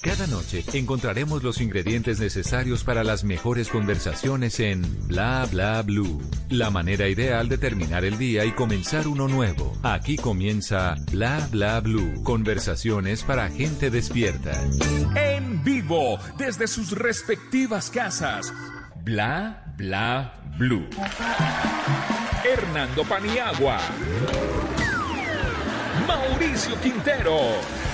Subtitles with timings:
[0.00, 6.22] Cada noche encontraremos los ingredientes necesarios para las mejores conversaciones en Bla Bla Blue.
[6.50, 9.76] La manera ideal de terminar el día y comenzar uno nuevo.
[9.82, 12.22] Aquí comienza Bla Bla Blue.
[12.22, 14.52] Conversaciones para gente despierta.
[15.16, 18.52] En vivo, desde sus respectivas casas.
[19.02, 20.86] Bla Bla Blue.
[22.44, 23.78] Hernando Paniagua.
[26.06, 27.87] Mauricio Quintero.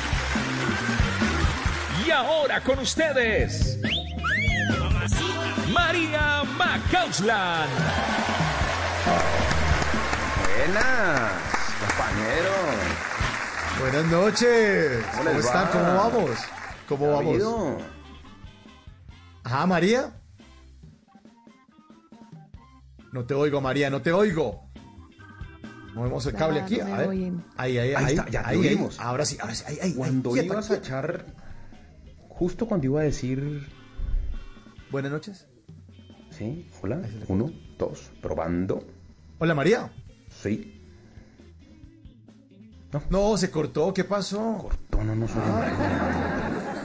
[2.06, 3.78] Y ahora con ustedes,
[5.72, 7.70] María Macausland.
[10.56, 11.32] Buenas,
[11.80, 12.76] compañeros.
[13.80, 15.04] Buenas noches.
[15.12, 15.64] ¿Cómo ¿Cómo les están?
[15.66, 15.70] va?
[15.70, 16.30] ¿Cómo vamos?
[16.88, 17.82] ¿Cómo ¿Qué ha vamos?
[19.44, 20.12] Ajá, María.
[23.12, 24.64] No te oigo, María, no te oigo.
[25.94, 26.80] Movemos el cable aquí.
[26.80, 27.08] A ver.
[27.56, 28.16] Ahí, ahí, Ahí ahí.
[28.16, 28.88] está, ya ahí, ahí.
[28.98, 29.64] Ahora sí, ahora sí.
[29.80, 29.94] Ahí.
[29.94, 31.24] Cuando ibas a echar,
[32.34, 33.66] justo cuando iba a decir,
[34.90, 35.46] Buenas noches.
[36.30, 38.84] sí, hola, uno, dos, probando,
[39.38, 39.90] Hola, María.
[40.30, 40.70] sí,
[43.10, 43.92] No, se cortó.
[43.92, 44.58] ¿Qué pasó?
[44.60, 45.74] cortó, no nos nadie.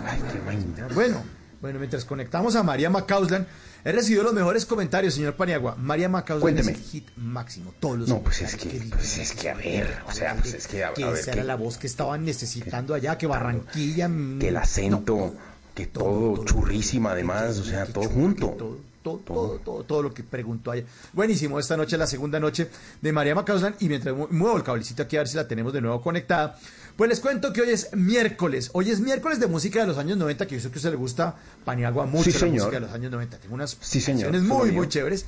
[0.08, 0.88] Ay, qué vaina.
[0.96, 1.22] Bueno,
[1.62, 3.46] bueno, mientras conectamos a María Macauslan,
[3.84, 5.76] he recibido los mejores comentarios, señor Paniagua.
[5.76, 6.72] María Cuénteme.
[6.72, 7.74] es el hit máximo.
[7.80, 10.68] Todos los No, pues es que- pues es que, a ver, o sea, pues es
[10.68, 14.08] que, a- a ver, esa era que- la voz que estaban necesitando allá, que Barranquilla.
[14.08, 15.34] mm, Que el acento,
[15.76, 18.52] que todo, churrísima además, o sea, que todo junto.
[18.52, 20.84] que Todo, todo, todo, todo, todo lo que preguntó allá.
[21.14, 22.70] Buenísimo, esta noche la segunda noche
[23.02, 25.72] de María Macauslan y mientras mu- muevo el cablecito aquí a ver si la tenemos
[25.72, 26.60] de nuevo conectada,
[27.00, 28.72] pues les cuento que hoy es miércoles.
[28.74, 30.90] Hoy es miércoles de música de los años 90, que yo sé que a usted
[30.92, 31.34] le gusta
[31.64, 32.54] Paniagua mucho Sí, la señor.
[32.66, 33.38] música de los años 90.
[33.38, 35.26] Tengo unas Sí, señor, muy, muy chéveres.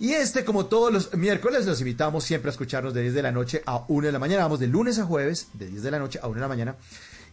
[0.00, 3.32] Y este, como todos los miércoles, los invitamos siempre a escucharnos de 10 de la
[3.32, 4.44] noche a 1 de la mañana.
[4.44, 6.74] Vamos de lunes a jueves, de 10 de la noche a 1 de la mañana.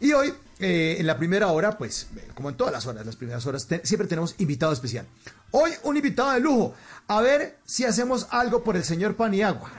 [0.02, 3.46] Y hoy, eh, en la primera hora, pues, como en todas las horas, las primeras
[3.46, 5.06] horas, te- siempre tenemos invitado especial.
[5.52, 6.74] Hoy, un invitado de lujo.
[7.08, 9.70] A ver si hacemos algo por el señor Paniagua.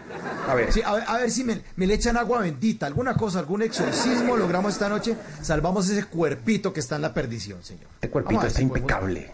[0.46, 3.14] A ver, Sí, a ver, a ver si me, me le echan agua bendita, alguna
[3.14, 5.16] cosa, algún exorcismo logramos esta noche.
[5.40, 7.86] Salvamos ese cuerpito que está en la perdición, señor.
[7.94, 9.32] este cuerpito ver está si podemos- impecable.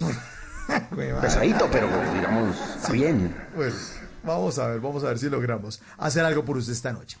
[0.96, 1.20] Huevada.
[1.22, 2.56] Pesadito, pero digamos,
[2.90, 3.34] bien.
[3.54, 3.74] Bueno,
[4.24, 7.16] vamos a ver, vamos a ver si logramos hacer algo por usted esta noche.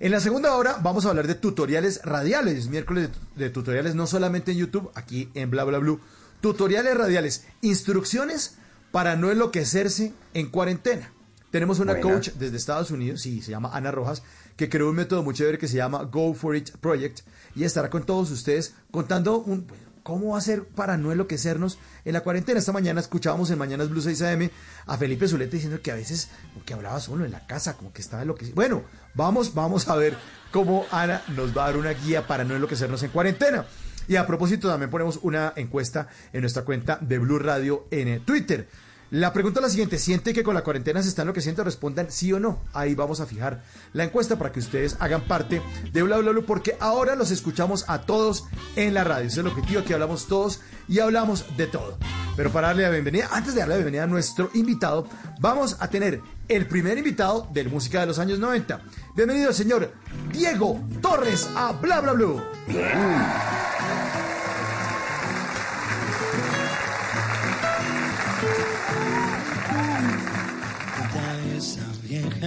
[0.00, 4.06] En la segunda hora vamos a hablar de tutoriales radiales, miércoles de, de tutoriales no
[4.06, 6.00] solamente en YouTube, aquí en Bla Bla Blue.
[6.44, 8.56] Tutoriales radiales, instrucciones
[8.92, 11.10] para no enloquecerse en cuarentena.
[11.50, 12.16] Tenemos una Buena.
[12.16, 14.22] coach desde Estados Unidos, sí, se llama Ana Rojas,
[14.54, 17.20] que creó un método muy chévere que se llama Go For It Project
[17.56, 19.66] y estará con todos ustedes contando un,
[20.02, 22.58] cómo hacer para no enloquecernos en la cuarentena.
[22.58, 24.50] Esta mañana escuchábamos en Mañanas Blue 6 AM
[24.84, 27.90] a Felipe Zuleta diciendo que a veces como que hablaba solo en la casa, como
[27.94, 28.54] que estaba enloquecido.
[28.54, 28.82] Bueno,
[29.14, 30.14] vamos, vamos a ver
[30.52, 33.64] cómo Ana nos va a dar una guía para no enloquecernos en cuarentena.
[34.06, 38.20] Y a propósito, también ponemos una encuesta en nuestra cuenta de Blue Radio en eh,
[38.24, 38.68] Twitter.
[39.14, 41.62] La pregunta es la siguiente, ¿siente que con la cuarentena se está enloqueciendo?
[41.62, 42.58] Respondan sí o no.
[42.72, 46.76] Ahí vamos a fijar la encuesta para que ustedes hagan parte de Bla Bla porque
[46.80, 48.42] ahora los escuchamos a todos
[48.74, 49.28] en la radio.
[49.28, 51.96] Ese es el objetivo, aquí hablamos todos y hablamos de todo.
[52.36, 55.06] Pero para darle la bienvenida, antes de darle la bienvenida a nuestro invitado,
[55.38, 58.82] vamos a tener el primer invitado del música de los años 90.
[59.14, 59.92] Bienvenido señor
[60.32, 62.42] Diego Torres a Bla Bla Blue.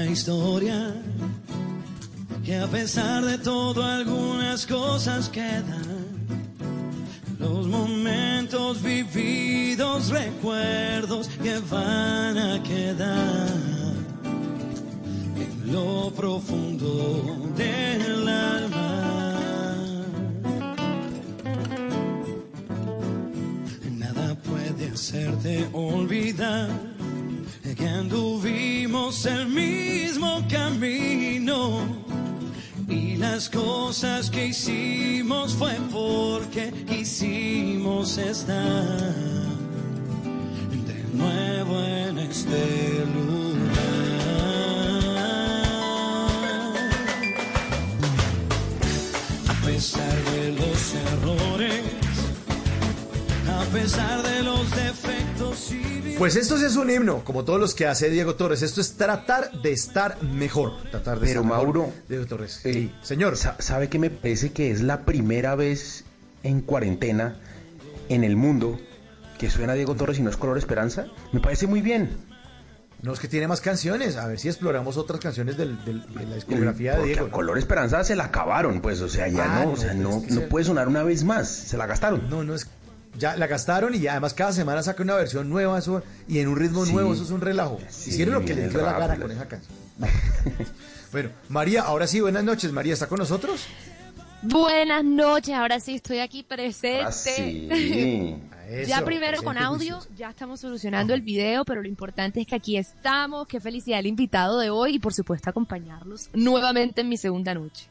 [0.05, 0.93] Historia
[2.45, 6.07] que a pesar de todo algunas cosas quedan.
[7.37, 13.49] Los momentos vividos, recuerdos que van a quedar
[15.35, 19.35] en lo profundo del alma.
[23.91, 26.86] Nada puede hacerte olvidar
[27.77, 31.81] que anduvimos el mismo camino
[32.87, 38.83] y las cosas que hicimos fue porque quisimos estar
[40.87, 43.37] de nuevo en este lugar.
[49.49, 51.83] A pesar de los errores,
[53.47, 55.26] a pesar de los defectos
[56.17, 58.61] Pues esto sí es un himno, como todos los que hace Diego Torres.
[58.63, 60.81] Esto es tratar de estar mejor.
[60.89, 61.63] Tratar de Pero, estar mejor.
[61.77, 62.61] Mauro, Diego Torres.
[62.65, 63.37] eh, sí, señor.
[63.37, 66.05] Sa- ¿Sabe que me parece que es la primera vez
[66.43, 67.35] en cuarentena
[68.09, 68.79] en el mundo
[69.37, 72.09] que suena Diego Torres y no es Color Esperanza, me parece muy bien.
[73.03, 76.25] No es que tiene más canciones, a ver si exploramos otras canciones del- del- de
[76.25, 77.27] la discografía de Diego.
[77.27, 79.93] a Color Esperanza se la acabaron, pues, o sea, ya Ah, no, no, o sea,
[79.93, 79.97] pues,
[80.31, 82.27] no, no puede sonar una vez más, se la gastaron.
[82.27, 82.67] No, no es.
[83.17, 86.47] Ya la gastaron y ya, además cada semana saca una versión nueva eso, y en
[86.49, 86.93] un ritmo Sí.
[86.93, 87.79] nuevo, eso es un relajo.
[87.89, 89.75] Sí, Hicieron lo que les dio la gana con esa canción.
[91.11, 92.71] bueno, María, ahora sí, buenas noches.
[92.71, 93.65] María, ¿está con nosotros?
[94.43, 97.01] Buenas noches, ahora sí estoy aquí presente.
[97.03, 97.67] Ah, sí.
[98.87, 102.77] ya primero con audio, ya estamos solucionando el video, pero lo importante es que aquí
[102.77, 103.47] estamos.
[103.47, 107.87] Qué felicidad el invitado de hoy y por supuesto acompañarlos nuevamente en mi segunda noche.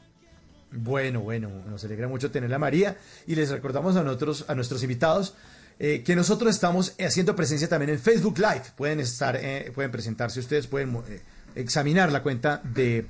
[0.72, 2.96] Bueno, bueno, nos alegra mucho tenerla María
[3.26, 5.34] y les recordamos a nosotros, a nuestros invitados,
[5.78, 8.64] eh, que nosotros estamos haciendo presencia también en Facebook Live.
[8.76, 11.20] Pueden estar, eh, pueden presentarse ustedes, pueden eh,
[11.54, 13.06] examinar la cuenta de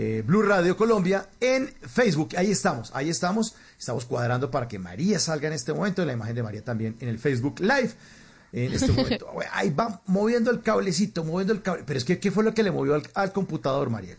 [0.00, 2.30] eh, Blue Radio Colombia en Facebook.
[2.36, 3.56] Ahí estamos, ahí estamos.
[3.76, 7.08] Estamos cuadrando para que María salga en este momento, la imagen de María también en
[7.08, 7.90] el Facebook Live.
[8.52, 11.82] En este momento, ahí va moviendo el cablecito, moviendo el cable.
[11.84, 14.16] Pero es que, ¿qué fue lo que le movió al, al computador, María?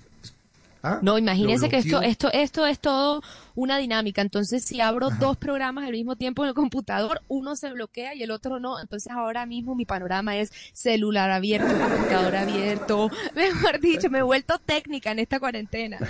[0.81, 0.99] ¿Ah?
[1.01, 2.09] No, imagínense ¿Lo que esto, bloqueó?
[2.09, 3.21] esto, esto es todo
[3.55, 4.21] una dinámica.
[4.21, 8.23] Entonces, si abro dos programas al mismo tiempo en el computador, uno se bloquea y
[8.23, 8.79] el otro no.
[8.79, 13.11] Entonces, ahora mismo mi panorama es celular abierto, computador abierto.
[13.35, 15.99] Mejor dicho, me he vuelto técnica en esta cuarentena.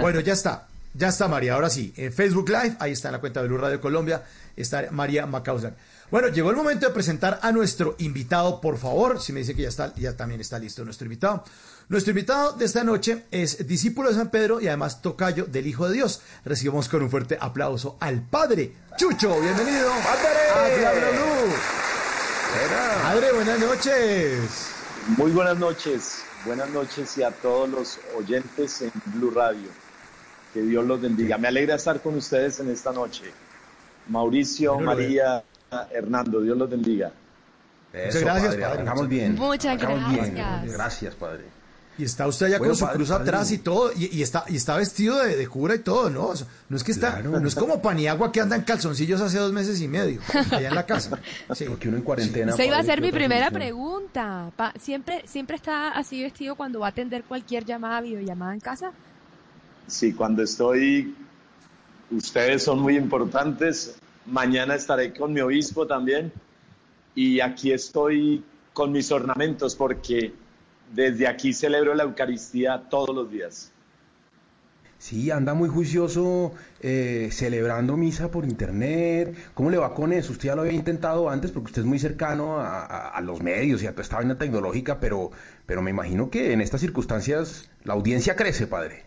[0.00, 0.66] Bueno, ya está.
[0.92, 1.92] Ya está María, ahora sí.
[1.96, 4.22] En Facebook Live, ahí está en la cuenta de Blue Radio Colombia,
[4.56, 5.74] está María Macauslan.
[6.14, 9.20] Bueno, llegó el momento de presentar a nuestro invitado, por favor.
[9.20, 11.42] Si me dice que ya está, ya también está listo nuestro invitado.
[11.88, 15.88] Nuestro invitado de esta noche es discípulo de San Pedro y además tocayo del Hijo
[15.88, 16.22] de Dios.
[16.44, 19.40] Recibimos con un fuerte aplauso al Padre Chucho.
[19.40, 19.90] Bienvenido.
[20.04, 20.28] ¡Padre!
[22.60, 23.02] A.
[23.02, 24.68] Padre, buenas noches.
[25.16, 29.68] Muy buenas noches, buenas noches y a todos los oyentes en Blue Radio.
[30.52, 31.38] Que Dios los bendiga.
[31.38, 33.32] Me alegra estar con ustedes en esta noche.
[34.06, 35.42] Mauricio, lo María,
[35.92, 37.12] Hernando, Dios los bendiga.
[37.92, 38.64] Eso, gracias, padre.
[38.64, 39.34] Arrancamos bien.
[39.36, 40.34] Muchas arrancamos bien.
[40.34, 40.72] gracias.
[40.72, 41.44] Gracias, padre.
[41.96, 43.22] Y está usted allá Bueno, con su padre, cruz padre.
[43.22, 46.26] atrás y todo, y, y está, y está vestido de, de cura y todo, ¿no?
[46.26, 47.38] O sea, no es que está, Claro.
[47.38, 50.74] no es como Paniagua que anda en calzoncillos hace dos meses y medio, allá en
[50.74, 51.20] la casa.
[51.54, 51.66] Sí.
[51.68, 52.52] Porque uno en cuarentena.
[52.52, 54.50] Esa iba a ser ¿qué mi primera pregunta.
[54.56, 58.90] Pa- ¿Siempre, ¿Siempre está así vestido cuando va a atender cualquier llamada, videollamada en casa?
[59.86, 61.14] Sí, cuando estoy,
[62.10, 63.94] ustedes son muy importantes.
[64.26, 66.32] Mañana estaré con mi obispo también.
[67.14, 70.32] Y aquí estoy con mis ornamentos porque
[70.92, 73.72] desde aquí celebro la Eucaristía todos los días.
[74.98, 79.36] Sí, anda muy juicioso eh, celebrando misa por internet.
[79.52, 80.32] ¿Cómo le va con eso?
[80.32, 83.86] Usted ya lo había intentado antes porque usted es muy cercano a, los medios y
[83.86, 85.30] a toda esta vaina tecnológica, pero,
[85.66, 89.04] pero me imagino que en estas circunstancias la audiencia crece, padre.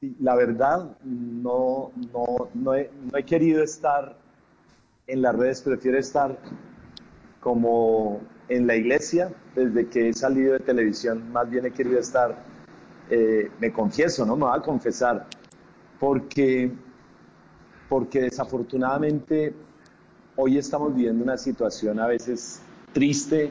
[0.00, 4.16] La verdad, no, no, no, he, no he querido estar
[5.06, 6.38] en las redes, prefiero estar
[7.40, 9.30] como en la iglesia.
[9.54, 12.34] Desde que he salido de televisión, más bien he querido estar,
[13.10, 14.36] eh, me confieso, ¿no?
[14.36, 15.26] Me voy a confesar,
[15.98, 16.72] porque,
[17.86, 19.52] porque desafortunadamente
[20.34, 22.62] hoy estamos viviendo una situación a veces
[22.94, 23.50] triste.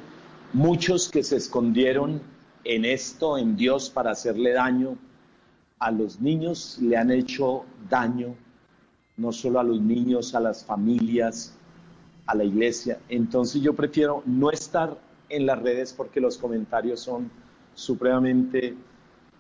[0.53, 2.23] Muchos que se escondieron
[2.63, 4.97] en esto, en Dios, para hacerle daño
[5.79, 8.35] a los niños le han hecho daño,
[9.17, 11.53] no solo a los niños, a las familias,
[12.25, 12.99] a la iglesia.
[13.07, 14.97] Entonces yo prefiero no estar
[15.29, 17.31] en las redes porque los comentarios son
[17.75, 18.75] supremamente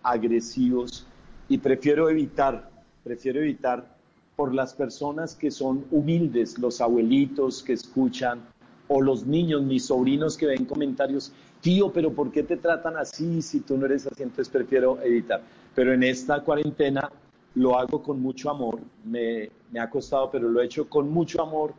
[0.01, 1.05] agresivos
[1.49, 2.69] y prefiero evitar,
[3.03, 3.97] prefiero evitar
[4.35, 8.39] por las personas que son humildes, los abuelitos que escuchan
[8.87, 13.41] o los niños, mis sobrinos que ven comentarios, tío, pero ¿por qué te tratan así
[13.41, 14.23] si tú no eres así?
[14.23, 15.41] Entonces prefiero evitar.
[15.79, 17.09] Pero en esta cuarentena
[17.55, 21.41] lo hago con mucho amor, me, me ha costado, pero lo he hecho con mucho
[21.41, 21.73] amor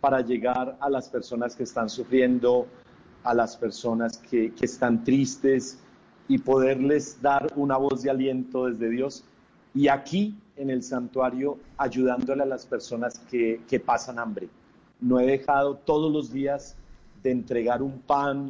[0.00, 2.66] para llegar a las personas que están sufriendo,
[3.22, 5.78] a las personas que, que están tristes
[6.28, 9.22] y poderles dar una voz de aliento desde Dios.
[9.74, 14.48] Y aquí en el santuario ayudándole a las personas que, que pasan hambre.
[14.98, 16.74] No he dejado todos los días
[17.22, 18.48] de entregar un pan,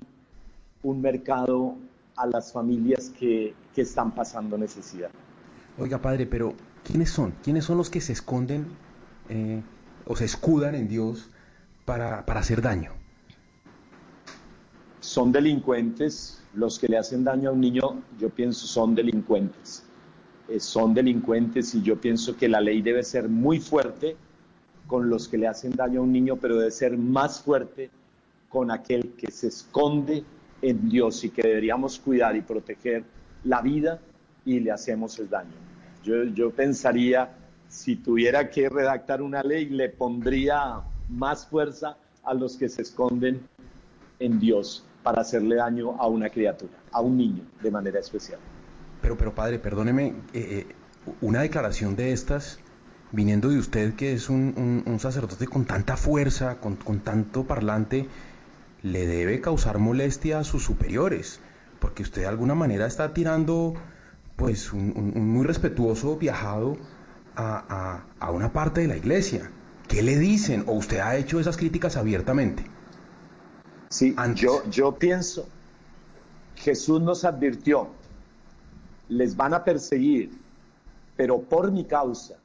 [0.81, 1.75] un mercado
[2.15, 5.11] a las familias que, que están pasando necesidad.
[5.79, 7.35] Oiga, padre, pero ¿quiénes son?
[7.43, 8.67] ¿Quiénes son los que se esconden
[9.29, 9.63] eh,
[10.07, 11.31] o se escudan en Dios
[11.85, 12.93] para, para hacer daño?
[15.01, 19.85] Son delincuentes, los que le hacen daño a un niño, yo pienso, son delincuentes.
[20.49, 24.17] Eh, son delincuentes y yo pienso que la ley debe ser muy fuerte
[24.87, 27.91] con los que le hacen daño a un niño, pero debe ser más fuerte
[28.49, 30.25] con aquel que se esconde
[30.61, 33.05] en Dios y que deberíamos cuidar y proteger
[33.45, 34.01] la vida
[34.45, 35.51] y le hacemos el daño.
[36.05, 37.31] Yo, yo pensaría,
[37.69, 43.41] si tuviera que redactar una ley, le pondría más fuerza a los que se esconden
[44.19, 48.39] en Dios para hacerle daño a una criatura, a un niño de manera especial.
[49.01, 50.67] Pero, pero padre, perdóneme, eh, eh,
[51.21, 52.61] una declaración de estas,
[53.11, 57.45] viniendo de usted que es un, un- un sacerdote con tanta fuerza, con, con tanto
[57.45, 58.07] parlante,
[58.83, 61.41] le debe causar molestia a sus superiores,
[61.83, 63.75] porque usted de alguna manera está tirando,
[64.37, 66.77] pues, un, un- un muy respetuoso viajado
[67.35, 69.51] a, a- a una parte de la iglesia.
[69.89, 70.63] ¿Qué le dicen?
[70.69, 72.65] ¿O usted ha hecho esas críticas abiertamente?
[73.91, 74.41] Sí, Antes.
[74.43, 75.49] yo, yo pienso,
[76.57, 77.89] Jesús nos advirtió,
[79.09, 80.31] les van a perseguir,
[81.17, 82.37] pero por mi causa.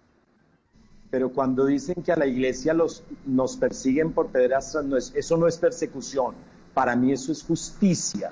[1.12, 5.38] Pero cuando dicen que a la iglesia los, nos persiguen por pederastas, no es, eso
[5.38, 6.34] no es persecución.
[6.74, 8.32] Para mí eso es justicia.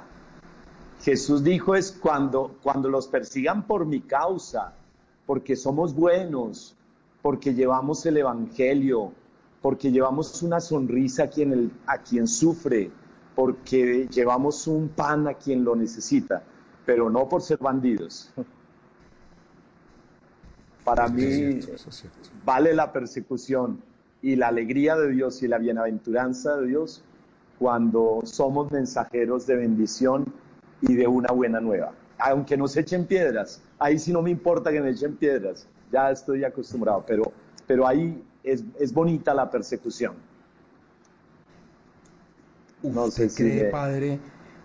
[1.05, 4.73] Jesús dijo es cuando, cuando los persigan por mi causa,
[5.27, 6.75] porque somos buenos,
[7.21, 9.11] porque llevamos el Evangelio,
[9.61, 12.89] porque llevamos una sonrisa a quien, el- a quien sufre,
[13.35, 16.41] porque llevamos un pan a quien lo necesita,
[16.87, 18.31] pero no por ser bandidos.
[20.83, 21.59] Para mí
[22.43, 23.79] vale la persecución
[24.23, 27.03] y la alegría de Dios y la bienaventuranza de Dios
[27.59, 30.25] cuando somos mensajeros de bendición
[30.87, 31.93] y de una buena nueva.
[32.17, 36.43] Aunque nos echen piedras, ahí sí no me importa que me echen piedras, ya estoy
[36.43, 37.31] acostumbrado, pero,
[37.67, 40.13] pero ahí es, es bonita la persecución.
[42.83, 44.19] No ¿Usted sé si cree, me- padre,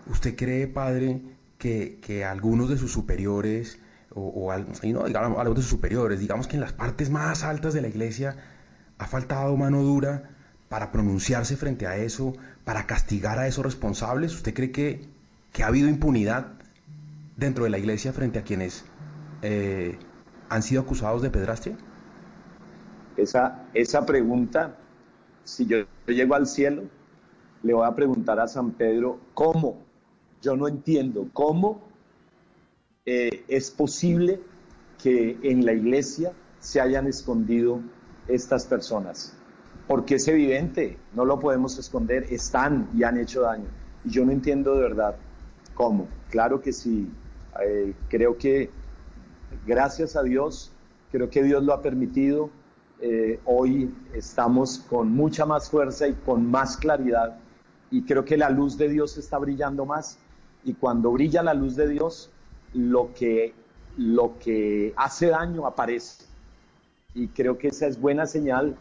[0.05, 1.21] usted cree, padre,
[1.57, 3.79] que, que algunos de sus superiores,
[4.13, 7.09] o, o al- y no, digamos, algunos de sus superiores, digamos que en las partes
[7.09, 8.35] más altas de la iglesia
[8.97, 10.29] ha faltado mano dura
[10.69, 14.33] para pronunciarse frente a eso, para castigar a esos responsables?
[14.35, 15.09] ¿Usted cree que,
[15.51, 16.53] que ha habido impunidad
[17.35, 18.85] dentro de la iglesia frente a quienes
[19.41, 19.97] eh,
[20.49, 21.77] han sido acusados de pedrastia?
[23.17, 24.77] Esa, esa pregunta,
[25.43, 26.83] si yo, yo llego al cielo,
[27.63, 29.77] le voy a preguntar a San Pedro, ¿cómo?
[30.41, 31.81] Yo no entiendo, ¿cómo
[33.05, 34.41] eh, es posible
[35.01, 37.81] que en la iglesia se hayan escondido
[38.27, 39.37] estas personas?
[39.87, 43.67] Porque es evidente, no lo podemos esconder, están y han hecho daño.
[44.05, 45.15] Y yo no entiendo de verdad
[45.73, 46.07] cómo.
[46.29, 47.09] Claro que sí,
[47.63, 48.69] eh, creo que
[49.65, 50.71] gracias a Dios,
[51.11, 52.49] creo que Dios lo ha permitido.
[53.01, 57.37] Eh, hoy estamos con mucha más fuerza y con más claridad
[57.89, 60.19] y creo que la luz de Dios está brillando más
[60.63, 62.29] y cuando brilla la luz de Dios,
[62.73, 63.53] lo que,
[63.97, 66.25] lo que hace daño aparece.
[67.13, 68.75] Y creo que esa es buena señal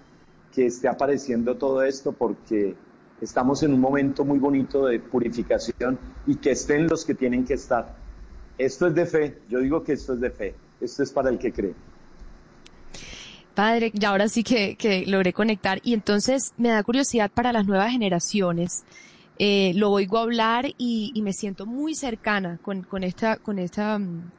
[0.52, 2.76] que esté apareciendo todo esto porque
[3.20, 7.54] estamos en un momento muy bonito de purificación y que estén los que tienen que
[7.54, 7.94] estar.
[8.58, 11.38] Esto es de fe, yo digo que esto es de fe, esto es para el
[11.38, 11.74] que cree.
[13.54, 17.66] Padre, ya ahora sí que, que logré conectar y entonces me da curiosidad para las
[17.66, 18.84] nuevas generaciones.
[19.38, 23.98] Eh, lo oigo hablar y, y me siento muy cercana con, con esta, con esta
[23.98, 24.30] mm,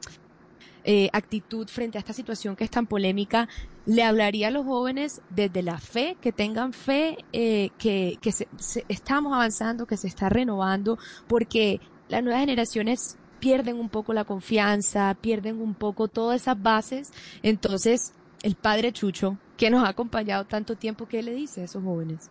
[0.84, 3.48] eh, actitud frente a esta situación que es tan polémica.
[3.86, 8.48] Le hablaría a los jóvenes desde la fe, que tengan fe, eh, que, que se-
[8.58, 14.24] se- estamos avanzando, que se está renovando, porque las nuevas generaciones pierden un poco la
[14.24, 17.12] confianza, pierden un poco todas esas bases.
[17.42, 18.12] Entonces,
[18.42, 22.30] el padre Chucho, que nos ha acompañado tanto tiempo, ¿qué le dice a esos jóvenes?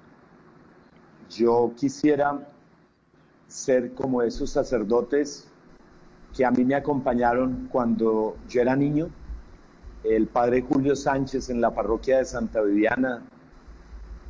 [1.30, 2.40] Yo quisiera
[3.48, 5.48] ser como esos sacerdotes
[6.36, 9.10] que a mí me acompañaron cuando yo era niño,
[10.04, 13.24] el padre Julio Sánchez en la parroquia de Santa Viviana,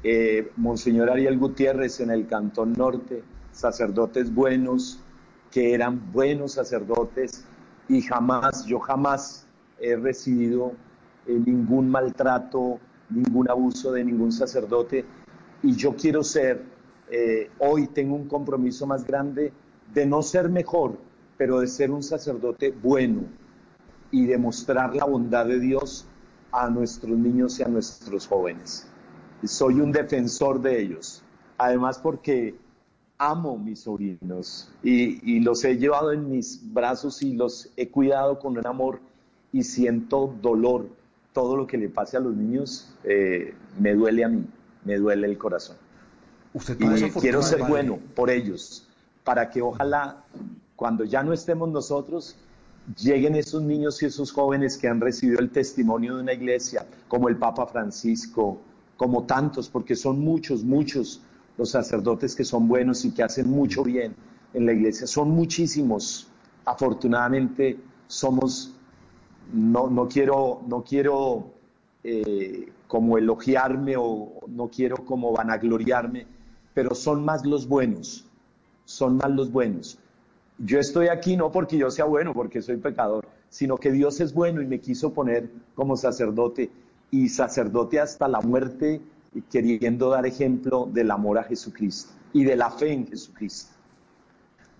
[0.04, 5.00] eh, Monseñor Ariel Gutiérrez en el Cantón Norte, sacerdotes buenos,
[5.52, 7.46] que eran buenos sacerdotes
[7.88, 9.46] y jamás, yo jamás
[9.80, 10.74] he recibido
[11.28, 12.80] eh, ningún maltrato,
[13.10, 15.06] ningún abuso de ningún sacerdote.
[15.62, 16.64] Y yo quiero ser,
[17.12, 19.52] eh, hoy tengo un compromiso más grande
[19.94, 20.98] de no ser mejor,
[21.42, 23.24] pero de ser un sacerdote bueno
[24.12, 26.06] y demostrar la bondad de Dios
[26.52, 28.88] a nuestros niños y a nuestros jóvenes.
[29.44, 31.24] Soy un defensor de ellos,
[31.58, 32.54] además porque
[33.18, 38.38] amo mis sobrinos y, y los he llevado en mis brazos y los he cuidado
[38.38, 39.00] con un amor
[39.52, 40.90] y siento dolor.
[41.34, 44.46] Todo lo que le pase a los niños eh, me duele a mí,
[44.86, 45.78] me duele el corazón.
[46.54, 48.88] Usted Y quiero ser bueno por ellos,
[49.24, 50.24] para que ojalá
[50.82, 52.36] cuando ya no estemos nosotros,
[53.00, 57.30] lleguen esos niños y esos jóvenes que han recibido el testimonio de una iglesia, como
[57.30, 58.58] el Papa Francisco,
[58.98, 61.22] como tantos, porque son muchos, muchos
[61.56, 64.16] los sacerdotes que son buenos y que hacen mucho bien
[64.56, 65.06] en la iglesia.
[65.06, 66.28] Son muchísimos.
[66.66, 68.74] Afortunadamente somos,
[69.54, 71.52] no, no quiero, no quiero
[72.04, 76.26] eh, como elogiarme o no quiero como vanagloriarme,
[76.74, 78.26] pero son más los buenos,
[78.86, 80.00] son más los buenos.
[80.64, 84.34] Yo estoy aquí no porque yo sea bueno, porque soy pecador, sino que Dios es
[84.34, 86.70] bueno y me quiso poner como sacerdote
[87.10, 89.02] y sacerdote hasta la muerte,
[89.52, 93.72] queriendo dar ejemplo del amor a Jesucristo y de la fe en Jesucristo.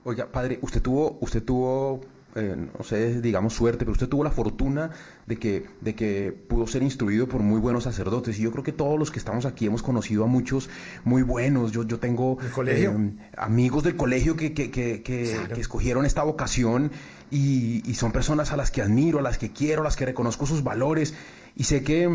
[0.04, 2.02] Oiga, padre, usted tuvo, usted tuvo
[2.36, 4.92] eh, no sé, digamos suerte, pero usted tuvo la fortuna
[5.26, 8.40] de que, de que pudo ser instruido por muy buenos sacerdotes.
[8.40, 10.70] Y yo creo que todos los que estamos aquí hemos conocido a muchos
[11.04, 11.72] muy buenos.
[11.72, 12.90] Yo, yo tengo eh,
[13.38, 16.92] amigos del colegio que, que, que, que, escogieron esta vocación
[17.30, 20.06] y, y, son personas a las que admiro, a las que quiero, a las que
[20.06, 21.14] reconozco sus valores.
[21.56, 22.10] Y sé que,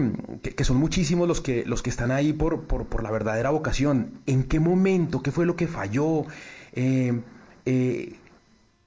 [0.64, 4.20] son muchísimos los que, los que están ahí por, por, por, la verdadera vocación.
[4.26, 5.22] ¿En qué momento?
[5.22, 6.24] ¿Qué fue lo que falló?
[6.72, 7.20] Eh,
[7.66, 8.16] eh,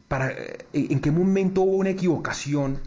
[0.10, 2.80] para, eh, en qué momento hubo una equivocación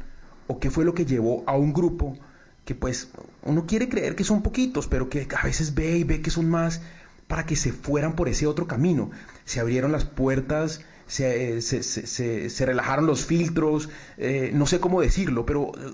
[0.48, 2.18] o qué fue lo que llevó a un grupo
[2.66, 3.10] que pues
[3.42, 6.50] uno quiere creer que son poquitos, pero que a veces ve y ve que son
[6.50, 6.82] más
[7.26, 9.10] para que se fueran por ese otro camino.
[9.44, 13.88] Se abrieron las puertas, se, se, relajaron los filtros,
[14.18, 15.92] eh, no sé cómo decirlo, pero eh,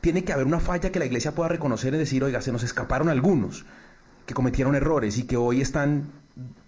[0.00, 2.62] tiene que haber una falla que la iglesia pueda reconocer y decir, oiga, se nos
[2.62, 3.66] escaparon algunos
[4.26, 6.12] que cometieron errores y que hoy están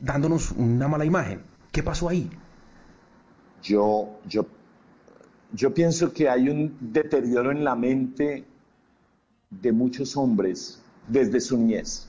[0.01, 1.43] dándonos una mala imagen.
[1.71, 2.31] ¿Qué pasó ahí?
[3.63, 4.47] Yo, yo,
[5.53, 8.45] yo pienso que hay un deterioro en la mente
[9.51, 12.09] de muchos hombres desde su niñez.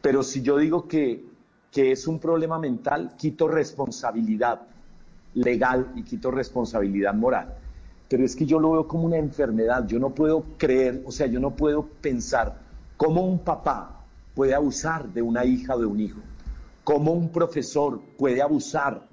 [0.00, 1.24] Pero si yo digo que,
[1.70, 4.62] que es un problema mental, quito responsabilidad
[5.34, 7.54] legal y quito responsabilidad moral.
[8.08, 9.86] Pero es que yo lo veo como una enfermedad.
[9.86, 12.58] Yo no puedo creer, o sea, yo no puedo pensar
[12.96, 14.04] cómo un papá
[14.34, 16.20] puede abusar de una hija o de un hijo,
[16.82, 19.06] cómo un profesor puede abusar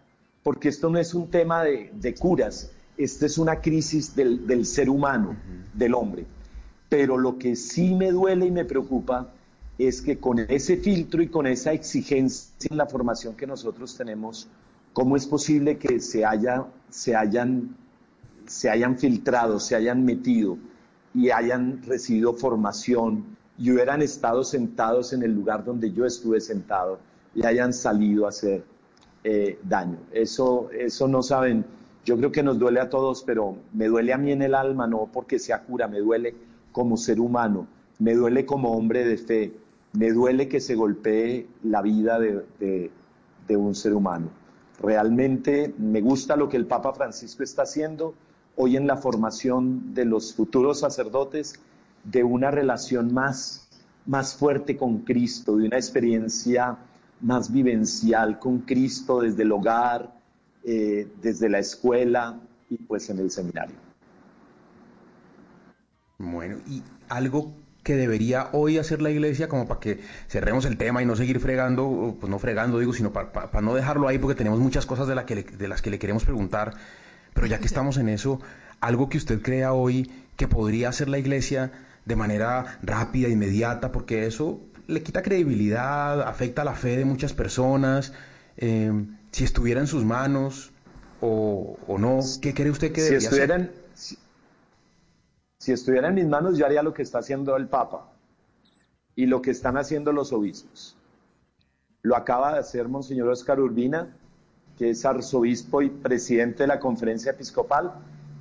[0.48, 5.36] porque esto no es un tema de, curas, esta es una crisis del, ser humano,
[5.74, 6.26] del hombre.
[6.88, 9.28] Pero lo que sí me duele y me preocupa
[9.78, 14.48] es que con ese filtro y con esa exigencia en la formación que nosotros tenemos,
[14.94, 17.76] ¿cómo es posible que se, haya, se, hayan,
[18.46, 20.58] se hayan filtrado, se hayan metido
[21.14, 23.26] y hayan recibido formación
[23.58, 27.00] y hubieran estado sentados en el lugar donde yo estuve sentado
[27.36, 28.64] y hayan salido a hacer
[29.30, 29.98] eh, daño.
[30.14, 31.66] Eso, eso no saben.
[32.06, 34.88] Yo creo que nos duele a todos, pero me duele a mí en el alma,
[34.88, 36.34] no porque sea cura, me duele
[36.72, 37.68] como ser humano,
[38.00, 39.54] me duele como hombre de fe,
[39.92, 42.90] me duele que se golpee la vida de,
[43.48, 44.30] de un ser humano.
[44.82, 48.14] Realmente me gusta lo que el Papa Francisco está haciendo
[48.56, 51.60] hoy en la formación de los futuros sacerdotes,
[52.06, 53.68] de una relación más,
[54.06, 56.78] más fuerte con Cristo, de una experiencia
[57.22, 60.14] más vivencial con Cristo desde el hogar,
[60.64, 63.76] eh, desde la escuela y pues en el seminario.
[66.18, 67.54] Bueno, y algo
[67.84, 71.40] que debería hoy hacer la iglesia como para que cerremos el tema y no seguir
[71.40, 75.16] fregando, pues no fregando digo, sino para, no dejarlo ahí porque tenemos muchas cosas de,
[75.16, 76.74] la que de las que le queremos preguntar,
[77.34, 78.42] pero ya que estamos en eso,
[78.82, 81.72] algo que usted crea hoy que podría hacer la iglesia
[82.04, 88.14] de manera rápida, inmediata, porque eso le quita credibilidad, afecta la fe de muchas personas.
[88.56, 88.92] Eh,
[89.32, 90.72] si estuviera en sus manos
[91.22, 93.74] o, no, ¿qué cree usted que debería si hacer?
[95.60, 98.10] Si, estuviera en mis manos, yo haría lo que está haciendo el Papa
[99.16, 100.96] y lo que están haciendo los obispos.
[102.04, 104.16] Lo acaba de hacer Monseñor Oscar Urbina,
[104.78, 107.96] que es arzobispo y presidente de la conferencia episcopal.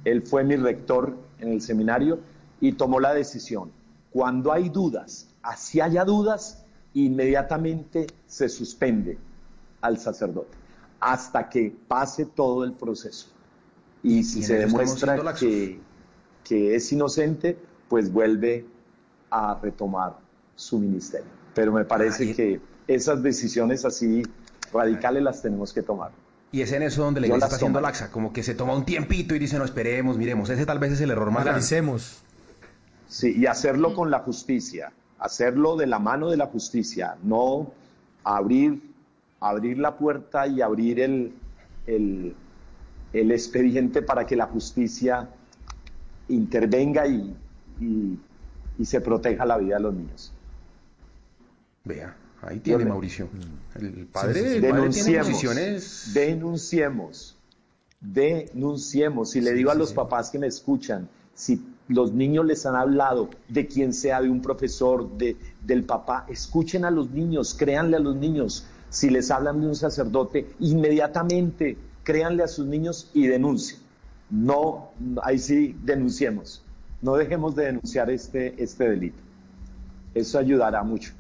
[0.05, 2.21] Él fue mi rector en el seminario
[2.61, 3.73] y tomó la decisión.
[4.11, 9.19] Cuando hay dudas así haya dudas, inmediatamente se suspende
[9.81, 10.57] al sacerdote
[11.01, 13.29] hasta que pase todo el proceso.
[14.03, 15.79] Y si se demuestra que,
[16.45, 18.67] que es inocente, pues vuelve
[19.31, 20.17] a retomar
[20.55, 21.29] su ministerio.
[21.55, 24.23] Pero me parece que esas decisiones así
[24.73, 26.13] radicales las tenemos que tomar.
[26.53, 28.85] Y es en eso donde la iglesia está haciendo laxa, como que se toma un
[28.85, 32.23] tiempito y dice, no, esperemos, miremos, ese tal vez es el error más Analicemos.
[33.09, 37.73] Sí, y hacerlo con la justicia hacerlo de la mano de la justicia, no
[38.25, 38.83] abrir,
[39.41, 41.33] abrir la puerta y abrir el,
[41.87, 42.35] el,
[43.31, 45.29] expediente para que la justicia
[46.29, 47.35] intervenga y,
[47.81, 50.33] y, se proteja la vida de los niños.
[51.85, 53.29] Vea, ahí tiene Mauricio.
[53.75, 57.37] El padre, denunciemos, denunciemos,
[58.01, 59.37] denunciemos.
[59.37, 63.31] Y le digo a los papás que me escuchan, si los niños les han hablado
[63.49, 68.01] de quien sea, de un profesor, de, del papá, escuchen a los niños, créanle a
[68.01, 68.67] los niños.
[68.91, 73.81] Si les hablan de un sacerdote, inmediatamente créanle a sus niños y denuncien.
[74.31, 74.91] No,
[75.23, 76.63] ahí sí denunciemos.
[77.03, 79.19] No dejemos de denunciar este, este delito.
[80.15, 81.13] Eso ayudará mucho.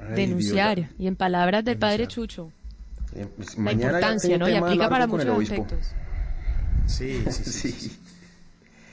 [0.00, 0.76] Ay, Denunciar.
[0.76, 0.88] Dios.
[0.98, 2.50] Y en palabras del padre Chucho,
[3.14, 4.48] Eh, pues, la importancia, ¿no?
[4.48, 5.62] Y aplica para con el muchos obispo.
[5.62, 5.88] aspectos.
[6.86, 7.72] Sí, sí, sí.
[7.90, 7.96] Sí.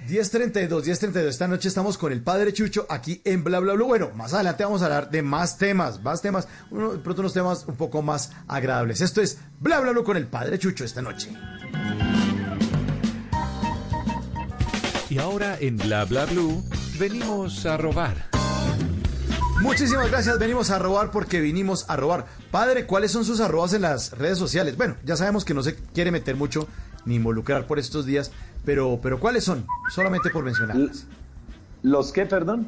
[0.08, 1.16] 10.32, 10.32.
[1.28, 3.86] Esta noche estamos con el Padre Chucho aquí en Bla Bla Bla.
[3.86, 7.66] Bueno, más adelante vamos a hablar de más temas, más temas, uno, pronto unos temas
[7.68, 9.00] un poco más agradables.
[9.00, 11.32] Esto es Bla Bla Bla con el Padre Chucho esta noche.
[15.10, 16.64] Y ahora en Bla Bla Blue
[17.00, 18.30] venimos a robar.
[19.62, 22.26] Muchísimas gracias, venimos a robar porque vinimos a robar.
[22.52, 24.76] Padre, ¿cuáles son sus arrobas en las redes sociales?
[24.76, 26.68] Bueno, ya sabemos que no se quiere meter mucho
[27.06, 28.32] ni involucrar por estos días,
[28.66, 29.66] pero, pero ¿cuáles son?
[29.94, 31.06] Solamente por mencionarlas.
[31.82, 32.68] ¿Los qué, perdón?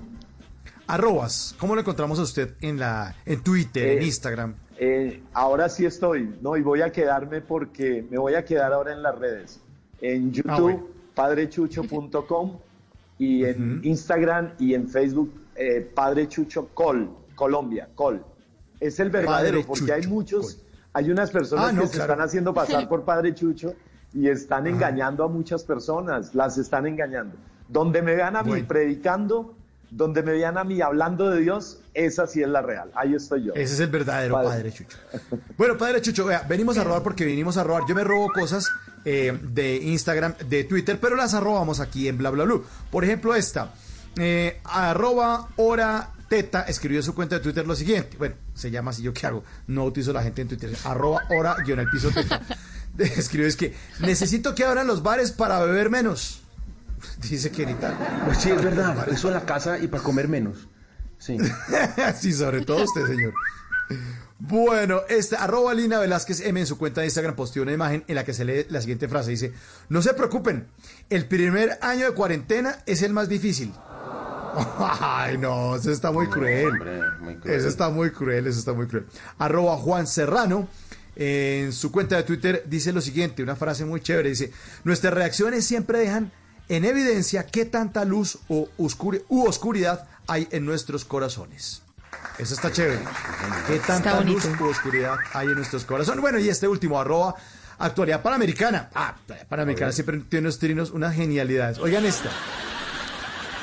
[0.87, 4.53] Arrobas, ¿cómo lo encontramos a usted en la en Twitter, en Eh, Instagram?
[4.77, 6.57] Eh, ahora sí estoy, ¿no?
[6.57, 9.59] Y voy a quedarme porque me voy a quedar ahora en las redes.
[10.01, 10.87] En YouTube, Ah, bueno.
[11.15, 12.57] padrechucho.com
[13.17, 18.23] y en Instagram y en Facebook, eh, Padre Chucho Col, Colombia, Col.
[18.79, 20.63] Es el verdadero, Padre porque hay muchos, Col.
[20.93, 23.73] hay unas personas Ah, no, que se están haciendo pasar por Padre Chucho
[24.15, 27.35] y están engañando a muchas personas, las están engañando.
[27.67, 28.67] Donde me vean a mí Bueno.
[28.67, 29.53] predicando,
[29.91, 32.89] donde me vean a mí hablando de Dios, esa sí es la real.
[32.95, 33.53] Ahí estoy yo.
[33.53, 34.49] Ese es el verdadero Padre.
[34.49, 34.71] padre.
[34.73, 34.97] Chucho.
[35.57, 37.83] Bueno, Padre Chucho, vea, venimos a robar porque vinimos a robar.
[37.87, 38.67] Yo me robo cosas
[39.03, 42.63] eh, de Instagram, de Twitter, pero las arrobamos aquí en Bla Bla Blue.
[42.91, 43.73] Por ejemplo, esta.
[44.17, 48.17] eh, arroba hora teta escribió en su cuenta de Twitter lo siguiente.
[48.17, 49.43] Bueno, se llama así, ¿yo qué hago?
[49.67, 50.71] No utilizo la gente en Twitter.
[50.85, 52.41] Arroba hora guion el piso teta.
[53.17, 56.41] Escribió es que necesito que abran los bares para beber menos.
[57.29, 58.23] Dice ahorita.
[58.25, 59.07] Pues sí, es verdad.
[59.09, 60.67] Eso en la casa y para comer menos.
[61.17, 61.37] Sí.
[62.19, 63.33] sí, sobre todo usted, señor.
[64.37, 68.15] Bueno, este, arroba Lina Velázquez M en su cuenta de Instagram posteó una imagen en
[68.15, 69.31] la que se lee la siguiente frase.
[69.31, 69.53] Dice,
[69.89, 70.67] no se preocupen,
[71.09, 73.73] el primer año de cuarentena es el más difícil.
[74.77, 76.67] Ay, no, eso está muy cruel.
[76.67, 77.59] Hombre, muy cruel.
[77.59, 79.05] Eso está muy cruel, eso está muy cruel.
[79.37, 80.67] Arroba Juan Serrano.
[81.15, 84.51] En su cuenta de Twitter dice lo siguiente, una frase muy chévere, dice,
[84.83, 86.31] nuestras reacciones siempre dejan
[86.67, 91.81] en evidencia qué tanta luz o u oscuridad hay en nuestros corazones.
[92.37, 92.99] Eso está chévere.
[93.67, 96.21] ¿Qué tanta luz u oscuridad hay en nuestros corazones?
[96.21, 97.35] Bueno, y este último, arroba
[97.77, 98.89] actualidad panamericana.
[98.93, 99.15] Ah,
[99.47, 101.77] panamericana siempre tiene unos trinos, unas genialidades.
[101.79, 102.29] Oigan esta.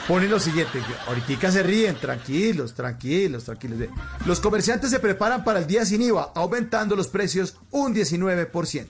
[0.08, 3.88] Ponen lo siguiente, ahorita se ríen, tranquilos, tranquilos, tranquilos.
[4.26, 8.86] Los comerciantes se preparan para el día sin IVA, aumentando los precios un 19%.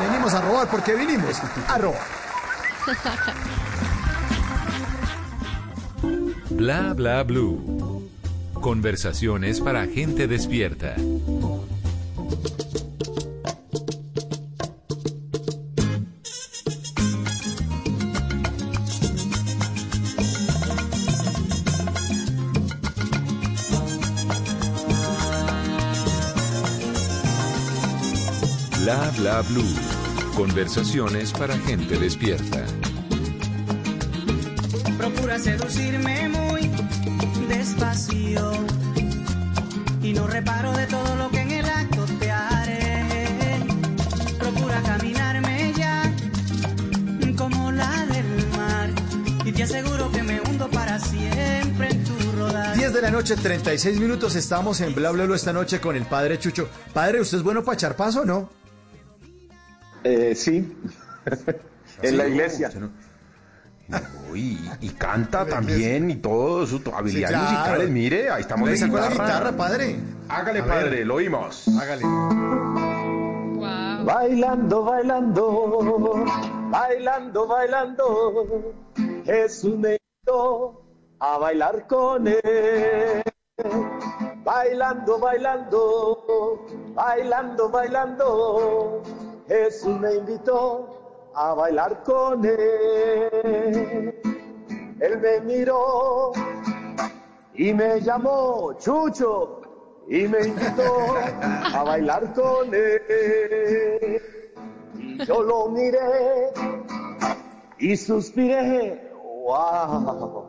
[0.00, 1.36] Venimos a robar porque vinimos
[1.68, 2.06] a robar.
[6.50, 8.08] Bla Bla Blue.
[8.54, 10.94] Conversaciones para gente despierta.
[29.18, 29.64] Bla Blue.
[30.36, 32.64] Conversaciones para gente despierta.
[34.96, 36.70] Procura seducirme muy
[37.48, 38.52] despacio
[40.02, 43.04] y no reparo de todo lo que en el acto te haré.
[44.38, 46.14] Procura caminarme ya
[47.36, 48.90] como la del mar
[49.44, 52.76] y te aseguro que me hundo para siempre en tu rodar.
[52.76, 54.36] 10 de la noche, 36 minutos.
[54.36, 56.68] Estamos en Bla Bla Bla esta noche con el padre Chucho.
[56.94, 58.58] Padre, ¿usted es bueno para echar paso o no?
[60.04, 60.76] Eh, sí,
[62.02, 62.70] en la iglesia.
[64.30, 67.58] Uy, y, y canta también y todo, sus habilidades Sí, claro.
[67.60, 67.90] musicales.
[67.90, 69.52] Mire, ahí estamos ¿Le de sacó la guitarra.
[69.52, 69.96] padre?
[70.28, 70.74] Hágale, A ver.
[70.74, 71.68] padre, lo oímos.
[71.80, 72.04] Hágale.
[72.04, 74.04] Wow.
[74.04, 76.24] Bailando, bailando,
[76.70, 78.74] bailando, bailando,
[79.24, 80.82] Jesús me invitó
[81.20, 83.22] a bailar con él.
[84.44, 89.02] Bailando, bailando, bailando, bailando,
[89.48, 94.14] Jesús me invitó a bailar con él.
[95.00, 96.32] Él me miró
[97.54, 99.62] y me llamó Chucho
[100.06, 101.14] y me invitó
[101.74, 104.20] a bailar con él.
[104.94, 106.52] Y yo lo miré
[107.78, 109.10] y suspiré,
[109.44, 110.44] wow,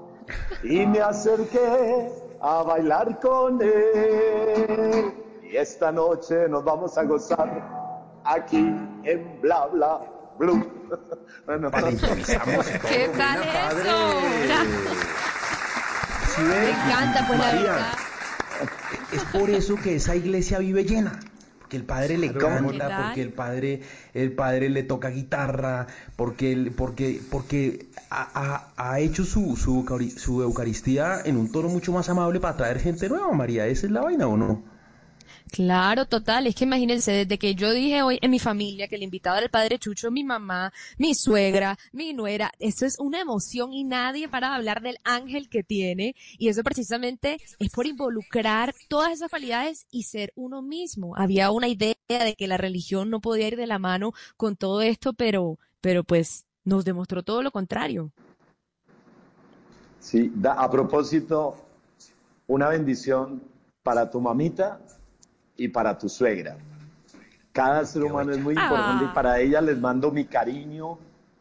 [0.63, 5.13] y me acerqué a bailar con él.
[5.43, 7.78] Y esta noche nos vamos a gozar
[8.33, 8.57] aquí
[9.03, 9.99] en Bla Bla
[10.37, 10.79] Blue.
[11.45, 11.71] Bueno.
[11.71, 14.19] ¿Qué tal eso?
[16.35, 16.41] ¿Sí?
[16.41, 17.95] Me encanta, pues la María, verdad.
[19.11, 21.19] Es por eso que esa iglesia vive llena.
[21.59, 23.81] porque el padre le canta, porque el padre,
[24.13, 29.85] el padre le toca guitarra, porque, el- porque, porque ha, ha- ha hecho su, su,
[30.17, 33.67] su Eucaristía en un tono mucho más amable para atraer gente nueva, María.
[33.67, 34.63] ¿Esa es la vaina o no?
[35.51, 36.45] Claro, total.
[36.47, 39.45] Es que imagínense, desde que yo dije hoy en mi familia que el invitado era
[39.45, 44.29] el padre Chucho, mi mamá, mi suegra, mi nuera, eso es una emoción y nadie
[44.29, 46.15] para hablar del ángel que tiene.
[46.37, 51.15] Y eso precisamente es por involucrar todas esas cualidades y ser uno mismo.
[51.15, 54.81] Había una idea de que la religión no podía ir de la mano con todo
[54.81, 58.11] esto, pero, pero pues nos demostró todo lo contrario.
[59.99, 61.55] Sí, da- a propósito,
[62.47, 63.41] una bendición
[63.83, 64.79] para tu mamita
[65.59, 66.57] y para tu suegra.
[67.51, 68.63] Cada ser humano es muy Ah.
[68.63, 70.97] importante y para ella les mando mi cariño,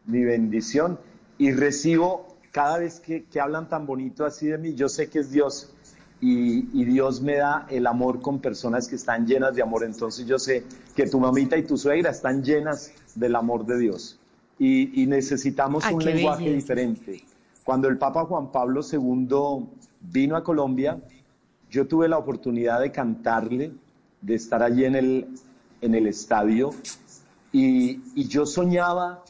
[0.07, 0.99] mi bendición
[1.39, 5.21] y recibo cada vez que, que hablan tan bonito así de mí, yo sé que
[5.21, 5.73] es Dios
[6.21, 9.85] y, y Dios me da el amor con personas que están llenas de amor.
[9.85, 10.65] Entonces yo sé
[10.97, 14.19] que tu mamita y tu suegra están llenas del amor de Dios
[14.59, 16.57] y, y necesitamos Ah, un lenguaje belleza.
[16.75, 17.23] diferente.
[17.63, 19.67] Cuando el Papa Juan Pablo II
[20.01, 20.99] vino a Colombia,
[21.71, 23.73] yo tuve la oportunidad de cantarle,
[24.21, 25.29] de estar allí en el,
[25.81, 26.71] en el estadio,
[27.53, 29.25] y, y yo soñaba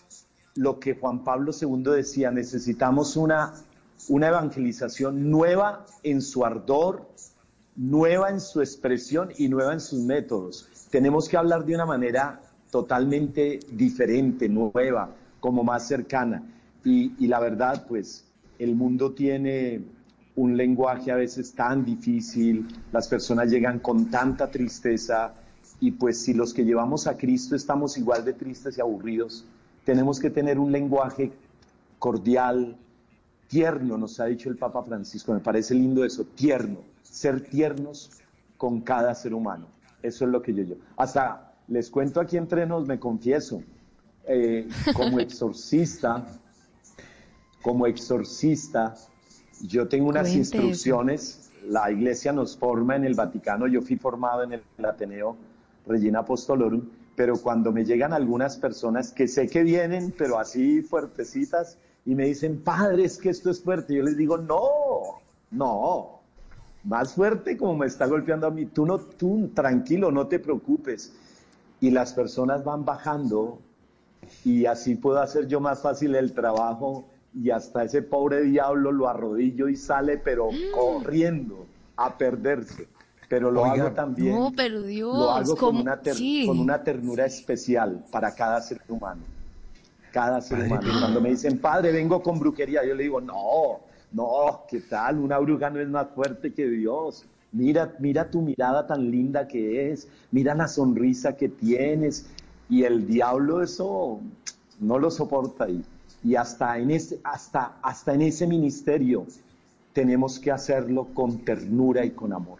[0.54, 3.54] lo que Juan Pablo II decía, necesitamos una,
[4.08, 7.08] una evangelización nueva en su ardor,
[7.76, 10.68] nueva en su expresión y nueva en sus métodos.
[10.90, 12.40] Tenemos que hablar de una manera
[12.72, 16.42] totalmente diferente, nueva, como más cercana.
[16.84, 18.24] Y, y la verdad, pues
[18.58, 19.84] el mundo tiene
[20.38, 25.34] un lenguaje a veces tan difícil, las personas llegan con tanta tristeza
[25.80, 29.44] y pues si los que llevamos a Cristo estamos igual de tristes y aburridos,
[29.84, 31.32] tenemos que tener un lenguaje
[31.98, 32.76] cordial,
[33.48, 38.08] tierno, nos ha dicho el Papa Francisco, me parece lindo eso, tierno, ser tiernos
[38.56, 39.66] con cada ser humano.
[40.04, 40.76] Eso es lo que yo yo.
[40.96, 43.60] Hasta les cuento aquí entre nos, me confieso,
[44.24, 46.24] eh, como exorcista,
[47.60, 48.94] como exorcista,
[49.62, 50.56] yo tengo unas Cuente eso.
[50.56, 55.36] instrucciones, la iglesia nos forma en el Vaticano, yo fui formado en el Ateneo
[55.86, 56.82] Regina Apostolorum,
[57.16, 62.26] pero cuando me llegan algunas personas que sé que vienen, pero así fuertecitas, y me
[62.26, 66.20] dicen, padre, es que esto es fuerte, yo les digo, no, no,
[66.84, 71.12] más fuerte como me está golpeando a mí, tú no, tú tranquilo, no te preocupes.
[71.80, 73.60] Y las personas van bajando
[74.44, 77.04] y así puedo hacer yo más fácil el trabajo
[77.40, 82.88] y hasta ese pobre diablo lo arrodillo y sale pero corriendo a perderse.
[83.28, 83.84] Pero lo Oiga.
[83.84, 86.46] hago también, No, pero Dios, lo hago con una, ter- Sí.
[86.46, 89.22] con una ternura especial para cada ser humano.
[90.12, 91.00] Cada ser Padre, humano.
[91.00, 93.80] Cuando me dicen, padre, vengo con brujería, yo le digo, no,
[94.12, 95.18] no, ¿qué tal?
[95.18, 97.26] Una bruja no es más fuerte que Dios.
[97.52, 102.26] Mira, mira tu mirada tan linda que es, mira la sonrisa que tienes.
[102.70, 104.20] Y el diablo eso
[104.80, 105.68] no lo soporta.
[105.68, 105.84] Y,
[106.24, 109.26] y hasta, en ese, hasta, hasta en ese ministerio
[109.92, 112.58] tenemos que hacerlo con ternura y con amor.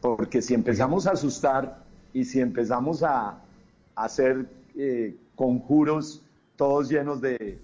[0.00, 1.82] Porque si empezamos a asustar
[2.12, 3.38] y si empezamos a, a
[3.96, 6.22] hacer eh, conjuros
[6.56, 7.58] todos llenos de,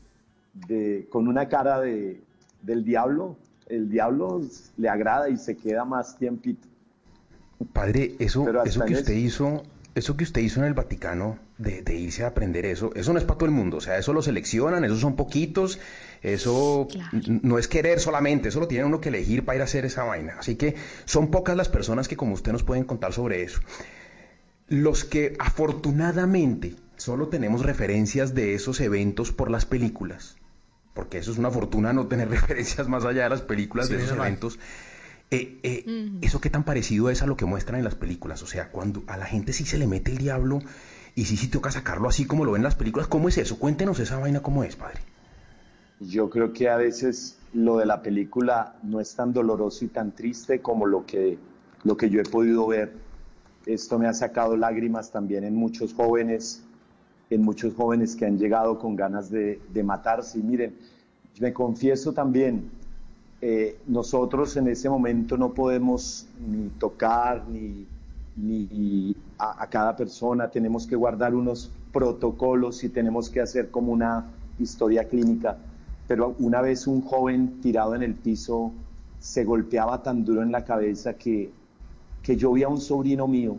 [0.68, 2.20] de- con una cara de,
[2.62, 3.36] del diablo,
[3.68, 4.40] el diablo
[4.76, 6.66] le agrada y se queda más tiempito.
[7.72, 9.46] Padre, eso, eso que usted eso.
[9.48, 9.62] hizo,
[9.94, 13.18] eso que usted hizo en el Vaticano, de, de irse a aprender eso, eso no
[13.18, 15.78] es para todo el mundo, o sea, eso lo seleccionan, esos son poquitos,
[16.22, 17.10] eso Claro.
[17.42, 20.02] no es querer solamente, eso lo tiene uno que elegir para ir a hacer esa
[20.04, 20.34] vaina.
[20.38, 23.60] Así que son pocas las personas que como usted nos pueden contar sobre eso.
[24.68, 30.36] Los que afortunadamente solo tenemos referencias de esos eventos por las películas,
[30.94, 34.02] porque eso es una fortuna no tener referencias más allá de las películas Sí, de
[34.04, 34.28] esos mal.
[35.30, 38.42] Eh, eh, ¿Eso qué tan parecido es a lo que muestran en las películas?
[38.42, 40.60] O sea, cuando a la gente sí se le mete el diablo
[41.14, 43.58] y sí, sí toca sacarlo así como lo ven en las películas, ¿cómo es eso?
[43.58, 45.00] Cuéntenos esa vaina cómo es, padre.
[46.00, 50.12] Yo creo que a veces lo de la película no es tan doloroso y tan
[50.12, 51.38] triste como lo que,
[51.84, 52.92] lo que yo he podido ver.
[53.64, 56.62] Esto me ha sacado lágrimas también en muchos jóvenes,
[57.30, 60.38] en muchos jóvenes que han llegado con ganas de, de matarse.
[60.38, 60.76] Y miren,
[61.40, 62.70] me confieso también,
[63.46, 67.86] eh, nosotros en ese momento no podemos ni tocar ni,
[68.36, 73.92] ni a, a cada persona, tenemos que guardar unos protocolos y tenemos que hacer como
[73.92, 74.24] una
[74.58, 75.58] historia clínica.
[76.08, 78.72] Pero una vez un joven tirado en el piso
[79.18, 81.50] se golpeaba tan duro en la cabeza que,
[82.22, 83.58] que yo vi a un sobrino mío.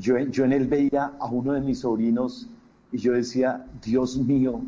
[0.00, 2.48] Yo, yo en él veía a uno de mis sobrinos
[2.90, 4.62] y yo decía, Dios mío,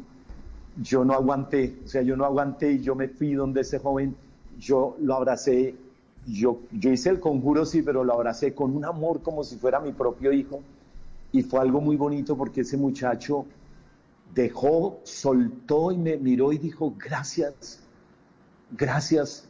[0.82, 4.16] yo no aguanté, o sea, yo no aguanté y yo me fui donde ese joven,
[4.58, 5.74] yo lo abracé
[6.26, 9.80] yo, yo hice el conjuro, sí, pero lo abracé con un amor como si fuera
[9.80, 10.62] mi propio hijo.
[11.32, 13.44] Y fue algo muy bonito porque ese muchacho
[14.34, 17.80] dejó, soltó y me miró y dijo, gracias,
[18.70, 19.48] gracias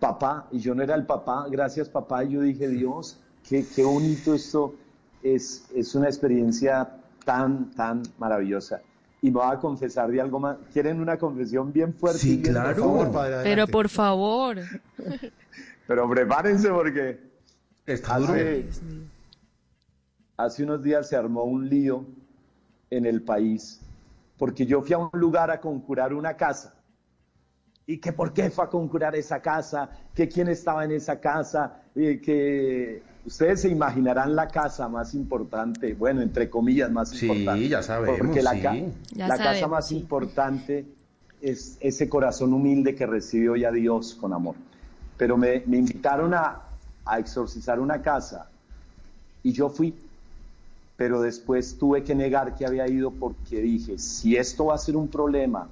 [0.00, 0.48] papá.
[0.50, 2.24] Y yo no era el papá, gracias papá.
[2.24, 4.74] Y yo dije, Dios, qué, qué bonito esto.
[5.22, 8.80] Es, es una experiencia tan, tan maravillosa.
[9.24, 10.58] Y me voy a confesar de algo más.
[10.70, 12.18] ¿Quieren una confesión bien fuerte?
[12.18, 12.74] Sí, bien claro.
[12.74, 14.58] Por favor, padre, Pero por favor.
[15.86, 17.20] Pero prepárense porque
[17.86, 18.34] Está duro.
[18.34, 18.66] hace,
[20.36, 22.04] hace unos días se armó un lío
[22.90, 23.80] en el país
[24.36, 26.74] porque yo fui a un lugar a conjurar una casa.
[27.86, 29.88] ¿Y que por qué fue a conjurar esa casa?
[30.14, 31.80] ¿Que quién estaba en esa casa?
[31.94, 37.68] Y que ustedes se imaginarán la casa más importante, bueno, entre comillas más Sí, importante.
[37.68, 38.60] ya sabemos, Porque la, sí.
[38.60, 38.76] ca-
[39.12, 39.96] Ya la casa más sí.
[39.96, 40.86] importante
[41.40, 44.54] es ese corazón humilde que recibió ya Dios con amor.
[45.16, 46.62] Pero me, me invitaron a,
[47.04, 48.48] a exorcizar una casa
[49.42, 49.94] y yo fui,
[50.96, 54.96] pero después tuve que negar que había ido porque dije, si esto va a ser
[54.96, 55.68] un problema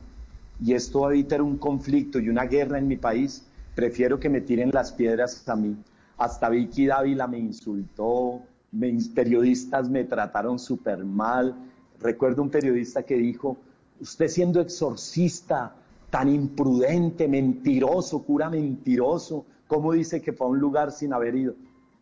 [0.61, 4.29] y esto va a evitar un conflicto y una guerra en mi país, prefiero que
[4.29, 5.77] me tiren las piedras a mí.
[6.17, 11.55] Hasta Vicky Dávila me insultó, me- periodistas me trataron súper mal.
[12.01, 13.59] Recuerdo un periodista que dijo,
[14.01, 15.75] usted siendo exorcista,
[16.11, 21.55] tan imprudente, mentiroso, cura mentiroso, ¿cómo dice que fue a un lugar sin haber ido?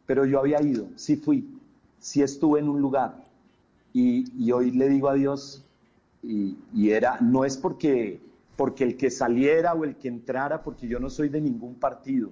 [0.07, 1.49] Pero yo había ido, sí fui,
[2.01, 3.25] sí estuve en un lugar.
[3.92, 5.64] Y, hoy le digo a Dios,
[6.23, 8.20] y, y era, no es porque,
[8.57, 12.31] porque el que saliera o el que entrara, porque yo no soy de ningún partido.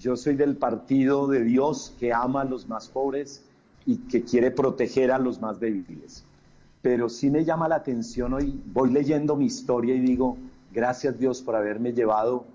[0.00, 3.44] Yo soy del partido de Dios que ama a los más pobres
[3.84, 6.24] y que quiere proteger a los más débiles.
[6.80, 10.38] Pero sí me llama la atención hoy, voy leyendo mi historia y digo,
[10.72, 12.46] gracias Dios por haberme llevado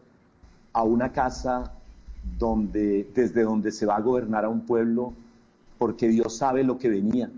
[0.73, 1.71] a una casa
[2.39, 5.13] donde, desde donde se va a gobernar a un pueblo,
[5.77, 7.29] porque Dios sabe lo que venía.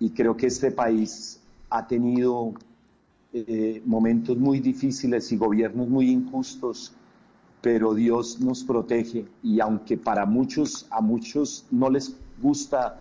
[0.00, 2.54] Y creo que este país ha tenido
[3.34, 6.94] eh, momentos muy difíciles y gobiernos muy injustos,
[7.64, 13.00] pero Dios nos protege y aunque para muchos, a muchos no les gusta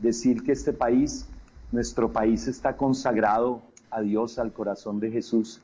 [0.00, 1.28] decir que este país,
[1.70, 5.60] nuestro país está consagrado a Dios, al corazón de Jesús.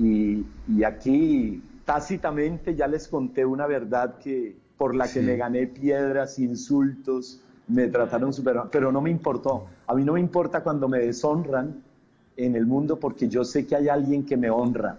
[0.00, 5.26] Y, y aquí tácitamente ya les conté una verdad que por la que Sí.
[5.26, 9.66] me gané piedras, insultos, me trataron súper mal, pero no me importó.
[9.86, 11.80] A mí no me importa cuando me deshonran
[12.36, 14.98] en el mundo porque yo sé que hay alguien que me honra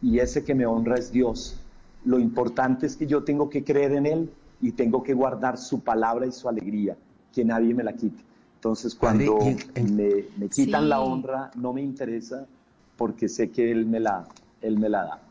[0.00, 1.60] y ese que me honra es Dios.
[2.04, 4.30] Lo importante es que yo tengo que creer en Él
[4.60, 6.96] y tengo que guardar su palabra y su alegría,
[7.34, 8.22] que nadie me la quite.
[8.56, 9.38] Entonces cuando
[9.74, 10.88] en- me, me quitan Sí.
[10.88, 12.46] la honra, no me interesa
[12.96, 14.26] porque sé que Él me la,
[14.62, 15.22] él me la da.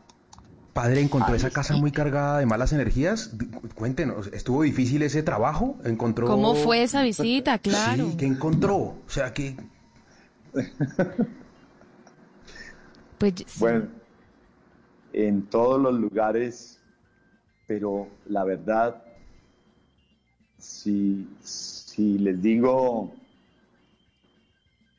[0.72, 3.32] Padre, ¿encontró Ay, esa casa muy cargada de malas energías?
[3.74, 5.76] Cuéntenos, ¿estuvo difícil ese trabajo?
[5.84, 6.26] ¿Encontró...
[6.28, 7.58] ¿Cómo fue esa visita?
[7.58, 8.06] Claro.
[8.10, 8.76] Sí, ¿qué encontró?
[8.76, 9.56] O sea, que...
[13.18, 13.44] Pues sí.
[13.58, 13.86] Bueno,
[15.26, 16.78] en todos los lugares,
[17.66, 19.02] pero la verdad,
[20.58, 23.10] si, si les digo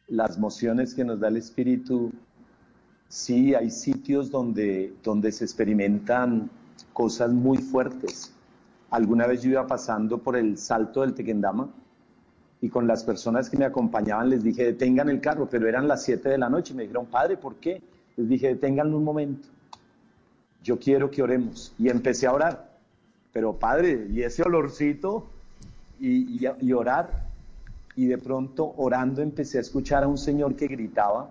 [0.10, 2.12] las mociones que nos da el Espíritu,
[3.08, 6.50] sí hay sitios donde, donde se experimentan
[6.92, 8.34] cosas muy fuertes.
[8.90, 11.70] Alguna vez yo iba pasando por el salto del Tequendama
[12.60, 16.04] y con las personas que me acompañaban les dije, detengan el carro, pero eran las
[16.04, 16.74] 7 de la noche.
[16.74, 17.82] Me dijeron, padre, ¿por qué?
[18.18, 19.48] Les dije, deténganlo un momento.
[20.64, 21.74] Yo quiero que oremos.
[21.78, 22.70] Y empecé a orar.
[23.32, 25.26] Pero padre, y ese olorcito
[26.00, 27.28] y, y- y orar.
[27.96, 31.30] Y de pronto, orando, empecé a escuchar a un señor que gritaba,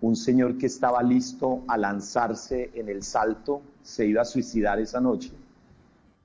[0.00, 5.00] un señor que estaba listo a lanzarse en el salto, se iba a suicidar esa
[5.00, 5.30] noche.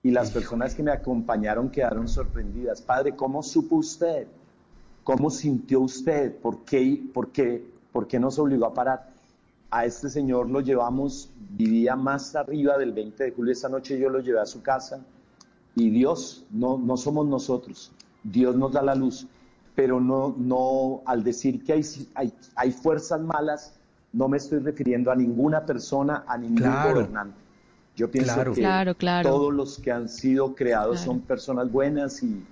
[0.02, 2.82] Y las personas que me acompañaron quedaron sorprendidas.
[2.82, 4.28] Padre, ¿cómo supo usted?
[5.04, 6.36] ¿Cómo sintió usted?
[6.38, 9.15] ¿Por qué, por qué, por qué nos obligó a parar?
[9.72, 13.52] A este señor lo llevamos, vivía más arriba del 20 de julio.
[13.52, 15.04] Esa noche yo lo llevé a su casa
[15.76, 17.92] y Dios, no, no somos nosotros,
[18.24, 19.28] Dios nos da la luz.
[19.76, 21.82] Pero no, no, al decir que hay,
[22.14, 23.74] hay, hay fuerzas malas,
[24.14, 26.94] no me estoy refiriendo a ninguna persona, a ningún Claro.
[26.94, 27.38] gobernante.
[27.98, 28.54] Yo pienso Claro.
[28.54, 29.30] que Claro, claro.
[29.30, 31.12] todos los que han sido creados Claro.
[31.12, 32.46] son personas buenas y,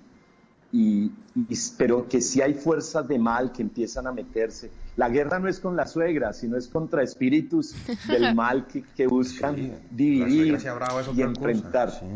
[0.72, 4.70] y, y- pero que si hay fuerzas de mal que empiezan a meterse.
[4.96, 7.74] La guerra no es con la suegra, sino es contra espíritus
[8.06, 10.58] del mal que, que buscan Sí, la dividir
[11.16, 11.90] y enfrentar.
[11.90, 12.06] sí.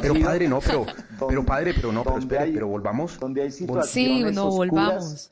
[0.00, 3.18] Pero, padre, no, pero, donde- pero padre, pero no, pero espere, hay- pero volvamos.
[3.18, 5.30] donde hay Sí, situaciones no, oscuras, volvamos.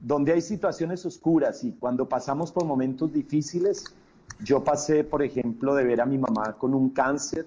[0.00, 3.84] donde hay situaciones oscuras y cuando pasamos por momentos difíciles,
[4.42, 7.46] yo pasé, por ejemplo, de ver a mi mamá con un cáncer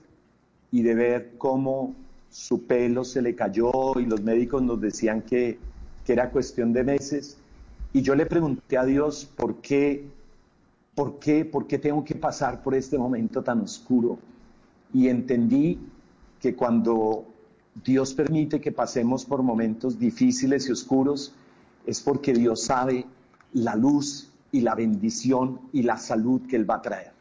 [0.71, 1.93] y de ver cómo
[2.29, 5.59] su pelo se le cayó y los médicos nos decían que,
[6.05, 7.37] que era cuestión de meses.
[7.95, 10.05] Y yo le pregunté a Dios por qué,
[10.95, 14.19] por qué, por qué tengo que pasar por este momento tan oscuro.
[14.93, 15.79] Y entendí
[16.41, 17.23] que cuando
[17.85, 21.33] Dios permite que pasemos por momentos difíciles y oscuros,
[21.85, 23.05] es porque Dios sabe
[23.53, 27.13] la luz y la bendición y la salud que Él va a traer.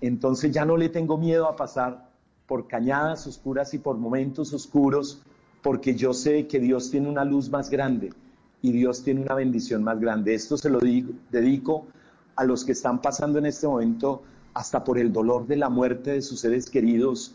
[0.00, 2.08] Entonces ya no le tengo miedo a pasar
[2.46, 5.22] por cañadas oscuras y por momentos oscuros,
[5.60, 8.12] porque yo sé que Dios tiene una luz más grande
[8.62, 10.34] y Dios tiene una bendición más grande.
[10.34, 11.86] Esto se lo dedico
[12.36, 14.22] a los que están pasando en este momento
[14.54, 17.34] hasta por el dolor de la muerte de sus seres queridos.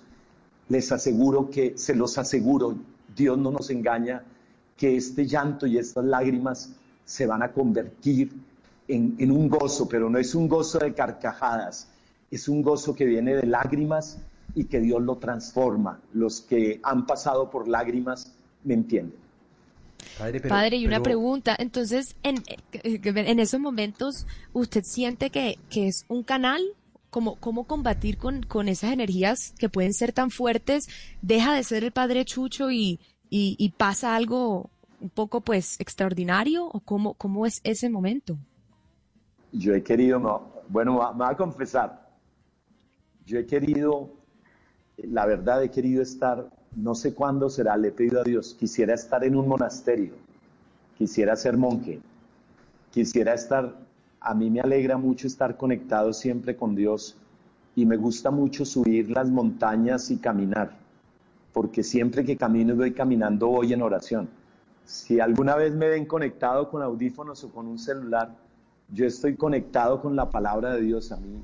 [0.70, 2.76] Les aseguro que, se los aseguro,
[3.16, 4.24] Dios no nos engaña,
[4.78, 6.74] que este llanto y estas lágrimas
[7.06, 8.32] se van a convertir
[8.88, 11.88] en, en un gozo, pero no es un gozo de carcajadas,
[12.30, 14.20] es un gozo que viene de lágrimas
[14.54, 16.02] y que Dios lo transforma.
[16.14, 19.25] Los que han pasado por lágrimas me entienden.
[20.18, 21.56] Padre, Padre y una pregunta.
[21.58, 22.42] Entonces, en,
[22.72, 26.62] en, esos momentos, ¿usted siente que, que es un canal?
[27.10, 30.88] ¿Cómo, cómo combatir con, con, esas energías que pueden ser tan fuertes?
[31.22, 33.00] ¿Deja de ser el Padre Chucho y,
[33.30, 36.66] y, y pasa algo un poco pues extraordinario?
[36.68, 38.38] ¿O cómo, cómo es ese momento?
[39.52, 42.10] Yo he querido, no, bueno, me voy a confesar,
[43.26, 44.14] yo he querido,
[44.98, 48.94] la verdad he querido estar, no sé cuándo será, le he pedido a Dios, quisiera
[48.94, 50.14] estar en un monasterio,
[50.98, 52.00] quisiera ser monje,
[52.92, 53.76] quisiera estar,
[54.20, 57.16] a mí me alegra mucho estar conectado siempre con Dios
[57.76, 60.72] y me gusta mucho subir las montañas y caminar,
[61.54, 64.28] porque siempre que camino voy caminando voy en oración.
[64.84, 68.36] Si alguna vez me ven conectado con audífonos o con un celular,
[68.90, 71.12] yo estoy conectado con la palabra de Dios.
[71.12, 71.42] A mí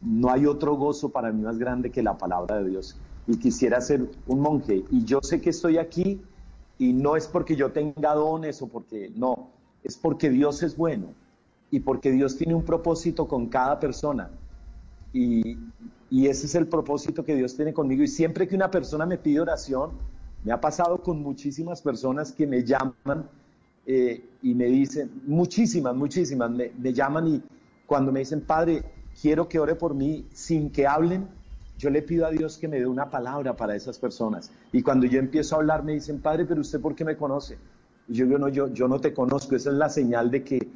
[0.00, 2.96] no hay otro gozo para mí más grande que la palabra de Dios.
[3.26, 4.84] Y quisiera ser un monje.
[4.90, 6.20] Y yo sé que estoy aquí
[6.78, 9.50] y no es porque yo tenga dones o porque no,
[9.82, 11.08] es porque Dios es bueno
[11.70, 14.30] y porque Dios tiene un propósito con cada persona.
[15.12, 15.56] Y,
[16.10, 18.02] y ese es el propósito que Dios tiene conmigo.
[18.02, 19.92] Y siempre que una persona me pide oración,
[20.44, 23.28] me ha pasado con muchísimas personas que me llaman
[23.86, 27.42] eh, y me dicen, muchísimas, muchísimas, me, me, llaman y
[27.86, 28.84] cuando me dicen, Padre,
[29.20, 31.28] quiero que ore por mí sin que hablen,
[31.78, 34.50] yo le pido a Dios que me dé una palabra para esas personas.
[34.72, 37.58] Y cuando yo empiezo a hablar, me dicen, Padre, pero usted por qué me conoce?
[38.08, 40.68] Y yo digo, no, yo, yo no te conozco, esa es la señal de que,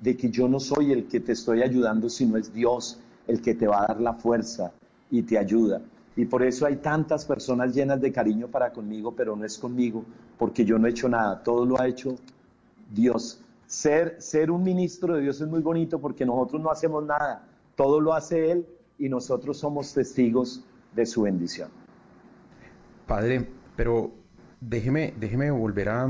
[0.00, 3.54] de que yo no soy el que te estoy ayudando, sino es Dios el que
[3.54, 4.72] te va a dar la fuerza
[5.10, 5.82] y te ayuda.
[6.16, 10.04] Y por eso hay tantas personas llenas de cariño para conmigo, pero no es conmigo,
[10.38, 12.16] porque yo no he hecho nada, todo lo ha hecho
[12.94, 13.40] Dios.
[13.66, 17.44] Ser, ser un ministro de Dios es muy bonito porque nosotros no hacemos nada,
[17.74, 18.66] todo lo hace Él
[18.98, 21.70] y nosotros somos testigos de su bendición.
[23.06, 24.12] Padre, pero
[24.60, 26.04] déjeme, déjeme volver a,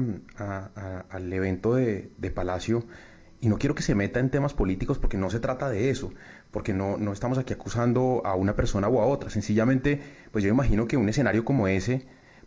[1.11, 2.85] al evento de, de, Palacio
[3.41, 6.13] y no quiero que se meta en temas políticos porque no se trata de eso,
[6.51, 10.01] porque no, no estamos aquí acusando a una persona o a otra, sencillamente,
[10.33, 12.07] pues yo imagino que un escenario como ese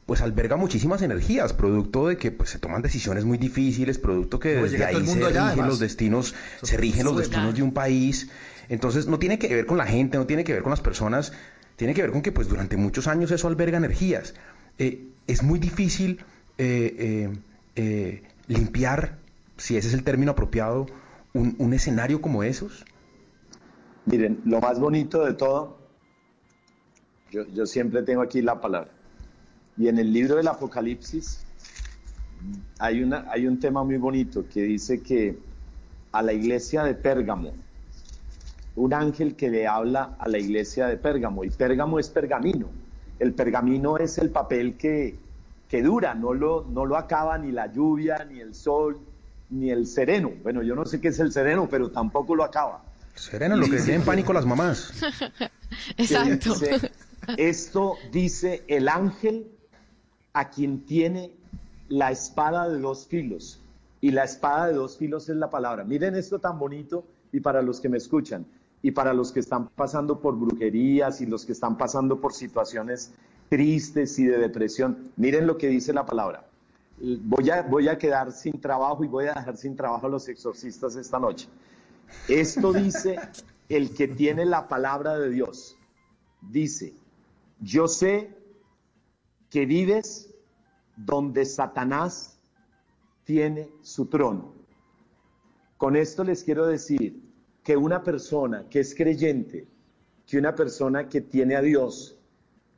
[0.09, 4.55] pues alberga muchísimas energías, producto de que pues, se toman decisiones muy difíciles, producto que
[4.55, 6.33] desde ahí se rigen los destinos,
[6.63, 8.27] se rigen los destinos de un país.
[8.69, 11.31] Entonces no tiene que ver con la gente, no tiene que ver con las personas,
[11.75, 14.33] tiene que ver con que pues durante muchos años eso alberga energías.
[14.79, 16.25] Eh, es muy difícil
[16.57, 17.29] eh,
[17.75, 19.19] eh, limpiar,
[19.57, 20.87] si ese es el término apropiado,
[21.35, 22.83] un, un escenario como esos.
[24.07, 25.77] Miren, lo más bonito de todo,
[27.29, 28.89] yo, yo siempre tengo aquí la palabra
[29.79, 31.39] y en el libro del Apocalipsis
[32.79, 35.37] hay, una, hay un tema muy bonito que dice que
[36.11, 37.53] a la iglesia de Pérgamo,
[38.75, 42.67] un ángel que le habla a la iglesia de Pérgamo, y Pérgamo es pergamino.
[43.19, 45.15] El pergamino es el papel que,
[45.69, 48.99] que dura, no lo, no lo acaba ni la lluvia, ni el sol,
[49.49, 50.31] ni el sereno.
[50.43, 52.83] Bueno, yo no sé qué es el sereno, pero tampoco lo acaba.
[53.15, 54.91] Sereno, lo que tienen pánico las mamás.
[55.97, 56.55] Exacto.
[57.37, 59.58] esto dice el ángel
[60.33, 61.31] a quien tiene
[61.87, 63.61] la espada de dos filos.
[64.01, 65.83] Y la espada de dos filos es la palabra.
[65.83, 68.45] Miren esto tan bonito y para los que me escuchan
[68.81, 73.11] y para los que están pasando por brujerías y los que están pasando por situaciones
[73.49, 76.45] tristes y de depresión, miren lo que dice la palabra.
[77.01, 80.27] Voy a, voy a quedar sin trabajo y voy a dejar sin trabajo a los
[80.29, 81.47] exorcistas esta noche.
[82.27, 83.19] Esto dice
[83.67, 85.75] el que tiene la palabra de Dios.
[86.41, 86.93] Dice,
[87.59, 88.38] yo sé
[89.49, 90.33] que vives
[90.95, 92.37] donde Satanás
[93.23, 94.53] tiene su trono.
[95.77, 97.21] Con esto les quiero decir
[97.63, 99.67] que una persona que es creyente,
[100.25, 102.17] que una persona que tiene a Dios,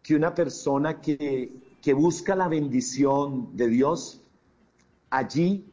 [0.04, 1.52] que una persona que,
[1.96, 4.22] busca la bendición de Dios,
[5.10, 5.66] allí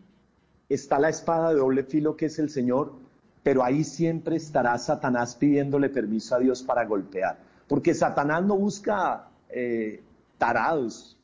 [0.69, 2.95] está la espada de doble filo que es el Señor,
[3.43, 7.39] pero ahí siempre estará Satanás pidiéndole permiso a Dios para golpear.
[7.67, 10.03] Porque Satanás no busca eh,
[10.39, 11.17] tarados,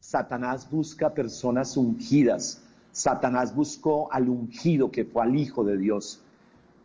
[0.00, 2.62] Satanás busca personas ungidas.
[2.92, 6.20] Satanás buscó al ungido que fue al Hijo de Dios.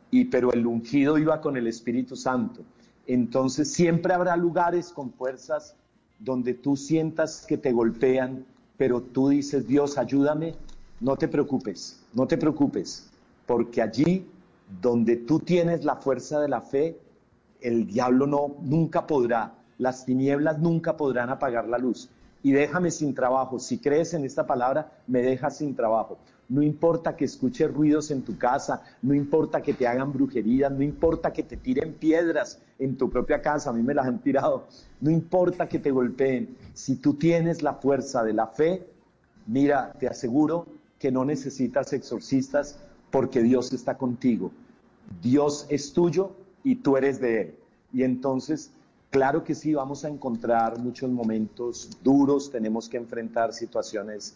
[0.10, 2.64] Y pero el ungido iba con el Espíritu Santo.
[3.05, 5.76] Entonces siempre habrá lugares con fuerzas
[6.20, 8.45] donde tú sientas que te golpean,
[8.78, 10.55] pero tú dices, Dios, ayúdame,
[10.99, 13.10] no te preocupes, no te preocupes,
[13.45, 14.26] porque allí
[14.82, 16.99] donde tú tienes la fuerza de la fe,
[17.62, 22.09] el diablo no nunca podrá, las tinieblas nunca podrán apagar la luz.
[22.43, 23.57] Y déjame sin trabajo.
[23.57, 26.19] Si crees en esta palabra, me dejas sin trabajo.
[26.47, 30.82] No importa que escuches ruidos en tu casa, no importa que te hagan brujerías, no
[30.82, 34.65] importa que te tiren piedras en tu propia casa, a mí me las han tirado,
[34.99, 36.57] no importa que te golpeen.
[36.73, 38.88] Si tú tienes la fuerza de la fe,
[39.45, 40.65] mira, te aseguro
[40.97, 42.80] que no necesitas exorcistas
[43.11, 44.51] porque Dios está contigo.
[45.21, 46.32] Dios es tuyo
[46.63, 47.55] y tú eres de Él.
[47.93, 48.71] Y entonces,
[49.10, 54.36] claro que sí, vamos a encontrar muchos momentos duros, tenemos que enfrentar situaciones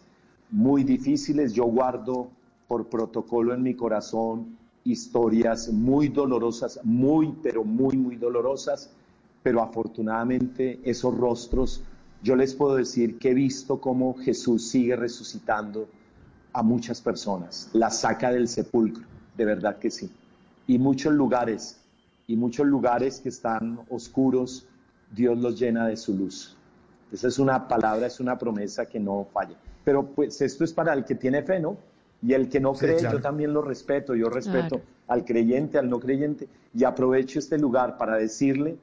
[0.50, 1.54] muy difíciles.
[1.54, 2.30] Yo guardo
[2.68, 8.90] por protocolo en mi corazón historias muy dolorosas, muy, pero muy, muy dolorosas,
[9.42, 11.82] pero afortunadamente esos rostros,
[12.22, 15.88] yo les puedo decir que he visto cómo Jesús sigue resucitando
[16.52, 19.06] a muchas personas, la saca del sepulcro,
[19.38, 20.10] de verdad que sí
[20.68, 21.78] y muchos lugares,
[22.28, 24.68] y muchos lugares que están oscuros,
[25.12, 26.58] Dios los llena de su luz.
[27.12, 29.56] Esa es una palabra, es una promesa que no falla.
[29.84, 31.78] Pero pues esto es para el que tiene fe, ¿no?
[32.22, 36.00] Y el que no cree, yo también lo respeto, yo respeto al creyente, al no
[36.00, 38.78] creyente, y aprovecho este lugar para decirle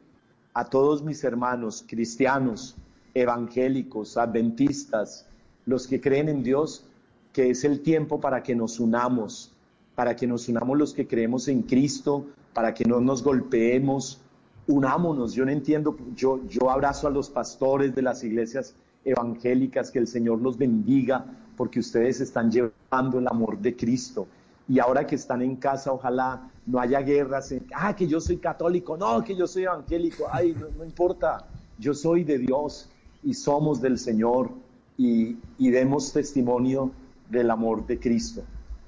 [0.52, 2.76] a todos mis hermanos cristianos,
[3.14, 5.26] evangélicos, adventistas,
[5.64, 6.84] los que creen en Dios,
[7.32, 9.52] que es el tiempo para que nos unamos,
[9.94, 14.20] para que nos unamos los que creemos en Cristo, para que no nos golpeemos,
[14.66, 15.32] unámonos.
[15.32, 16.40] Yo no entiendo, yo,
[16.70, 18.74] abrazo a los pastores de las iglesias
[19.04, 21.24] evangélicas, que el Señor los bendiga,
[21.56, 24.26] porque ustedes están llevando el amor de Cristo.
[24.68, 27.52] Y ahora que están en casa, ojalá no haya guerras.
[27.74, 31.46] ah, que yo soy católico, no, que yo soy evangélico, ay, no, importa,
[31.78, 32.88] yo soy de Dios
[33.22, 34.50] y somos del Señor
[34.96, 36.90] y demos testimonio
[37.30, 38.42] del amor de Cristo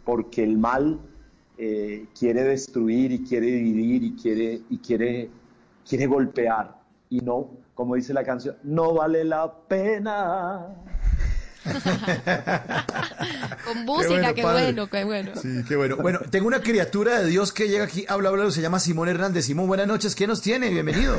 [0.05, 0.99] porque el mal
[1.65, 5.31] eh, quiere destruir y quiere dividir y quiere, y quiere,
[5.89, 6.75] quiere golpear.
[7.09, 10.75] Y no, como dice la canción, no vale la pena.
[13.65, 15.99] Con música, qué bueno, qué bueno, Sí, qué bueno.
[15.99, 19.45] Bueno, tengo una criatura de Dios que llega aquí, habla, habla, se llama Simón Hernández.
[19.45, 20.69] Simón, buenas noches, ¿qué nos tiene?
[20.69, 21.15] Bienvenido.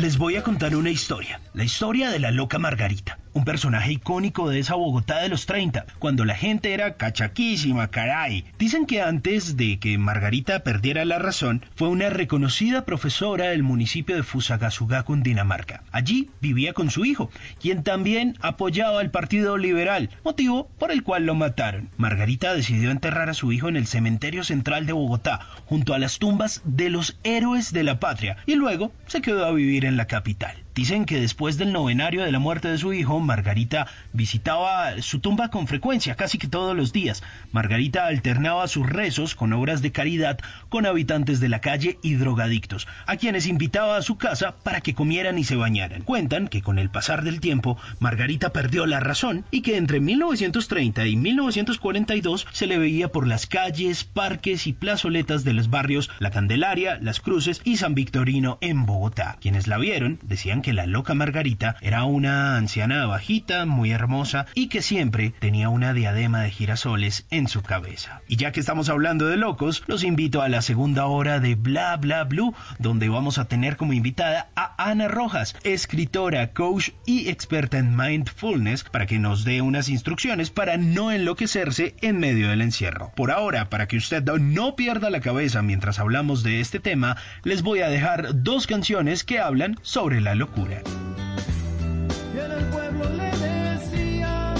[0.00, 4.48] Les voy a contar una historia, la historia de la loca Margarita un personaje icónico
[4.48, 8.44] de esa Bogotá de los 30, cuando la gente era cachaquísima, caray.
[8.58, 14.16] Dicen que antes de que Margarita perdiera la razón, fue una reconocida profesora del municipio
[14.16, 15.82] de Fusagasugá, Dinamarca.
[15.90, 17.30] Allí vivía con su hijo,
[17.60, 21.90] quien también apoyaba al Partido Liberal, motivo por el cual lo mataron.
[21.96, 26.18] Margarita decidió enterrar a su hijo en el cementerio central de Bogotá, junto a las
[26.18, 30.06] tumbas de los héroes de la patria, y luego se quedó a vivir en la
[30.06, 30.69] capital.
[30.74, 35.48] Dicen que después del novenario de la muerte de su hijo, Margarita visitaba su tumba
[35.48, 37.22] con frecuencia, casi que todos los días.
[37.52, 42.86] Margarita alternaba sus rezos con obras de caridad con habitantes de la calle y drogadictos,
[43.06, 46.02] a quienes invitaba a su casa para que comieran y se bañaran.
[46.02, 51.06] Cuentan que con el pasar del tiempo, Margarita perdió la razón y que entre 1930
[51.06, 56.30] y 1942 se le veía por las calles, parques y plazoletas de los barrios La
[56.30, 59.36] Candelaria, Las Cruces y San Victorino en Bogotá.
[59.40, 64.68] Quienes la vieron decían que la loca Margarita era una anciana bajita, muy hermosa y
[64.68, 68.22] que siempre tenía una diadema de girasoles en su cabeza.
[68.28, 71.96] Y ya que estamos hablando de locos, los invito a la segunda hora de Bla
[71.96, 77.78] Bla Blue, donde vamos a tener como invitada a Ana Rojas, escritora, coach y experta
[77.78, 83.12] en mindfulness, para que nos dé unas instrucciones para no enloquecerse en medio del encierro.
[83.16, 87.62] Por ahora, para que usted no pierda la cabeza mientras hablamos de este tema, les
[87.62, 90.49] voy a dejar dos canciones que hablan sobre la locura.
[90.56, 94.54] Y en el pueblo le decían,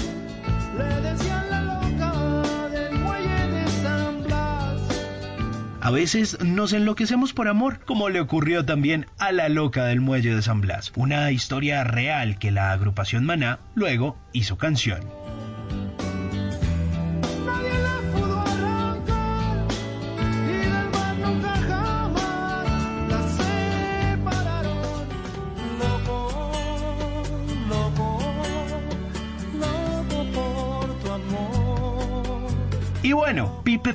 [0.77, 4.81] le decían la loca del muelle de San Blas.
[5.81, 10.35] A veces nos enloquecemos por amor, como le ocurrió también a la loca del muelle
[10.35, 15.20] de San Blas, una historia real que la agrupación Maná luego hizo canción.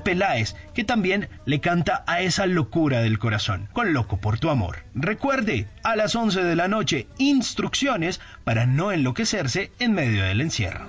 [0.07, 4.85] Peláez, que también le canta a esa locura del corazón, con Loco por tu amor.
[4.95, 10.87] Recuerde, a las 11 de la noche, instrucciones para no enloquecerse en medio del encierro.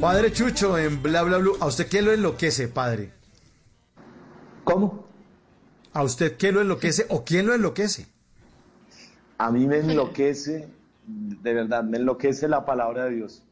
[0.00, 3.12] Padre Chucho en Bla Bla Blue, ¿a usted qué lo enloquece, padre?
[4.64, 5.06] ¿Cómo?
[5.92, 8.08] ¿A usted qué lo enloquece o quién lo enloquece?
[9.38, 10.68] A mí me enloquece,
[11.06, 13.44] de verdad, me enloquece la palabra de Dios,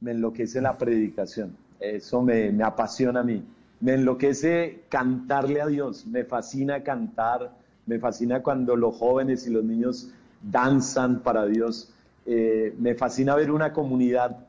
[0.00, 3.42] me enloquece la predicación, eso me, me apasiona a mí,
[3.80, 7.52] me enloquece cantarle a Dios, me fascina cantar,
[7.86, 10.10] me fascina cuando los jóvenes y los niños
[10.42, 11.92] danzan para Dios,
[12.26, 14.46] eh, me fascina ver una comunidad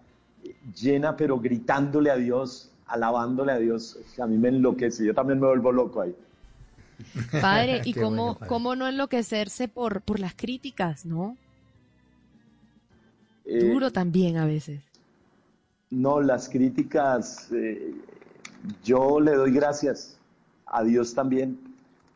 [0.80, 5.48] llena pero gritándole a Dios, alabándole a Dios, a mí me enloquece, yo también me
[5.48, 6.16] vuelvo loco ahí.
[7.40, 8.50] Padre, ¿y cómo, bueno, padre.
[8.50, 11.38] cómo no enloquecerse por, por las críticas, no?
[13.46, 14.82] Eh, Duro también a veces.
[15.92, 17.94] No, las críticas, eh,
[18.82, 20.18] yo le doy gracias
[20.66, 21.60] a Dios también.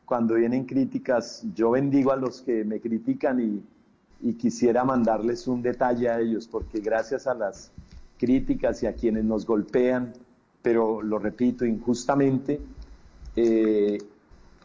[0.06, 3.64] Cuando vienen críticas, yo bendigo a los que me critican y,
[4.40, 7.72] quisiera mandarles un detalle a ellos, porque gracias a las
[8.18, 10.14] críticas y a quienes nos golpean,
[10.64, 12.60] pero lo repito, injustamente,
[13.36, 14.00] eh,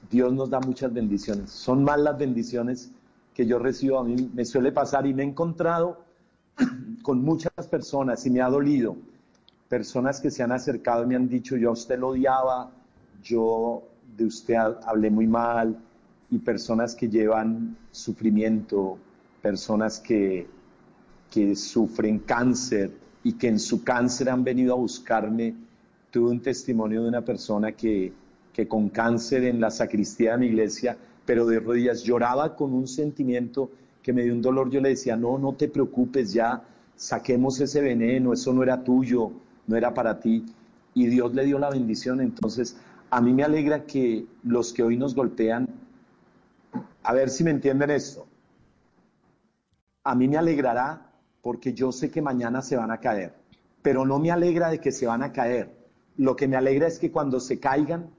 [0.08, 1.50] Dios nos da muchas bendiciones.
[1.50, 2.92] Son más las bendiciones
[3.34, 3.98] que yo recibo.
[3.98, 5.98] A mí me suele pasar y me he encontrado
[7.02, 8.96] con muchas personas y me ha dolido.
[9.68, 12.70] Personas que se han acercado y me han dicho, yo a usted lo odiaba,
[13.22, 13.82] yo
[14.16, 15.78] de usted ha- hablé muy mal,
[16.30, 18.98] y personas que llevan sufrimiento,
[19.42, 20.46] personas que,
[21.30, 22.90] que sufren cáncer
[23.24, 25.54] y que en su cáncer han venido a buscarme.
[26.10, 28.12] Tuve un testimonio de una persona que,
[28.52, 32.86] que con cáncer en la sacristía de mi iglesia, pero de rodillas, lloraba con un
[32.88, 33.70] sentimiento
[34.02, 34.70] que me dio un dolor.
[34.70, 36.62] Yo le decía, no, no te preocupes, ya
[37.00, 39.32] saquemos ese veneno, eso no era tuyo,
[39.66, 40.44] no era para ti.
[40.92, 42.20] Y Dios le dio la bendición.
[42.20, 42.76] Entonces,
[43.08, 45.66] a mí me alegra que los que hoy nos golpean,
[47.02, 48.26] a ver si me entienden esto,
[50.04, 53.32] a mí me alegrará porque yo sé que mañana se van a caer,
[53.80, 55.74] pero no me alegra de que se van a caer.
[56.18, 58.10] Lo que me alegra es que cuando se caigan,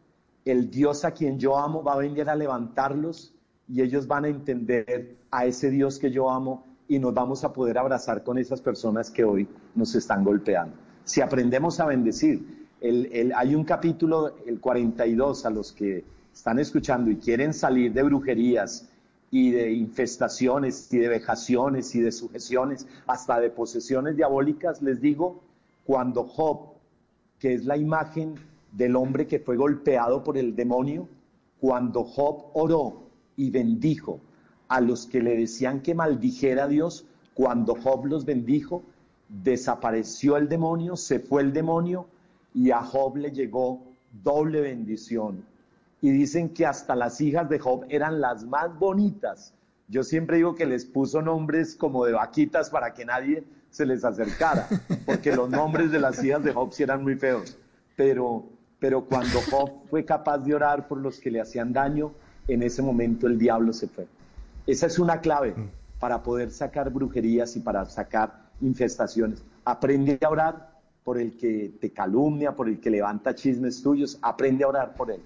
[0.43, 3.35] el Dios a quien yo amo va a venir a levantarlos
[3.67, 7.53] y ellos van a entender a ese Dios que yo amo y nos vamos a
[7.53, 10.75] poder abrazar con esas personas que hoy nos están golpeando.
[11.05, 16.59] Si aprendemos a bendecir, el- el- hay un capítulo, el 42, a los que están
[16.59, 18.89] escuchando y quieren salir de brujerías
[19.31, 25.39] y de infestaciones y de vejaciones y de sujeciones, hasta de posesiones diabólicas, les digo,
[25.85, 26.73] cuando Job,
[27.39, 28.35] que es la imagen
[28.73, 31.07] del hombre que fue golpeado por el demonio,
[31.61, 33.03] cuando Job oró
[33.37, 34.19] y bendijo
[34.71, 38.83] a los que le decían que maldijera a Dios, cuando Job los bendijo,
[39.27, 42.07] desapareció el demonio, se fue el demonio
[42.53, 43.83] y a Job le llegó
[44.23, 45.43] doble bendición.
[45.99, 49.53] Y dicen que hasta las hijas de Job eran las más bonitas.
[49.89, 54.05] Yo siempre digo que les puso nombres como de vaquitas para que nadie se les
[54.05, 54.69] acercara,
[55.05, 57.57] porque los nombres de las hijas de Job sí eran muy feos.
[57.97, 58.45] Pero,
[58.79, 62.13] pero cuando Job fue capaz de orar por los que le hacían daño,
[62.47, 64.07] en ese momento el diablo se fue.
[64.67, 65.55] Esa es una clave
[65.99, 69.43] para poder sacar brujerías y para sacar infestaciones.
[69.65, 70.71] Aprende a orar
[71.03, 75.11] por el que te calumnia, por el que levanta chismes tuyos, aprende a orar por
[75.11, 75.21] él.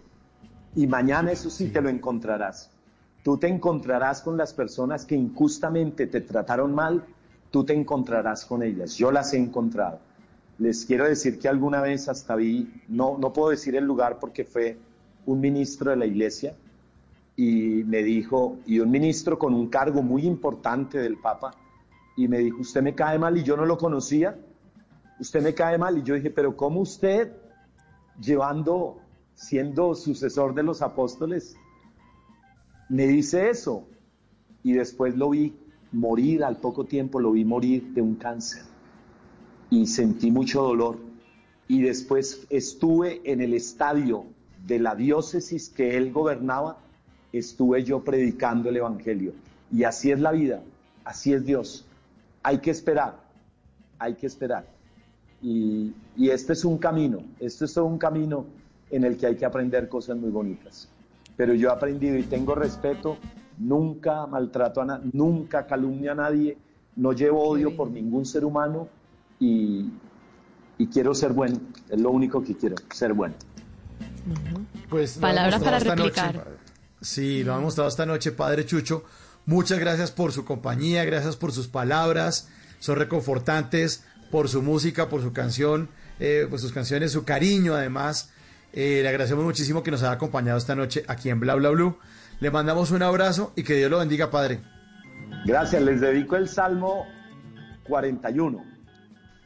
[0.76, 2.72] Y mañana eso sí te lo encontrarás.
[3.24, 7.04] Tú te encontrarás con las personas que injustamente te trataron mal,
[7.52, 8.96] tú te encontrarás con ellas.
[8.96, 10.00] Yo las he encontrado.
[10.58, 14.46] Les quiero decir que alguna vez hasta vi, no, no puedo decir el lugar porque
[14.46, 14.78] fue
[15.26, 16.56] un ministro de la iglesia
[17.36, 21.52] y me dijo, y un ministro con un cargo muy importante del Papa,
[22.16, 24.40] y me dijo, usted me cae mal y yo no lo conocía,
[25.20, 27.34] usted me cae mal y yo dije, pero ¿cómo usted,
[28.20, 28.98] llevando,
[29.34, 31.58] siendo sucesor de los apóstoles,
[32.90, 33.88] me dice eso?
[34.64, 35.54] Y después lo vi
[35.92, 38.64] morir, al poco tiempo lo vi morir de un cáncer
[39.70, 40.98] y sentí mucho dolor.
[41.68, 44.26] Y después estuve en el estadio
[44.66, 46.80] de la diócesis que él gobernaba,
[47.38, 49.34] estuve yo predicando el Evangelio.
[49.72, 50.62] Y así es la vida,
[51.04, 51.86] así es Dios.
[52.44, 53.18] Hay que esperar,
[54.00, 54.66] hay que esperar.
[55.42, 58.46] Y, y este es un camino, este es todo un camino
[58.90, 60.88] en el que hay que aprender cosas muy bonitas.
[61.36, 63.18] Pero yo he aprendido y tengo respeto,
[63.58, 66.58] nunca maltrato a nadie, nunca calumnio a nadie,
[66.96, 68.88] no llevo odio por ningún ser humano
[69.40, 69.90] y,
[70.78, 71.58] y quiero ser bueno,
[71.90, 73.36] es lo único que quiero, ser bueno.
[74.90, 76.36] Pues, Palabras para replicar.
[76.36, 76.50] noche.
[77.06, 79.04] Sí, lo hemos mostrado esta noche, Padre Chucho.
[79.46, 82.50] Muchas gracias por su compañía, gracias por sus palabras,
[82.80, 84.04] son reconfortantes.
[84.32, 85.88] por su música, por su canción,
[86.20, 88.34] eh, por sus canciones, su cariño además.
[88.74, 92.00] Eh, le agradecemos muchísimo que nos haya acompañado esta noche aquí en Bla Bla Blue.
[92.40, 94.62] Le mandamos un abrazo y que Dios lo bendiga, Padre.
[95.46, 97.06] Gracias, les dedico el Salmo
[97.88, 98.66] 41.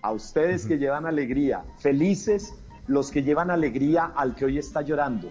[0.01, 2.53] A ustedes que llevan alegría, felices
[2.87, 5.29] los que llevan alegría al que hoy está llorando,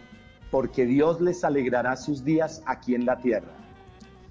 [0.50, 3.52] porque Dios les alegrará sus días aquí en la tierra.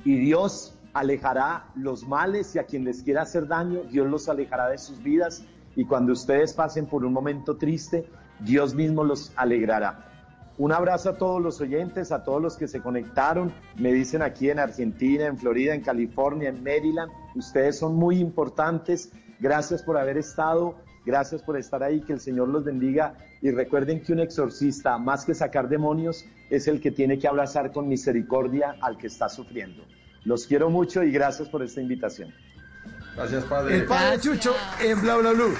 [0.03, 4.69] Y Dios alejará los males y a quien les quiera hacer daño, Dios los alejará
[4.69, 5.43] de sus vidas.
[5.75, 8.09] Y cuando ustedes pasen por un momento triste,
[8.39, 10.07] Dios mismo los alegrará.
[10.57, 13.53] Un abrazo a todos los oyentes, a todos los que se conectaron.
[13.75, 17.11] Me dicen aquí en Argentina, en Florida, en California, en Maryland.
[17.35, 19.11] Ustedes son muy importantes.
[19.39, 20.75] Gracias por haber estado.
[21.05, 22.01] Gracias por estar ahí.
[22.01, 23.13] Que el Señor los bendiga.
[23.41, 27.71] Y recuerden que un exorcista, más que sacar demonios, es el que tiene que abrazar
[27.71, 29.83] con misericordia al que está sufriendo.
[30.23, 32.33] Los quiero mucho y gracias por esta invitación.
[33.15, 33.77] Gracias, padre.
[33.77, 35.55] El Padre Chucho en Bla Bla Blue.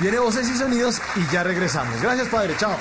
[0.00, 2.00] Viene voces y sonidos y ya regresamos.
[2.00, 2.54] Gracias, Padre.
[2.56, 2.76] Chao.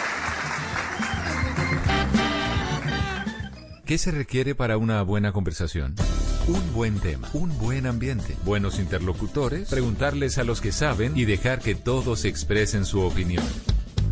[3.85, 5.95] ¿Qué se requiere para una buena conversación?
[6.47, 11.59] Un buen tema, un buen ambiente, buenos interlocutores, preguntarles a los que saben y dejar
[11.59, 13.43] que todos expresen su opinión.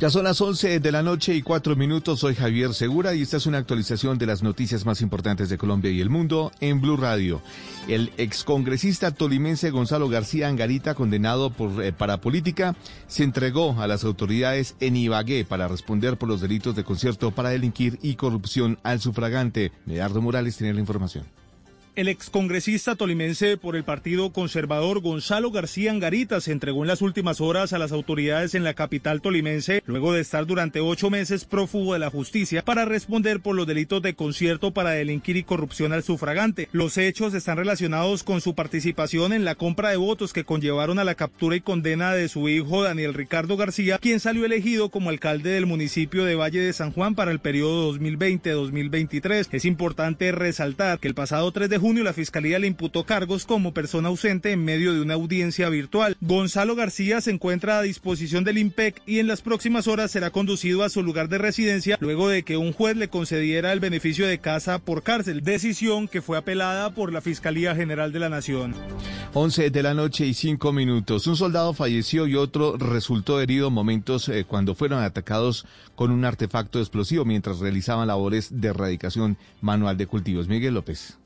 [0.00, 2.20] Ya son las 11 de la noche y cuatro minutos.
[2.20, 5.90] Soy Javier Segura y esta es una actualización de las noticias más importantes de Colombia
[5.90, 7.42] y el mundo en Blue Radio.
[7.86, 12.76] El excongresista tolimense Gonzalo García Angarita, condenado por eh, parapolítica,
[13.08, 17.50] se entregó a las autoridades en Ibagué para responder por los delitos de concierto para
[17.50, 19.70] delinquir y corrupción al sufragante.
[19.84, 21.26] Medardo Morales tiene la información.
[21.96, 27.40] El excongresista tolimense por el Partido Conservador Gonzalo García Angarita se entregó en las últimas
[27.40, 31.94] horas a las autoridades en la capital tolimense luego de estar durante ocho meses prófugo
[31.94, 36.04] de la justicia para responder por los delitos de concierto para delinquir y corrupción al
[36.04, 36.68] sufragante.
[36.70, 41.04] Los hechos están relacionados con su participación en la compra de votos que conllevaron a
[41.04, 45.50] la captura y condena de su hijo Daniel Ricardo García, quien salió elegido como alcalde
[45.50, 49.48] del municipio de Valle de San Juan para el periodo 2020-2023.
[49.50, 53.74] Es importante resaltar que el pasado 3 de junio la Fiscalía le imputó cargos como
[53.74, 56.16] persona ausente en medio de una audiencia virtual.
[56.20, 60.84] Gonzalo García se encuentra a disposición del IMPEC y en las próximas horas será conducido
[60.84, 64.38] a su lugar de residencia luego de que un juez le concediera el beneficio de
[64.38, 68.74] casa por cárcel, decisión que fue apelada por la Fiscalía General de la Nación.
[69.32, 71.26] 11 de la noche y 5 minutos.
[71.26, 76.24] Un soldado falleció y otro resultó herido en momentos eh, cuando fueron atacados con un
[76.24, 80.48] artefacto explosivo mientras realizaban labores de erradicación manual de cultivos.
[80.48, 81.19] Miguel López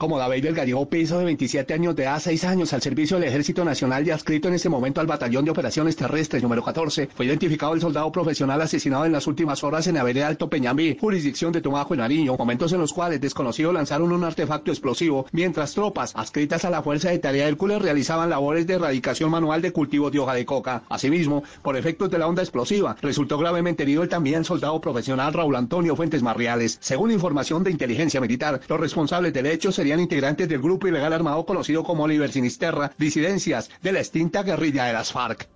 [0.00, 3.28] como David del Gallego Piso, de 27 años de edad, 6 años al servicio del
[3.28, 7.10] Ejército Nacional y adscrito en este momento al Batallón de Operaciones Terrestres número 14.
[7.14, 11.52] Fue identificado el soldado profesional asesinado en las últimas horas en la Alto Peñamí, jurisdicción
[11.52, 16.16] de Tumajo y Nariño, momentos en los cuales desconocidos lanzaron un artefacto explosivo, mientras tropas
[16.16, 20.20] adscritas a la Fuerza de Tarea Hércules realizaban labores de erradicación manual de cultivos de
[20.20, 20.82] hoja de coca.
[20.88, 25.56] Asimismo, por efectos de la onda explosiva, resultó gravemente herido el también soldado profesional Raúl
[25.56, 26.78] Antonio Fuentes Marriales.
[26.80, 31.44] Según información de inteligencia militar, los responsables del hecho serían integrantes del grupo ilegal armado
[31.44, 35.48] conocido como Oliver Sinisterra, disidencias de la extinta guerrilla de las FARC.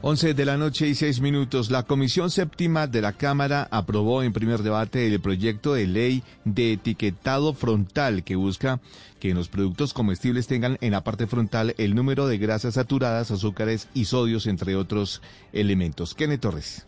[0.00, 1.72] 11 de la noche y 6 minutos.
[1.72, 6.74] La Comisión Séptima de la Cámara aprobó en primer debate el proyecto de ley de
[6.74, 8.80] etiquetado frontal que busca
[9.18, 13.88] que los productos comestibles tengan en la parte frontal el número de grasas saturadas, azúcares
[13.92, 15.20] y sodios, entre otros
[15.52, 16.14] elementos.
[16.14, 16.86] Kenneth Torres.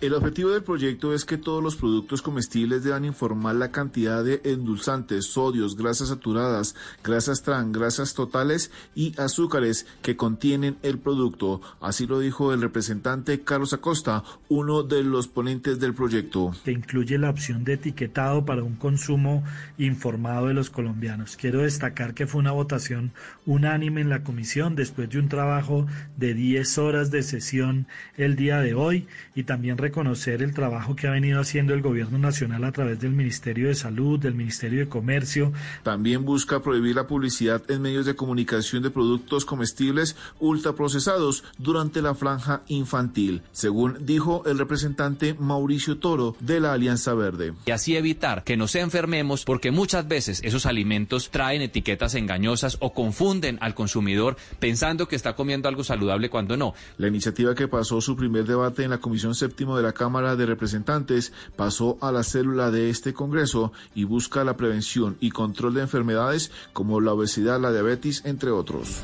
[0.00, 4.40] El objetivo del proyecto es que todos los productos comestibles deban informar la cantidad de
[4.44, 11.60] endulzantes, sodios, grasas saturadas, grasas trans, grasas totales y azúcares que contienen el producto.
[11.80, 16.52] Así lo dijo el representante Carlos Acosta, uno de los ponentes del proyecto.
[16.64, 19.42] Que incluye la opción de etiquetado para un consumo
[19.78, 21.36] informado de los colombianos.
[21.36, 23.10] Quiero destacar que fue una votación
[23.46, 28.60] unánime en la comisión después de un trabajo de 10 horas de sesión el día
[28.60, 32.72] de hoy y también reconocer el trabajo que ha venido haciendo el gobierno nacional a
[32.72, 35.50] través del Ministerio de Salud, del Ministerio de Comercio.
[35.82, 42.14] También busca prohibir la publicidad en medios de comunicación de productos comestibles ultraprocesados durante la
[42.14, 47.54] franja infantil, según dijo el representante Mauricio Toro de la Alianza Verde.
[47.64, 52.92] Y así evitar que nos enfermemos porque muchas veces esos alimentos traen etiquetas engañosas o
[52.92, 56.74] confunden al consumidor pensando que está comiendo algo saludable cuando no.
[56.98, 60.44] La iniciativa que pasó su primer debate en la Comisión Séptimo de la Cámara de
[60.44, 65.80] Representantes pasó a la célula de este Congreso y busca la prevención y control de
[65.82, 69.00] enfermedades como la obesidad, la diabetes, entre otros.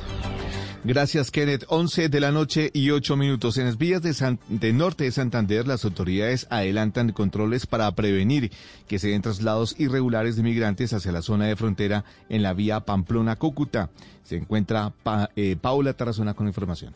[0.87, 1.65] Gracias, Kenneth.
[1.69, 3.57] 11 de la noche y 8 minutos.
[3.57, 8.53] En las vías de, norte de Santander, las autoridades adelantan controles para prevenir
[8.87, 12.81] que se den traslados irregulares de migrantes hacia la zona de frontera en la vía
[12.81, 13.89] Pamplona-Cúcuta.
[14.25, 16.95] Se encuentra Pa- eh, Paula Tarazona con información.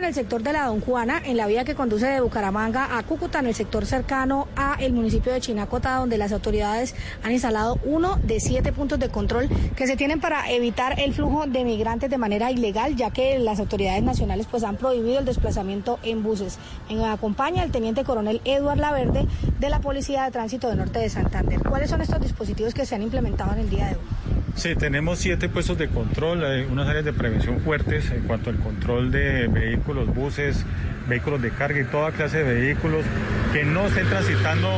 [0.00, 3.02] En el sector de la Don Juana, en la vía que conduce de Bucaramanga a
[3.02, 7.78] Cúcuta, en el sector cercano a el municipio de Chinacota, donde las autoridades han instalado
[7.84, 12.08] uno de siete puntos de control que se tienen para evitar el flujo de migrantes
[12.08, 16.58] de manera ilegal, ya que las autoridades nacionales pues han prohibido el desplazamiento en buses.
[16.88, 19.26] Me acompaña el teniente coronel Eduard Laverde
[19.58, 21.60] de la Policía de Tránsito de Norte de Santander.
[21.60, 24.39] ¿Cuáles son estos dispositivos que se han implementado en el día de hoy?
[24.54, 28.56] Sí, tenemos siete puestos de control, eh, unas áreas de prevención fuertes en cuanto al
[28.56, 30.64] control de vehículos, buses,
[31.10, 33.04] vehículos de carga y toda clase de vehículos
[33.52, 34.68] que no estén transitando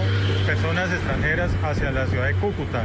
[0.47, 2.85] personas extranjeras hacia la ciudad de Cúcuta.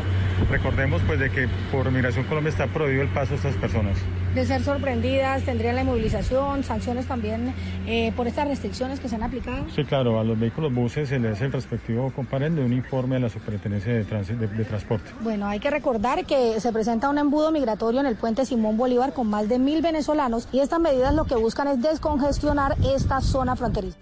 [0.52, 3.98] Recordemos pues de que por Migración Colombia está prohibido el paso a estas personas.
[4.36, 7.56] De ser sorprendidas, tendrían la inmovilización, sanciones también
[7.88, 9.66] eh, por estas restricciones que se han aplicado.
[9.76, 13.20] Sí, claro, a los vehículos buses se les hace el respectivo comparendo un informe a
[13.20, 15.10] la Superintendencia de, de- de Transporte.
[15.22, 19.14] Bueno, hay que recordar que se presenta un embudo migratorio en el puente Simón Bolívar
[19.14, 23.37] con más de mil venezolanos y estas medidas lo que buscan es descongestionar esta zona
[23.56, 23.98] fronteriza.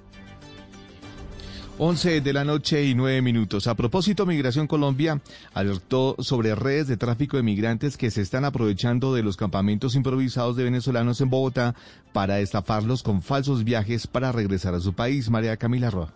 [1.78, 3.68] 11 de la noche y 9 minutos.
[3.68, 5.22] A propósito, Migración Colombia
[5.54, 10.56] alertó sobre redes de tráfico de migrantes que se están aprovechando de los campamentos improvisados
[10.56, 11.76] de venezolanos en Bogotá
[12.14, 15.30] para estafarlos con falsos viajes para regresar a su país.
[15.30, 16.14] María Camila Roa.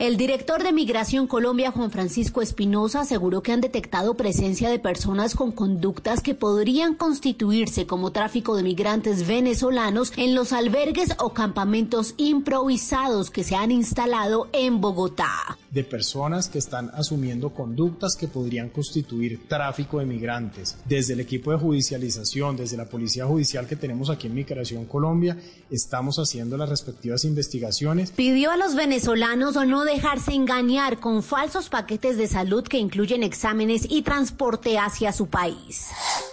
[0.00, 5.34] El director de Migración Colombia, Juan Francisco Espinosa, aseguró que han detectado presencia de personas
[5.34, 12.14] con conductas que podrían constituirse como tráfico de migrantes venezolanos en los albergues o campamentos
[12.16, 15.58] improvisados que se han instalado en Bogotá.
[15.70, 20.76] de personas que están asumiendo conductas que podrían constituir tráfico de migrantes.
[20.84, 25.36] Desde el equipo de judicialización, desde la Policía Judicial que tenemos aquí en Migración Colombia,
[25.70, 28.10] estamos haciendo las respectivas investigaciones.
[28.10, 33.86] Pidió a los venezolanos no dejarse engañar con falsos paquetes de salud que incluyen exámenes
[33.88, 35.88] y transporte hacia su país.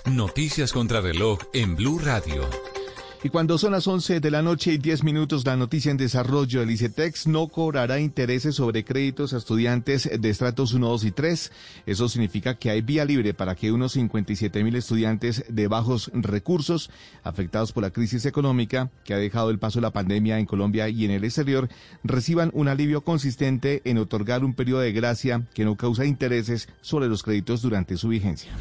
[0.06, 2.48] Noticias contra reloj en Blue Radio.
[3.24, 6.62] Y cuando son las 11 de la noche y 10 minutos, la noticia en desarrollo,
[6.62, 11.52] el ICETEX no cobrará intereses sobre créditos a estudiantes de estratos 1, 2 y 3.
[11.88, 16.92] Eso significa que hay vía libre para que unos 57 mil estudiantes de bajos recursos,
[17.24, 20.88] afectados por la crisis económica que ha dejado el paso de la pandemia en Colombia
[20.88, 21.70] y en el exterior,
[22.04, 27.08] reciban un alivio consistente en otorgar un periodo de gracia que no causa intereses sobre
[27.08, 28.52] los créditos durante su vigencia.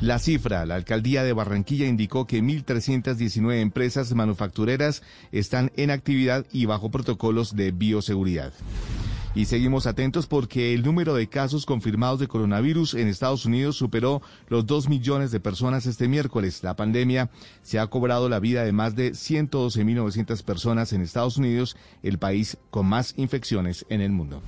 [0.00, 6.66] La cifra, la alcaldía de Barranquilla indicó que 1.319 empresas manufactureras están en actividad y
[6.66, 8.52] bajo protocolos de bioseguridad.
[9.34, 14.20] Y seguimos atentos porque el número de casos confirmados de coronavirus en Estados Unidos superó
[14.48, 16.62] los 2 millones de personas este miércoles.
[16.62, 17.30] La pandemia
[17.62, 22.58] se ha cobrado la vida de más de 112.900 personas en Estados Unidos, el país
[22.70, 24.42] con más infecciones en el mundo.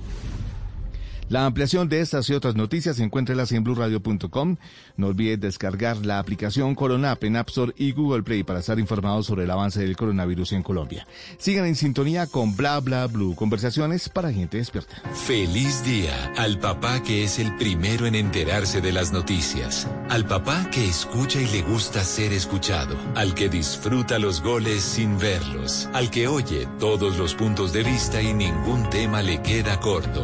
[1.29, 4.57] La ampliación de estas y otras noticias encuéntrelas en blurradio.com.
[4.97, 8.79] No olvide descargar la aplicación Corona App en App Store y Google Play para estar
[8.79, 11.05] informados sobre el avance del coronavirus en Colombia.
[11.37, 15.03] Sigan en sintonía con Bla Bla Blue, conversaciones para gente despierta.
[15.13, 19.87] Feliz día al papá que es el primero en enterarse de las noticias.
[20.09, 22.97] Al papá que escucha y le gusta ser escuchado.
[23.13, 25.89] Al que disfruta los goles sin verlos.
[25.93, 30.23] Al que oye todos los puntos de vista y ningún tema le queda corto.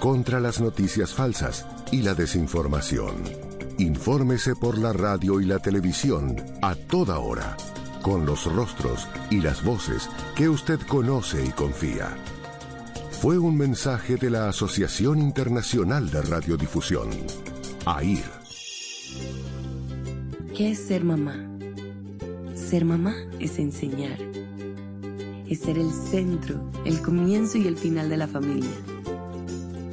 [0.00, 3.14] contra las noticias falsas y la desinformación.
[3.78, 7.56] Infórmese por la radio y la televisión a toda hora,
[8.02, 12.16] con los rostros y las voces que usted conoce y confía.
[13.20, 17.08] fue un mensaje de la Asociación Internacional de Radiodifusión,
[17.86, 18.24] AIR.
[20.54, 21.34] ¿Qué es ser mamá?
[22.54, 24.18] Ser mamá es enseñar.
[25.48, 28.70] Es ser el centro, el comienzo y el final de la familia.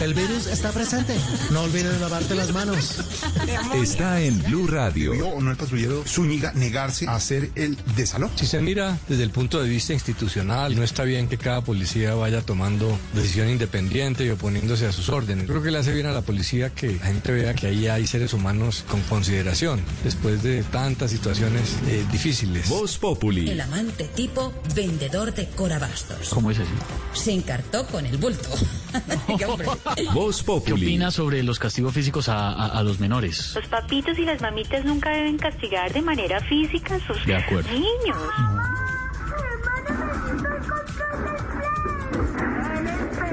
[0.00, 1.16] el virus está presente.
[1.50, 2.96] No olvides lavarte las manos.
[3.74, 5.12] está en Blue Radio.
[5.28, 8.32] o no el patrullero Zúñiga negarse a hacer el desalojo.
[8.36, 12.14] Si se mira desde el punto de vista institucional, no está bien que cada policía
[12.14, 15.46] vaya tomando decisión independiente y oponiéndose a sus órdenes.
[15.46, 18.06] Creo que le hace bien a la policía que la gente vea que ahí hay
[18.06, 22.68] seres humanos con consideración después de tantas situaciones eh, difíciles.
[22.68, 23.48] Voz Populi.
[23.50, 26.28] El amante tipo vendedor de corabastos.
[26.30, 26.70] ¿Cómo es eso?
[27.14, 28.48] Se encartó con el bulto.
[30.12, 30.72] Voz ¿Qué Populi.
[30.86, 33.52] opina sobre los castigos físicos a, a- a los menores?
[33.54, 37.70] Los papitos y las mamitas nunca deben castigar de manera física a sus De acuerdo.
[37.70, 38.16] niños.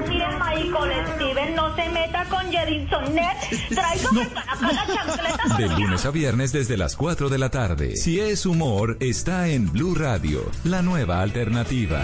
[0.08, 3.36] Mire, Michael Steven, no se meta con Jedinson Net.
[3.74, 5.56] Tráigame para acá la chancleta.
[5.56, 7.96] De lunes a viernes desde las 4 de la tarde.
[7.96, 12.02] Si es humor, está en Blue Radio, la nueva alternativa.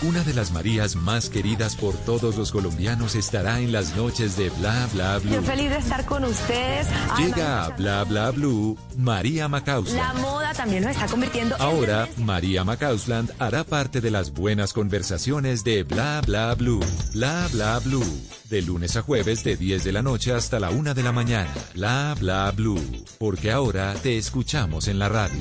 [0.00, 4.48] Una de las Marías más queridas por todos los colombianos estará en las noches de
[4.50, 5.32] Bla Bla Blue.
[5.32, 6.86] Yo feliz de estar con ustedes.
[7.18, 9.98] Llega a Bla Bla Blue María Macausland.
[9.98, 14.72] La moda también nos está convirtiendo en Ahora, María Macausland hará parte de las buenas
[14.72, 16.80] conversaciones de Bla Bla Blue.
[17.12, 18.06] Bla Bla Blue.
[18.48, 21.50] De lunes a jueves de 10 de la noche hasta la 1 de la mañana.
[21.74, 22.80] Bla Bla Blue.
[23.18, 25.40] Porque ahora te escuchamos en la radio.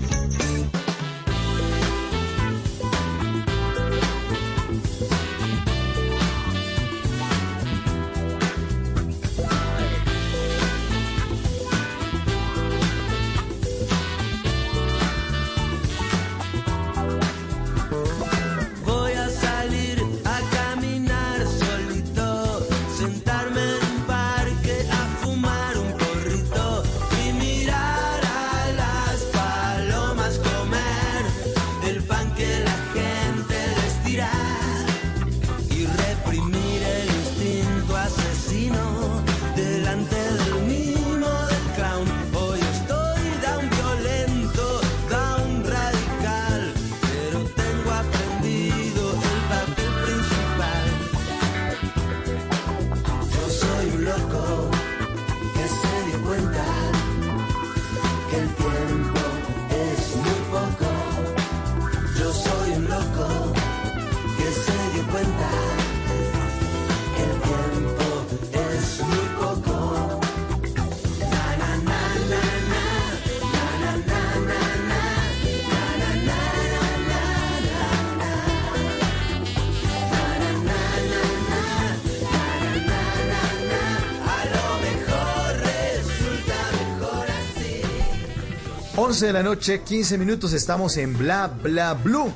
[89.17, 92.31] 11 de la noche, 15 minutos, estamos en Bla Bla Blue.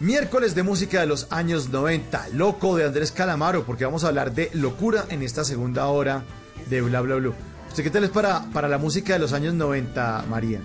[0.00, 4.34] Miércoles de música de los años 90, Loco de Andrés Calamaro, porque vamos a hablar
[4.34, 6.24] de locura en esta segunda hora
[6.68, 7.34] de Bla Bla Blue.
[7.68, 10.58] ¿Usted qué tal es para, para la música de los años 90, María?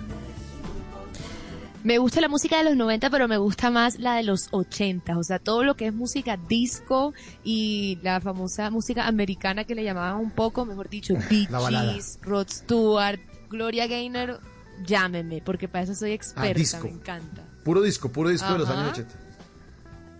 [1.84, 5.16] Me gusta la música de los 90, pero me gusta más la de los 80.
[5.18, 7.14] O sea, todo lo que es música disco
[7.44, 11.46] y la famosa música americana que le llamaban un poco, mejor dicho, Bee.
[11.46, 14.40] Gees, Rod Stewart, Gloria Gaynor.
[14.84, 16.50] Llámenme, porque para eso soy experta.
[16.50, 16.84] Ah, disco.
[16.84, 17.42] Me encanta.
[17.64, 19.14] Puro disco, puro disco de los años 80.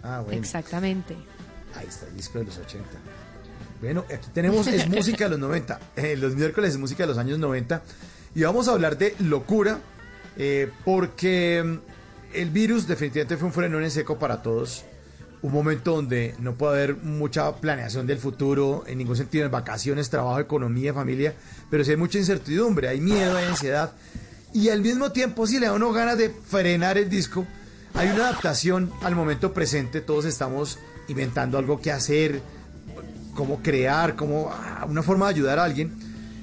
[0.03, 0.41] Ah, bueno.
[0.41, 1.17] Exactamente.
[1.75, 2.87] Ahí está el disco de los 80.
[3.81, 5.81] Bueno, aquí tenemos es música de los 90.
[5.97, 7.83] Eh, los miércoles es música de los años 90.
[8.35, 9.79] Y vamos a hablar de locura,
[10.37, 14.85] eh, porque mm, el virus definitivamente fue un freno en seco para todos.
[15.41, 20.11] Un momento donde no puede haber mucha planeación del futuro, en ningún sentido, en vacaciones,
[20.11, 21.33] trabajo, economía, familia,
[21.71, 23.93] pero sí hay mucha incertidumbre, hay miedo, hay ansiedad.
[24.53, 27.47] Y al mismo tiempo, si le da uno ganas de frenar el disco,
[27.95, 30.79] hay una adaptación al momento presente, todos estamos
[31.09, 32.41] inventando algo que hacer,
[33.35, 35.93] cómo crear, cómo ah, una forma de ayudar a alguien,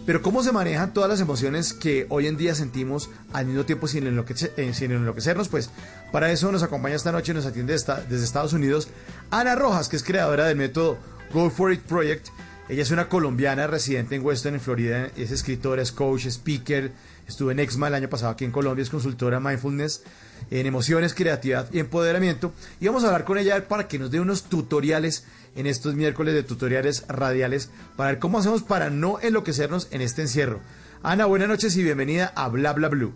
[0.06, 3.88] pero cómo se manejan todas las emociones que hoy en día sentimos al mismo tiempo
[3.88, 5.72] sin, enloquecer- eh, sin enloquecernos, pues
[6.12, 8.88] para eso nos acompaña esta noche, nos atiende esta- desde Estados Unidos
[9.32, 10.98] Ana Rojas, que es creadora del método
[11.34, 12.28] Go For It Project
[12.70, 15.10] Ella es una colombiana residente en Weston, en Florida.
[15.16, 16.92] Es escritora, es coach, speaker.
[17.28, 18.84] Estuvo en Exma el año pasado aquí en Colombia.
[18.84, 20.04] Es consultora mindfulness
[20.52, 22.54] en emociones, creatividad y empoderamiento.
[22.80, 26.34] Y vamos a hablar con ella para que nos dé unos tutoriales en estos miércoles
[26.34, 30.60] de tutoriales radiales para ver cómo hacemos para no enloquecernos en este encierro.
[31.02, 33.14] Ana, buenas noches y bienvenida a Bla Bla Blue.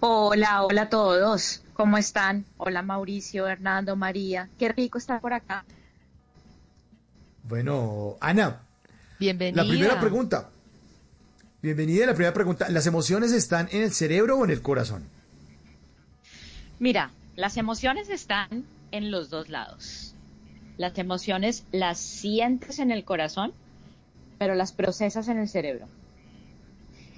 [0.00, 1.62] Hola, hola a todos.
[1.74, 2.44] ¿Cómo están?
[2.56, 4.48] Hola Mauricio, Hernando, María.
[4.58, 5.64] Qué rico estar por acá.
[7.44, 8.60] Bueno, Ana.
[9.18, 9.62] Bienvenida.
[9.62, 10.50] La primera pregunta.
[11.62, 12.06] Bienvenida.
[12.06, 12.70] La primera pregunta.
[12.70, 15.04] ¿Las emociones están en el cerebro o en el corazón?
[16.78, 20.14] Mira, las emociones están en los dos lados.
[20.78, 23.52] Las emociones las sientes en el corazón,
[24.38, 25.86] pero las procesas en el cerebro.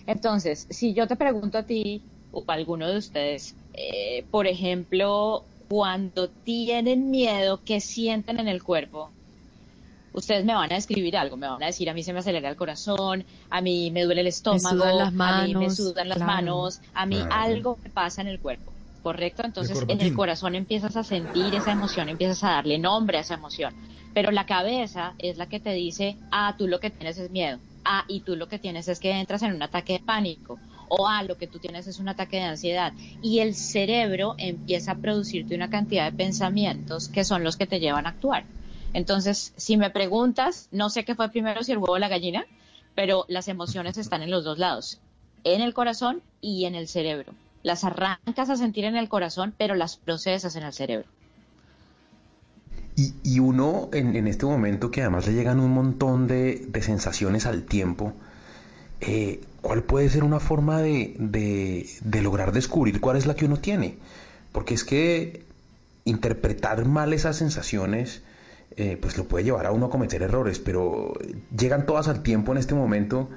[0.09, 5.45] Entonces, si yo te pregunto a ti o a alguno de ustedes, eh, por ejemplo,
[5.69, 9.13] cuando tienen miedo, ¿qué sienten en el cuerpo?
[10.13, 12.49] Ustedes me van a describir algo, me van a decir, a mí se me acelera
[12.51, 16.09] el corazón, a mí me duele el estómago, sudan las a mí me manos, sudan
[16.09, 16.33] las claro.
[16.33, 17.31] manos, a mí Claro.
[17.33, 19.43] algo me pasa en el cuerpo, ¿correcto?
[19.45, 23.35] Entonces en el corazón empiezas a sentir esa emoción, empiezas a darle nombre a esa
[23.35, 23.75] emoción,
[24.13, 27.59] pero la cabeza es la que te dice, ah, tú lo que tienes es miedo,
[27.85, 31.09] ah, y tú lo que tienes es que entras en un ataque de pánico, o
[31.09, 32.93] ah, lo que tú tienes es un ataque de ansiedad,
[33.23, 37.81] y el cerebro empieza a producirte una cantidad de pensamientos que son los que te
[37.81, 38.45] llevan a actuar.
[38.95, 42.45] Entonces, si me preguntas, no sé qué fue primero, si el huevo o la gallina,
[42.95, 45.01] pero las emociones están en los dos lados,
[45.45, 47.33] en el corazón y en el cerebro.
[47.63, 51.09] Las arrancas a sentir en el corazón, pero las procesas en el cerebro.
[52.95, 58.13] Y, uno en, este momento que además le llegan un montón de, sensaciones al tiempo,
[59.01, 63.57] eh, ¿cuál puede ser una forma de- de lograr descubrir cuál es la que uno
[63.57, 63.97] tiene?
[64.53, 65.43] Porque es que
[66.05, 68.23] interpretar mal esas sensaciones,
[68.77, 71.13] eh, pues lo puede llevar a uno a cometer errores, pero
[71.57, 73.29] llegan todas al tiempo en este momento.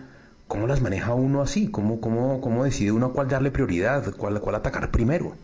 [0.48, 1.72] ¿Cómo las maneja uno así?
[1.72, 5.36] ¿Cómo, cómo, cómo decide uno cuál darle prioridad, cuál, cuál atacar primero?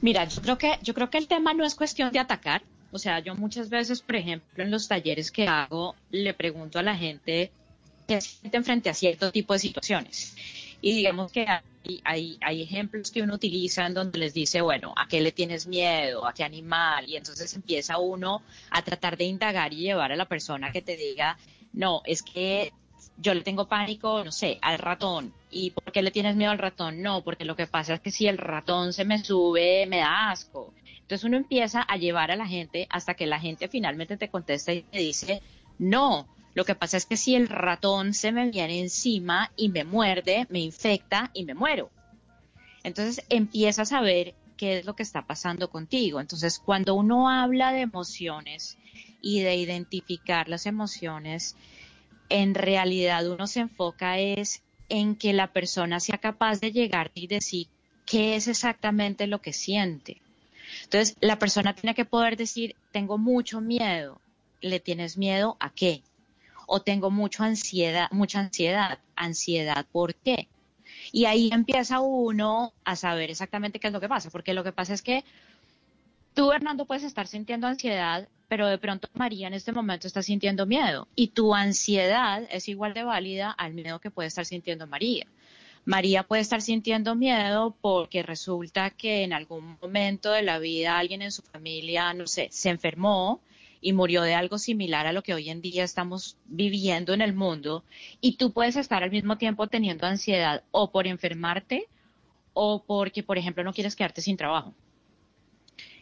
[0.00, 2.62] Mira, yo creo que yo creo que el tema no es cuestión de atacar.
[2.92, 6.82] O sea, yo muchas veces, por ejemplo, en los talleres que hago, le pregunto a
[6.82, 7.50] la gente
[8.06, 10.36] qué sienten frente a cierto tipo de situaciones.
[10.80, 11.46] Y digamos que
[12.04, 15.66] hay, hay, ejemplos que uno utiliza en donde les dice, bueno, ¿a qué le tienes
[15.66, 16.26] miedo?
[16.26, 17.08] ¿A qué animal?
[17.08, 20.96] Y entonces empieza uno a tratar de indagar y llevar a la persona que te
[20.96, 21.38] diga,
[21.72, 22.72] no, es que
[23.18, 25.32] yo le tengo pánico, no sé, al ratón.
[25.50, 27.02] ¿Y por qué le tienes miedo al ratón?
[27.02, 30.30] No, porque lo que pasa es que si el ratón se me sube, me da
[30.30, 30.74] asco.
[31.00, 34.72] Entonces uno empieza a llevar a la gente hasta que la gente finalmente te contesta
[34.72, 35.40] y te dice,
[35.78, 36.26] no,
[36.56, 40.46] lo que pasa es que si el ratón se me viene encima y me muerde,
[40.48, 41.90] me infecta y me muero.
[42.82, 46.18] Entonces empiezas a ver qué es lo que está pasando contigo.
[46.18, 48.78] Entonces cuando uno habla de emociones
[49.20, 51.56] y de identificar las emociones,
[52.30, 57.26] en realidad uno se enfoca es en que la persona sea capaz de llegar y
[57.26, 57.66] decir
[58.06, 60.22] qué es exactamente lo que siente.
[60.84, 64.22] Entonces, la persona tiene que poder decir, tengo mucho miedo.
[64.62, 66.02] ¿Le tienes miedo a qué?
[66.66, 68.98] O tengo mucha ansiedad, mucha ansiedad.
[69.14, 70.48] ¿Ansiedad por qué?
[71.12, 74.72] Y ahí empieza uno a saber exactamente qué es lo que pasa, porque lo que
[74.72, 75.24] pasa es que
[76.34, 80.66] tú, Hernando, puedes estar sintiendo ansiedad, pero de pronto María en este momento está sintiendo
[80.66, 81.08] miedo.
[81.14, 85.26] Y tu ansiedad es igual de válida al miedo que puede estar sintiendo María.
[85.84, 91.22] María puede estar sintiendo miedo porque resulta que en algún momento de la vida alguien
[91.22, 93.40] en su familia, no sé, se enfermó
[93.86, 97.34] y murió de algo similar a lo que hoy en día estamos viviendo en el
[97.34, 97.84] mundo.
[98.20, 101.86] Y tú puedes estar al mismo tiempo teniendo ansiedad o por enfermarte
[102.52, 104.74] o porque, por ejemplo, no quieres quedarte sin trabajo.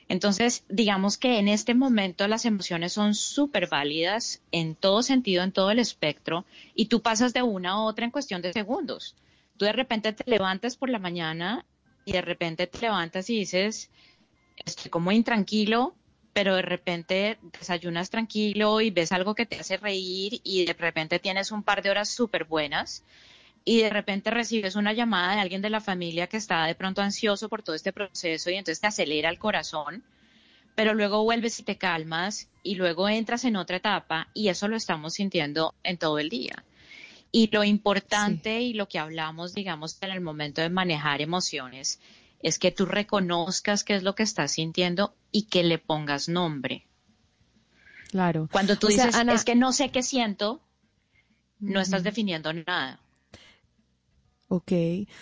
[0.09, 5.53] Entonces, digamos que en este momento las emociones son súper válidas en todo sentido, en
[5.53, 9.15] todo el espectro, y tú pasas de una a otra en cuestión de segundos.
[9.59, 11.67] Tú de repente te levantas por la mañana
[12.07, 13.91] y de repente te levantas y dices,
[14.65, 15.95] estoy como intranquilo,
[16.35, 21.21] pero de repente desayunas tranquilo y ves algo que te hace reír y de repente
[21.21, 23.05] tienes un par de horas súper buenas
[23.65, 27.01] y de repente recibes una llamada de alguien de la familia que está de pronto
[27.01, 30.03] ansioso por todo este proceso y entonces te acelera el corazón,
[30.75, 34.77] pero luego vuelves y te calmas y luego entras en otra etapa y eso lo
[34.77, 36.65] estamos sintiendo en todo el día.
[37.31, 42.01] Y lo importante y lo que hablamos, digamos, en el momento de manejar emociones
[42.45, 46.87] es que tú reconozcas qué es lo que estás sintiendo y que le pongas nombre.
[48.11, 48.49] Claro.
[48.53, 50.61] Cuando tú O sea, dices, Ana- es que no sé qué siento,
[51.59, 53.01] no estás definiendo nada.
[54.55, 54.73] Ok.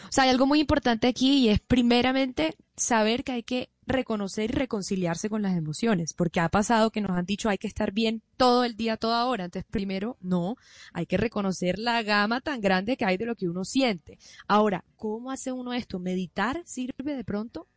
[0.09, 4.51] O sea, hay algo muy importante aquí y es primeramente saber que hay que reconocer
[4.51, 7.93] y reconciliarse con las emociones, porque ha pasado que nos han dicho hay que estar
[7.93, 9.47] bien todo el día, toda hora.
[9.47, 10.57] Entonces, primero, no,
[10.93, 14.19] hay que reconocer la gama tan grande que hay de lo que uno siente.
[14.49, 15.99] Ahora, ¿cómo hace uno esto?
[15.99, 17.69] ¿Meditar sirve de pronto?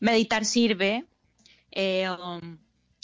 [0.00, 1.06] Meditar sirve.
[1.70, 2.58] eh, um,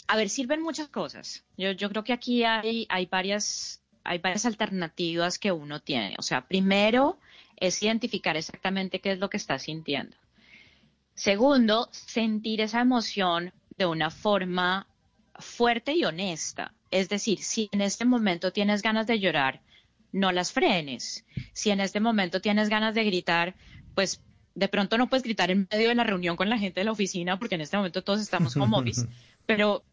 [0.07, 1.45] a ver, sirven muchas cosas.
[1.55, 6.15] Yo, yo creo que aquí hay, hay varias, hay varias alternativas que uno tiene.
[6.17, 7.19] O sea, primero
[7.57, 10.17] es identificar exactamente qué es lo que está sintiendo.
[11.13, 14.87] Segundo, sentir esa emoción de una forma
[15.35, 16.73] fuerte y honesta.
[16.89, 19.61] Es decir, si en este momento tienes ganas de llorar,
[20.11, 21.23] no las frenes.
[21.53, 23.53] Si en este momento tienes ganas de gritar,
[23.93, 24.23] pues
[24.55, 26.93] de pronto no puedes gritar en medio de la reunión con la gente de la
[26.93, 29.05] oficina porque en este momento todos estamos home office,
[29.45, 29.83] pero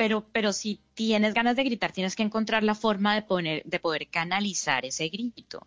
[0.00, 3.78] pero pero si tienes ganas de gritar, tienes que encontrar la forma de poner de
[3.80, 5.66] poder canalizar ese grito.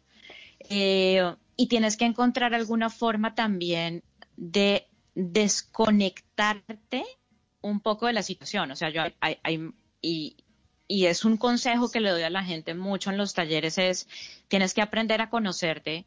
[0.70, 1.22] Eh,
[1.56, 4.02] y tienes que encontrar alguna forma también
[4.36, 7.04] de desconectarte
[7.62, 8.72] un poco de la situación.
[8.72, 9.70] O sea, yo hay, hay-
[10.02, 10.36] y,
[10.88, 14.08] y es un consejo que le doy a la gente mucho en los talleres es
[14.48, 16.06] tienes que aprender a conocerte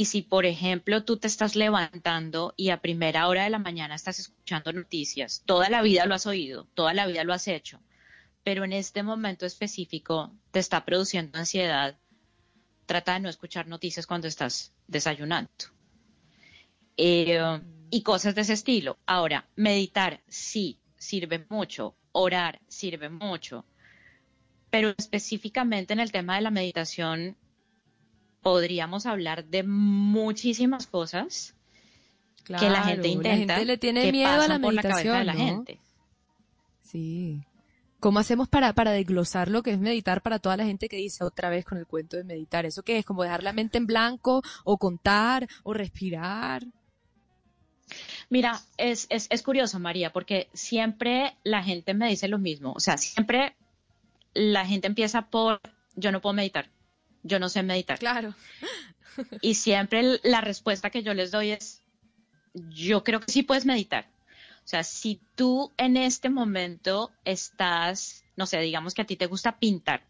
[0.00, 3.94] y si por ejemplo tú te estás levantando y a primera hora de la mañana
[3.94, 7.82] estás escuchando noticias, toda la vida lo has oído, toda la vida lo has hecho,
[8.42, 11.98] pero en este momento específico te está produciendo ansiedad,
[12.86, 15.50] trata de no escuchar noticias cuando estás desayunando.
[16.96, 17.60] Eh,
[17.90, 18.96] y cosas de ese estilo.
[19.04, 23.66] Ahora, meditar sí sirve mucho, orar sirve mucho,
[24.70, 27.36] pero específicamente en el tema de la meditación
[28.42, 31.54] podríamos hablar de muchísimas cosas
[32.44, 34.88] que la gente la intenta, gente le tiene que miedo a la por la la
[34.88, 35.80] meditación, gente.
[36.82, 37.40] Sí.
[38.00, 41.22] ¿Cómo hacemos para, para desglosar lo que es meditar para toda la gente que dice
[41.22, 42.64] otra vez con el cuento de meditar?
[42.64, 43.04] ¿Eso qué es?
[43.04, 46.64] ¿Como dejar la mente en blanco o contar o respirar?
[48.30, 52.72] Mira, es, es, es curioso, María, porque siempre la gente me dice lo mismo.
[52.72, 53.54] O sea, siempre
[54.32, 55.60] la gente empieza por
[55.94, 56.70] yo no puedo meditar,
[57.22, 57.98] yo no sé meditar.
[57.98, 58.34] Claro.
[59.42, 61.82] Y siempre la respuesta que yo les doy es
[62.54, 64.06] yo creo que sí puedes meditar.
[64.64, 69.26] O sea, si tú en este momento estás, no sé, digamos que a ti te
[69.26, 70.04] gusta pintar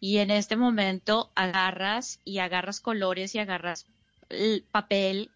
[0.00, 3.86] y en este momento agarras y agarras colores y agarras
[4.28, 5.30] el papel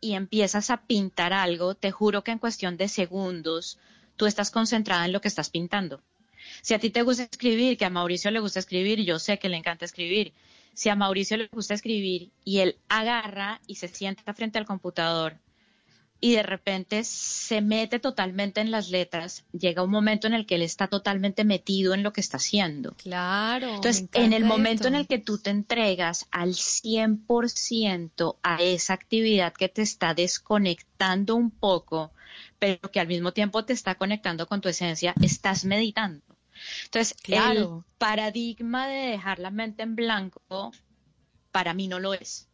[0.00, 3.78] y empiezas a pintar algo, te juro que en cuestión de segundos
[4.16, 6.00] tú estás concentrada en lo que estás pintando.
[6.62, 9.48] Si a ti te gusta escribir, que a Mauricio le gusta escribir, yo sé que
[9.48, 10.32] le encanta escribir,
[10.74, 15.38] si a Mauricio le gusta escribir y él agarra y se sienta frente al computador
[16.20, 20.54] y de repente se mete totalmente en las letras, llega un momento en el que
[20.56, 22.94] él está totalmente metido en lo que está haciendo.
[22.94, 23.76] Claro.
[23.76, 24.88] Entonces, en el momento esto.
[24.88, 31.36] en el que tú te entregas al 100% a esa actividad que te está desconectando
[31.36, 32.12] un poco,
[32.58, 36.35] pero que al mismo tiempo te está conectando con tu esencia, estás meditando.
[36.84, 37.84] Entonces, Claro.
[37.86, 40.72] el paradigma de dejar la mente en blanco,
[41.52, 42.48] para mí no lo es.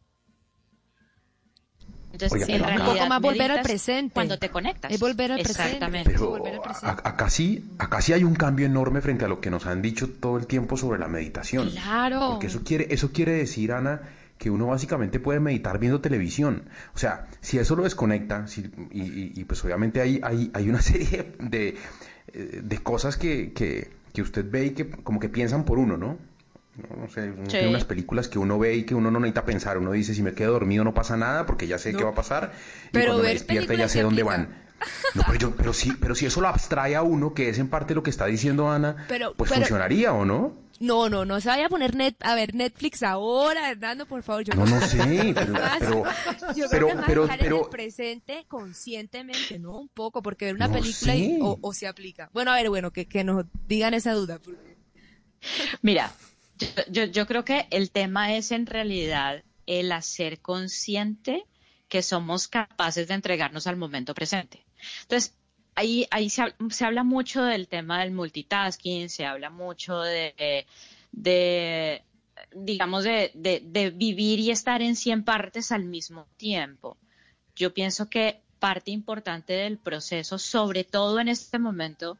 [2.11, 4.13] Entonces, Oiga, en pero acá- realidad Un poco más volver al presente.
[4.13, 4.91] Cuando te conectas.
[4.91, 5.63] Es volver al presente.
[5.63, 6.11] Exactamente.
[6.11, 6.85] Pero presente.
[7.03, 9.81] a- acá sí, acá sí hay un cambio enorme frente a lo que nos han
[9.81, 11.71] dicho todo el tiempo sobre la meditación.
[11.71, 12.29] Claro.
[12.33, 14.01] Porque eso quiere, eso quiere decir, Ana,
[14.37, 16.69] que uno básicamente puede meditar viendo televisión.
[16.93, 20.69] O sea, si eso lo desconecta, si- y, y- y pues obviamente hay, hay, hay
[20.69, 21.77] una serie de,
[22.31, 25.97] eh, de cosas que, que, que usted ve y que como que piensan por uno,
[25.97, 26.17] ¿no?
[26.75, 27.51] No, no sé, uno Sí.
[27.51, 29.77] tiene unas películas que uno ve y que uno no necesita pensar.
[29.77, 31.99] Uno dice, si me quedo dormido no pasa nada porque ya sé No.
[31.99, 32.51] qué va a pasar.
[32.85, 34.37] Y Pero cuando me despierta ya sé dónde aplica.
[34.37, 34.62] van.
[35.15, 37.69] No, pero, yo- pero, sí, pero si eso lo abstrae a uno, que es en
[37.69, 40.61] parte lo que está diciendo Ana, Pero- pues pero- funcionaría o no.
[40.79, 44.43] No, no, no se vaya a poner net, a ver Netflix ahora, Hernando, por favor.
[44.43, 44.97] Yo No, no sé,
[45.35, 46.03] pero, Más- pero,
[46.55, 49.77] yo pero, creo que es más pero, estar en el presente conscientemente, ¿no?
[49.79, 52.29] Un poco, porque ver una No película y- o, o se aplica.
[52.33, 54.39] Bueno, a ver, bueno, que, que nos digan esa duda.
[54.43, 54.75] porque-
[55.81, 56.11] Mira,
[56.57, 61.45] yo, yo, yo creo que el tema es en realidad el hacer consciente
[61.87, 64.63] que somos capaces de entregarnos al momento presente.
[65.01, 65.35] Entonces,
[65.75, 70.65] ahí, ahí se, se habla mucho del tema del multitasking, se habla mucho de,
[71.11, 72.03] de
[72.55, 76.97] digamos, de, de, de vivir y estar en 100 partes al mismo tiempo.
[77.55, 82.17] Yo pienso que parte importante del proceso, sobre todo en este momento,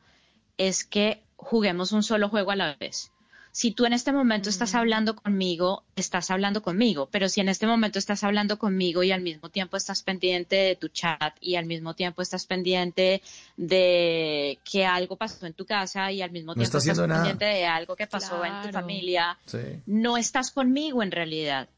[0.58, 3.13] es que juguemos un solo juego a la vez.
[3.56, 7.68] Si tú en este momento estás hablando conmigo, estás hablando conmigo, pero si en este
[7.68, 11.68] momento estás hablando conmigo y al mismo tiempo estás pendiente de tu chat y al
[11.68, 13.22] mismo tiempo estás pendiente
[13.56, 17.08] de que algo pasó en tu casa y al mismo No tiempo está estás haciendo
[17.08, 17.22] nada.
[17.26, 19.60] pendiente de algo que pasó en tu familia, Sí.
[19.86, 21.70] no estás conmigo en realidad.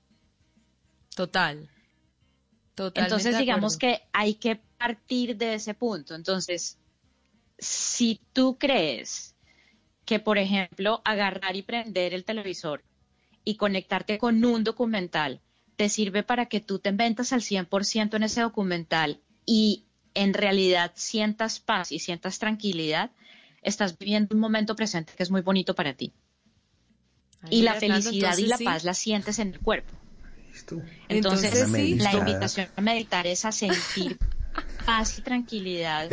[1.14, 1.70] Total.
[2.74, 6.16] Totalmente Entonces, digamos que hay que partir de ese punto.
[6.16, 6.78] Entonces,
[7.60, 9.35] si tú crees
[10.06, 12.84] que, por ejemplo, agarrar y prender el televisor
[13.44, 15.42] y conectarte con un documental
[15.76, 19.84] te sirve para que tú te inventas al 100% en ese documental y
[20.14, 23.12] en realidad sientas paz y sientas tranquilidad,
[23.62, 26.14] estás viviendo un momento presente que es muy bonito para ti.
[27.42, 28.64] Ay, y la felicidad y entonces la sí.
[28.64, 29.94] paz la sientes en el cuerpo.
[31.10, 31.96] Entonces, Entonces, sí.
[31.96, 34.18] la invitación a meditar es a sentir
[34.86, 36.10] paz y tranquilidad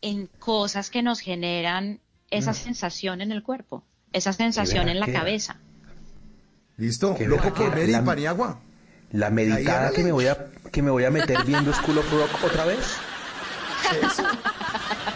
[0.00, 2.00] en cosas que nos generan
[2.30, 2.54] esa Mm.
[2.54, 5.58] sensación en el cuerpo, esa sensación en la cabeza.
[6.76, 7.14] ¿Listo?
[7.14, 8.60] Qué Loco por ver y Paniagua.
[9.12, 12.44] La medicada que me voy a que me voy a meter viendo School of Rock
[12.44, 12.96] otra vez.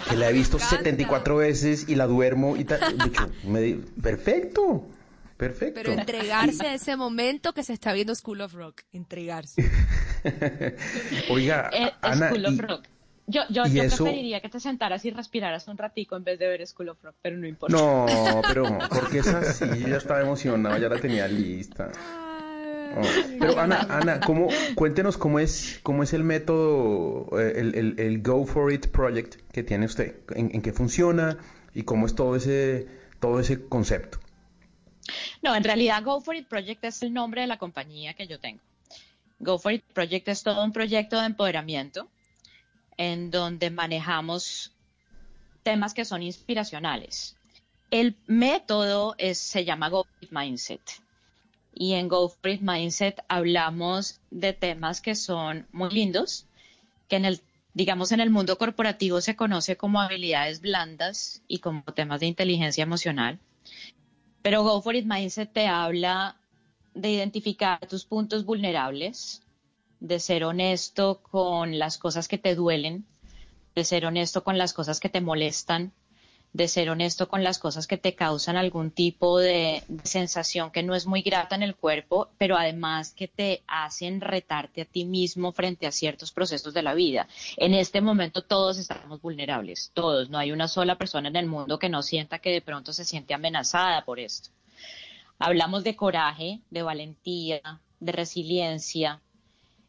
[0.09, 2.81] Que la he visto 74 veces y la duermo y tal.
[4.03, 4.89] Perfecto.
[5.37, 5.81] Perfecto.
[5.83, 8.83] Pero entregarse a ese momento que se está viendo School of Rock.
[8.93, 9.69] Entregarse.
[11.31, 12.85] Oiga, Eh, Ana, School of y- Rock.
[13.27, 16.47] Yo, yo, yo eso- preferiría que te sentaras y respiraras un ratico en vez de
[16.47, 17.75] ver School of Rock, pero no importa.
[17.77, 21.91] No, pero porque es así, ya estaba emocionado, ya la tenía lista.
[22.97, 23.01] Oh,
[23.41, 28.23] Pero Ana, Ana, ¿cómo, cuéntenos cómo es, cómo es el método, eh, el, el- el
[28.23, 31.39] Go For It Project que tiene usted, en, en qué funciona
[31.75, 32.87] y cómo es todo ese,
[33.21, 34.19] todo ese concepto.
[35.43, 38.39] No, en realidad Go For It Project es el nombre de la compañía que yo
[38.39, 38.61] tengo.
[39.41, 42.09] Go For It Project es todo un proyecto de empoderamiento
[42.97, 44.73] en donde manejamos
[45.63, 47.37] temas que son inspiracionales.
[47.91, 50.81] El método es, se llama Go For It Mindset.
[51.75, 56.47] Y en Go For It Mindset hablamos de temas que son muy lindos,
[57.09, 57.41] que en el,
[57.73, 62.83] digamos, en el mundo corporativo se conoce como habilidades blandas y como temas de inteligencia
[62.83, 63.39] emocional.
[64.43, 66.37] Pero Go For It Mindset te habla
[66.95, 69.44] de identificar tus puntos vulnerables,
[70.05, 73.07] de ser honesto con las cosas que te duelen,
[73.75, 75.93] de ser honesto con las cosas que te molestan,
[76.53, 80.95] de ser honesto con las cosas que te causan algún tipo de, sensación que no
[80.95, 85.53] es muy grata en el cuerpo, pero además que te hacen retarte a ti mismo
[85.53, 87.27] frente a ciertos procesos de la vida.
[87.57, 90.29] En este momento todos estamos vulnerables, todos.
[90.29, 93.07] No hay una sola persona en el mundo que no sienta que de pronto se
[93.07, 94.51] siente amenazada por esto.
[95.39, 99.23] Hablamos de coraje, de valentía, de resiliencia,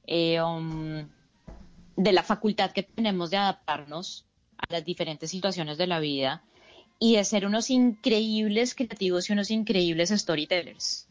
[0.07, 1.07] eh, um,
[1.95, 4.25] de la facultad que tenemos de adaptarnos
[4.57, 6.43] a las diferentes situaciones de la vida
[6.99, 11.07] y de ser unos increíbles creativos y unos increíbles storytellers,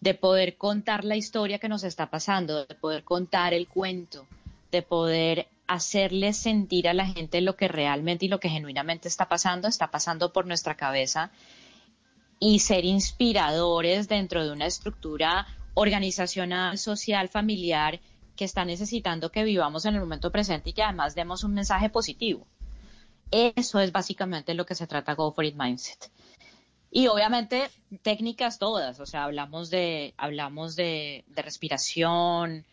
[0.00, 4.26] de poder contar la historia que nos está pasando, de poder contar el cuento,
[4.70, 9.28] de poder hacerle sentir a la gente lo que realmente y lo que genuinamente está
[9.28, 11.30] pasando, está pasando por nuestra cabeza
[12.40, 15.46] y ser inspiradores dentro de una estructura
[15.78, 18.00] organizacional, social, familiar
[18.36, 21.88] que está necesitando que vivamos en el momento presente y que además demos un mensaje
[21.88, 22.46] positivo.
[23.30, 26.10] Eso es básicamente lo que se trata Go For It Mindset.
[26.90, 27.68] Y obviamente
[28.02, 32.64] técnicas todas, o sea, hablamos de, hablamos de, de respiración,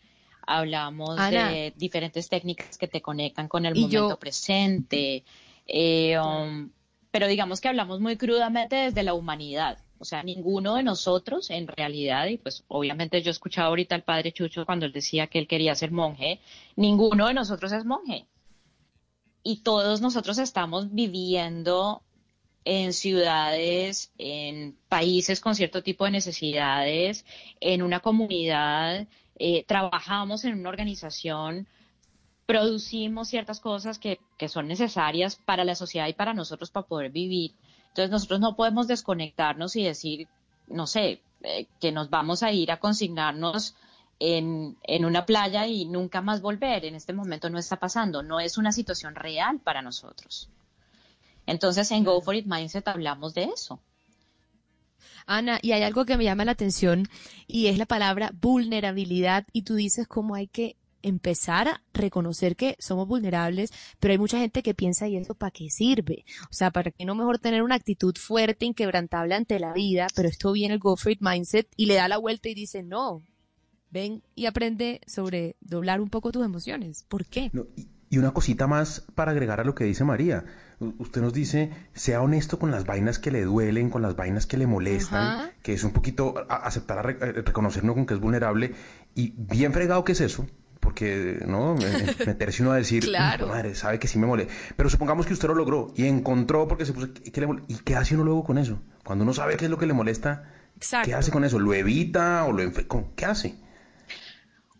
[0.46, 1.50] hablamos Ana.
[1.50, 5.24] de diferentes técnicas que te conectan con el momento yo- presente,
[5.66, 6.70] eh, um,
[7.10, 9.78] pero digamos que hablamos muy crudamente desde la humanidad.
[9.98, 14.32] O sea, ninguno de nosotros en realidad, y pues obviamente yo escuchaba ahorita al padre
[14.32, 16.40] Chucho cuando él decía que él quería ser monje,
[16.76, 18.26] ninguno de nosotros es monje.
[19.42, 22.02] Y todos nosotros estamos viviendo
[22.64, 27.24] en ciudades, en países con cierto tipo de necesidades,
[27.60, 29.06] en una comunidad,
[29.38, 31.68] eh, trabajamos en una organización,
[32.44, 37.10] producimos ciertas cosas que, que son necesarias para la sociedad y para nosotros para poder
[37.10, 37.52] vivir.
[37.96, 40.28] Entonces nosotros no podemos desconectarnos y decir,
[40.66, 43.74] no sé, eh, que nos vamos a ir a consignarnos
[44.18, 46.84] en, en una playa y nunca más volver.
[46.84, 50.50] En este momento no está pasando, no es una situación real para nosotros.
[51.46, 53.80] Entonces en Go For It Mindset hablamos de eso.
[55.24, 57.08] Ana, y hay algo que me llama la atención
[57.46, 60.76] y es la palabra vulnerabilidad y tú dices cómo hay que
[61.06, 65.52] empezar a reconocer que somos vulnerables, pero hay mucha gente que piensa, ¿y eso para
[65.52, 66.24] qué sirve?
[66.50, 70.08] O sea, ¿para qué no mejor tener una actitud fuerte, inquebrantable ante la vida?
[70.14, 72.82] Pero esto viene el Go For It Mindset y le da la vuelta y dice,
[72.82, 73.22] no,
[73.90, 77.04] ven y aprende sobre doblar un poco tus emociones.
[77.08, 77.50] ¿Por qué?
[78.08, 80.44] Y una cosita más para agregar a lo que dice María.
[80.98, 84.56] Usted nos dice, sea honesto con las vainas que le duelen, con las vainas que
[84.56, 85.50] le molestan, Ajá.
[85.62, 88.74] que es un poquito aceptar, reconocernos con que es vulnerable.
[89.14, 90.46] Y bien fregado que es eso,
[90.86, 91.74] porque, ¿no?
[91.74, 93.46] Me- Meterse uno a decir, Claro.
[93.46, 94.54] "Mm, madre, sabe que sí me molesta.
[94.76, 97.74] Pero supongamos que usted lo logró y encontró porque se puso, ¿qué le mole- ¿y
[97.78, 98.78] qué hace uno luego con eso?
[99.04, 100.44] Cuando uno sabe qué es lo que le molesta,
[100.76, 101.06] Exacto.
[101.08, 101.58] ¿qué hace con eso?
[101.58, 102.62] ¿Lo evita o lo.
[103.16, 103.56] ¿Qué hace?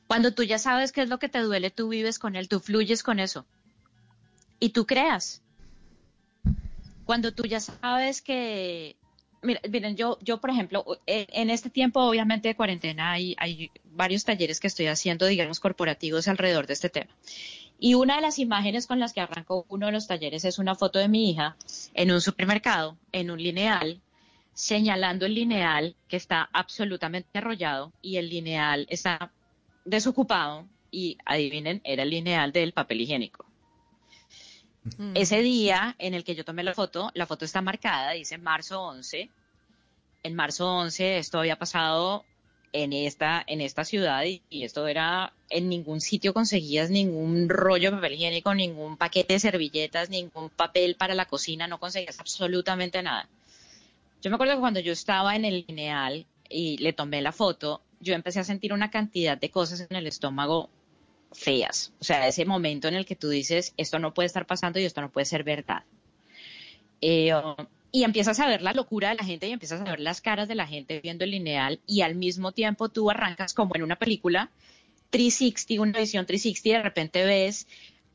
[0.06, 2.60] Cuando tú ya sabes qué es lo que te duele, tú vives con él, tú
[2.60, 3.44] fluyes con eso.
[4.60, 5.42] Y tú creas.
[7.04, 8.96] Cuando tú ya sabes que...
[9.42, 13.70] Mira, miren, yo, yo por ejemplo, en, en este tiempo obviamente de cuarentena hay, hay
[13.84, 17.10] varios talleres que estoy haciendo, digamos, corporativos alrededor de este tema.
[17.78, 20.74] Y una de las imágenes con las que arrancó uno de los talleres es una
[20.74, 21.56] foto de mi hija
[21.94, 24.00] en un supermercado, en un lineal,
[24.54, 29.30] señalando el lineal que está absolutamente arrollado y el lineal está
[29.84, 33.44] desocupado y adivinen, era el lineal del papel higiénico.
[35.14, 38.82] Ese día en el que yo tomé la foto, la foto está marcada, dice marzo
[38.82, 39.30] 11.
[40.22, 42.24] En marzo 11 esto había pasado
[42.72, 47.90] en esta, en esta ciudad y, y esto era, en ningún sitio conseguías ningún rollo
[47.90, 53.02] de papel higiénico, ningún paquete de servilletas, ningún papel para la cocina, no conseguías absolutamente
[53.02, 53.28] nada.
[54.22, 57.82] Yo me acuerdo que cuando yo estaba en el lineal y le tomé la foto,
[58.00, 60.68] yo empecé a sentir una cantidad de cosas en el estómago
[61.32, 61.92] feas.
[62.00, 64.84] O sea, ese momento en el que tú dices, esto no puede estar pasando y
[64.84, 65.84] esto no puede ser verdad.
[67.00, 67.32] Eh,
[67.92, 70.48] y empiezas a ver la locura de la gente y empiezas a ver las caras
[70.48, 73.96] de la gente viendo el lineal y al mismo tiempo tú arrancas como en una
[73.96, 74.50] película
[75.10, 77.66] 360, una visión 360 y de repente ves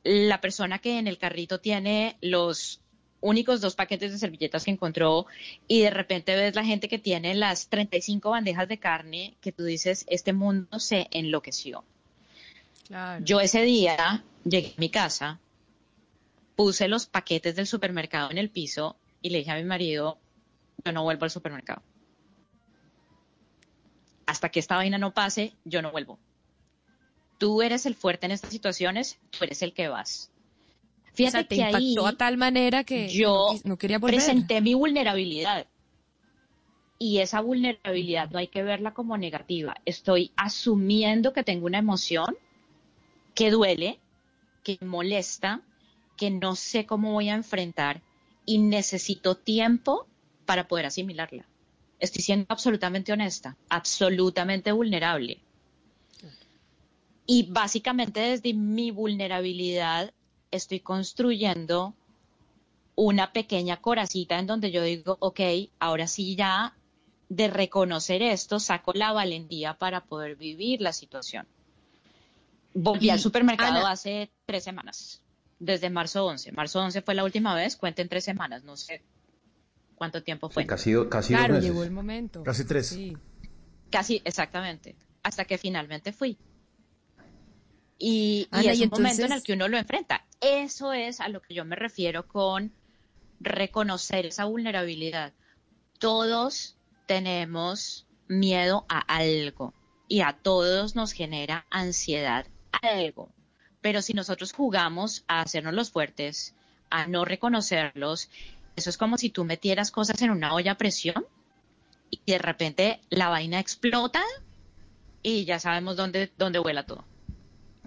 [0.03, 2.81] la persona que en el carrito tiene los
[3.21, 5.27] únicos dos paquetes de servilletas que encontró
[5.67, 9.63] y de repente ves la gente que tiene las 35 bandejas de carne que tú
[9.63, 11.83] dices, este mundo se enloqueció.
[12.91, 13.23] Claro.
[13.23, 15.39] Yo ese día llegué a mi casa,
[16.57, 20.19] puse los paquetes del supermercado en el piso y le dije a mi marido,
[20.83, 21.81] yo no vuelvo al supermercado.
[24.25, 26.19] Hasta que esta vaina no pase, yo no vuelvo.
[27.37, 30.29] Tú eres el fuerte en estas situaciones, tú eres el que vas.
[31.13, 34.17] Fíjate o sea, te que ahí impactó a tal manera que yo no, quería volver.
[34.17, 35.65] presenté mi vulnerabilidad.
[36.99, 39.75] Y esa vulnerabilidad no hay que verla como negativa.
[39.85, 42.35] Estoy asumiendo que tengo una emoción
[43.33, 43.99] que duele,
[44.63, 45.61] que molesta,
[46.17, 48.01] que no sé cómo voy a enfrentar
[48.45, 50.07] y necesito tiempo
[50.45, 51.45] para poder asimilarla.
[51.99, 55.39] Estoy siendo absolutamente honesta, absolutamente vulnerable.
[57.25, 60.13] Y básicamente desde mi vulnerabilidad
[60.49, 61.93] estoy construyendo
[62.95, 65.39] una pequeña coracita en donde yo digo, ok,
[65.79, 66.75] ahora sí ya
[67.29, 71.47] de reconocer esto, saco la valentía para poder vivir la situación.
[72.73, 75.21] Volví Y, al supermercado Ana- hace tres semanas,
[75.59, 76.51] desde marzo 11.
[76.53, 79.03] Marzo 11 fue la última vez, cuenten tres semanas, no sé
[79.95, 80.65] cuánto tiempo fue.
[80.65, 81.69] Casi, do- casi Claro, dos meses.
[81.69, 82.43] llegó el momento.
[82.43, 82.87] Casi tres.
[82.87, 83.15] Sí.
[83.89, 84.95] Casi, exactamente.
[85.23, 86.37] Hasta que finalmente fui.
[87.97, 90.25] Y, y Ana, es y un momento en el que uno lo enfrenta.
[90.39, 92.73] Eso es a lo que yo me refiero con
[93.39, 95.33] reconocer esa vulnerabilidad.
[95.99, 99.73] Todos tenemos miedo a algo
[100.07, 102.47] y a todos nos genera ansiedad
[102.81, 103.29] algo.
[103.81, 106.53] Pero si nosotros jugamos a hacernos los fuertes,
[106.89, 108.29] a no reconocerlos,
[108.75, 111.25] eso es como si tú metieras cosas en una olla a presión
[112.09, 114.21] y de repente la vaina explota
[115.23, 117.05] y ya sabemos dónde, dónde vuela todo.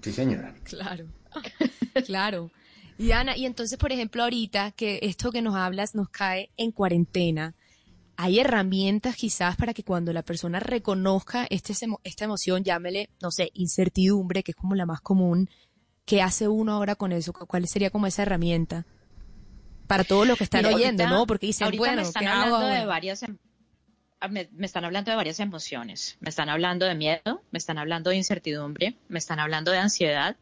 [0.03, 0.55] Sí, señora.
[0.65, 1.07] Claro,
[2.07, 2.51] claro.
[2.99, 6.71] Y Ana, y entonces, por ejemplo, ahorita que esto que nos hablas nos cae en
[6.71, 7.55] cuarentena,
[8.17, 11.75] hay herramientas quizás para que cuando la persona reconozca este,
[12.05, 15.51] esta emoción, llámele, no sé, incertidumbre, que es como la más común,
[16.05, 17.33] ¿qué hace uno ahora con eso?
[17.33, 18.87] ¿Cuál sería como esa herramienta?
[19.87, 21.27] Para todos los que están Mira, oyendo, ahorita- ¿no?
[21.27, 23.37] Porque dicen, bueno, me están ¿qué hago hablando de varias em-
[24.21, 26.17] ah, me, me están hablando de varias emociones.
[26.21, 30.37] Me están hablando de miedo, me están hablando de incertidumbre, me están hablando de ansiedad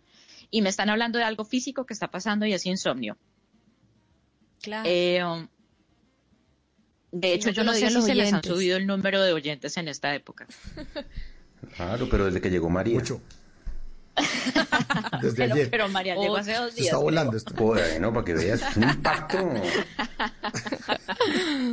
[0.50, 3.16] y me están hablando de algo físico que está pasando y es insomnio.
[4.60, 4.88] Claro.
[4.88, 5.48] Eh, um,
[7.12, 8.52] de hecho, no yo no sé si los se les han oyentes.
[8.52, 10.46] subido el número de oyentes en esta época.
[11.76, 12.94] Claro, pero desde que llegó María.
[12.98, 13.20] Mucho.
[15.22, 15.70] Desde Pero, ayer.
[15.70, 16.86] pero María llegó hace dos Se días.
[16.88, 17.54] está volando esto.
[17.54, 19.38] Bueno, para que veas, es un impacto.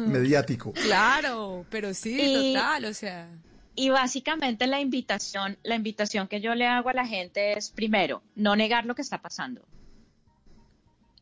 [0.07, 0.71] Mediático.
[0.73, 3.27] Claro, pero sí, Y- total, o sea.
[3.75, 8.21] Y básicamente la invitación, la invitación que yo le hago a la gente es primero,
[8.35, 9.61] no negar lo que está pasando.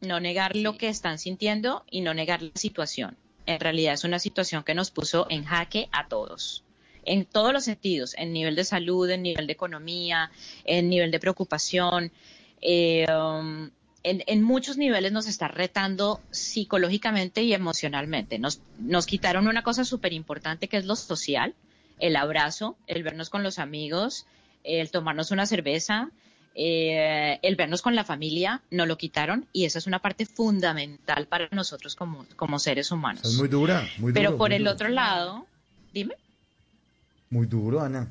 [0.01, 3.17] No negar lo que están sintiendo y no negar la situación.
[3.47, 6.63] En realidad es una situación que nos puso en jaque a todos.
[7.03, 10.29] En todos los sentidos, en nivel de salud, en nivel de economía,
[10.65, 12.11] en nivel de preocupación.
[12.61, 13.69] eh, um,
[14.03, 18.39] en, muchos niveles nos está retando psicológicamente y emocionalmente.
[18.39, 21.55] Nos, nos quitaron una cosa súper importante que es lo social,
[21.99, 24.25] el abrazo, el vernos con los amigos,
[24.63, 26.11] el tomarnos una cerveza,
[26.59, 31.27] eh, el vernos con la familia, nos lo quitaron y esa es una parte fundamental
[31.27, 33.23] para nosotros como, como seres humanos.
[33.25, 34.13] Es muy dura, muy duro.
[34.13, 34.71] Pero por el duro.
[34.71, 35.45] otro lado,
[35.93, 36.15] dime.
[37.29, 38.07] Muy duro, Ana.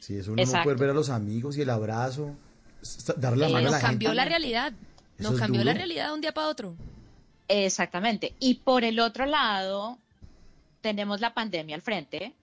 [0.00, 2.34] Sí, eso uno no poder ver a los amigos y el abrazo,
[3.16, 4.16] darle la Eh, mano a Nos la cambió gente.
[4.16, 4.72] la realidad.
[5.18, 6.74] Nos es cambió la realidad de un día para otro.
[7.48, 8.34] Exactamente.
[8.40, 9.98] Y por el otro lado,
[10.80, 12.34] tenemos la pandemia al frente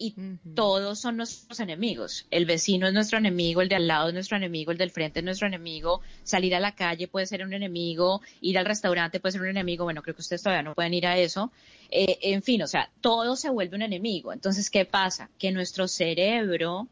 [0.00, 0.14] y
[0.54, 2.26] todos son nuestros enemigos.
[2.30, 5.18] El vecino es nuestro enemigo, el de al lado es nuestro enemigo, el del frente
[5.18, 9.32] es nuestro enemigo, salir a la calle puede ser un enemigo, ir al restaurante puede
[9.32, 11.50] ser un enemigo, bueno, creo que ustedes todavía no pueden ir a eso.
[11.90, 14.32] Eh, en fin, o sea, todo se vuelve un enemigo.
[14.32, 15.30] Entonces, ¿qué pasa?
[15.36, 16.86] Que nuestro cerebro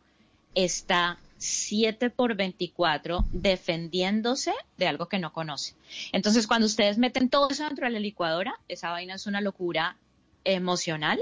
[0.57, 5.75] está 7 por 24 defendiéndose de algo que no conoce.
[6.11, 9.97] Entonces, cuando ustedes meten todo eso dentro de la licuadora, esa vaina es una locura
[10.45, 11.21] emocional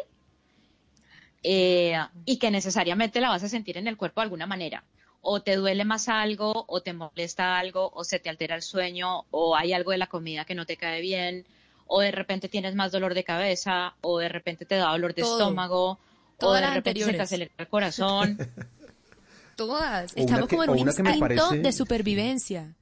[1.44, 4.82] eh, y que necesariamente la vas a sentir en el cuerpo de alguna manera.
[5.20, 9.24] O te duele más algo, o te molesta algo, o se te altera el sueño,
[9.30, 11.46] o hay algo de la comida que no te cae bien,
[11.86, 15.22] o de repente tienes más dolor de cabeza, o de repente te da dolor de
[15.22, 15.38] Todo.
[15.38, 15.98] estómago,
[16.40, 18.36] o de repente se te acelera el corazón.
[19.56, 20.12] Todas.
[20.12, 22.74] O una Estamos que- como en un instinto parece- de supervivencia.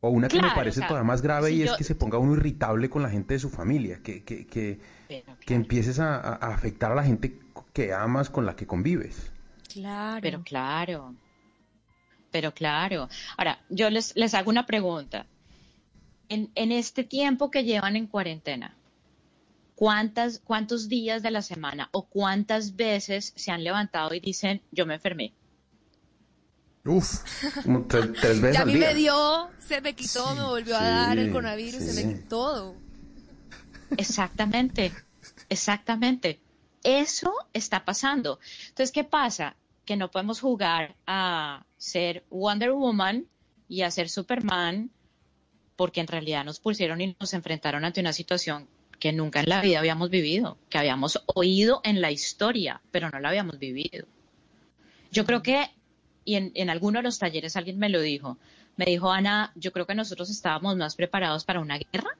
[0.00, 1.78] O una que Claro, me parece o sea, todavía más grave si y yo- es
[1.78, 4.78] que se ponga uno irritable con la gente de su familia, que, que, que,
[5.40, 7.38] que empieces a, a- a afectar a la gente
[7.76, 9.30] que amas, con la que convives.
[9.72, 10.20] Claro.
[10.22, 11.14] Pero claro,
[12.30, 13.08] pero claro.
[13.36, 15.26] Ahora, yo les, les hago una pregunta.
[16.30, 18.74] En, en este tiempo que llevan en cuarentena,
[19.74, 24.86] ¿cuántas, ¿cuántos días de la semana o cuántas veces se han levantado y dicen, yo
[24.86, 25.34] me enfermé?
[26.84, 27.22] Uf.
[27.62, 28.88] Como tres, tres veces Ya a al mí día.
[28.88, 32.28] me dio, se me quitó, me volvió a dar el sí, coronavirus, se me quitó
[32.28, 32.74] todo.
[33.96, 34.92] Exactamente,
[35.48, 36.40] exactamente.
[36.86, 38.38] Eso está pasando.
[38.68, 39.56] Entonces, ¿qué pasa?
[39.84, 43.26] Que no podemos jugar a ser Wonder Woman
[43.68, 44.92] y a ser Superman
[45.74, 48.68] porque en realidad nos pusieron y nos enfrentaron ante una situación
[49.00, 53.18] que nunca en la vida habíamos vivido, que habíamos oído en la historia, pero no
[53.18, 54.06] la habíamos vivido.
[55.10, 55.68] Yo creo que,
[56.24, 58.38] y en, alguno de los talleres alguien me lo dijo,
[58.76, 62.16] me dijo, Ana, yo creo que nosotros estábamos más preparados para una guerra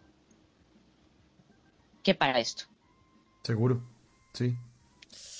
[2.03, 2.65] que para esto.
[3.45, 3.96] Seguro,
[4.37, 4.57] sí.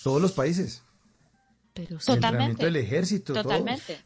[0.03, 0.83] Todos los países.
[1.75, 3.35] Pero El entrenamiento del ejército.
[3.35, 3.99] Totalmente.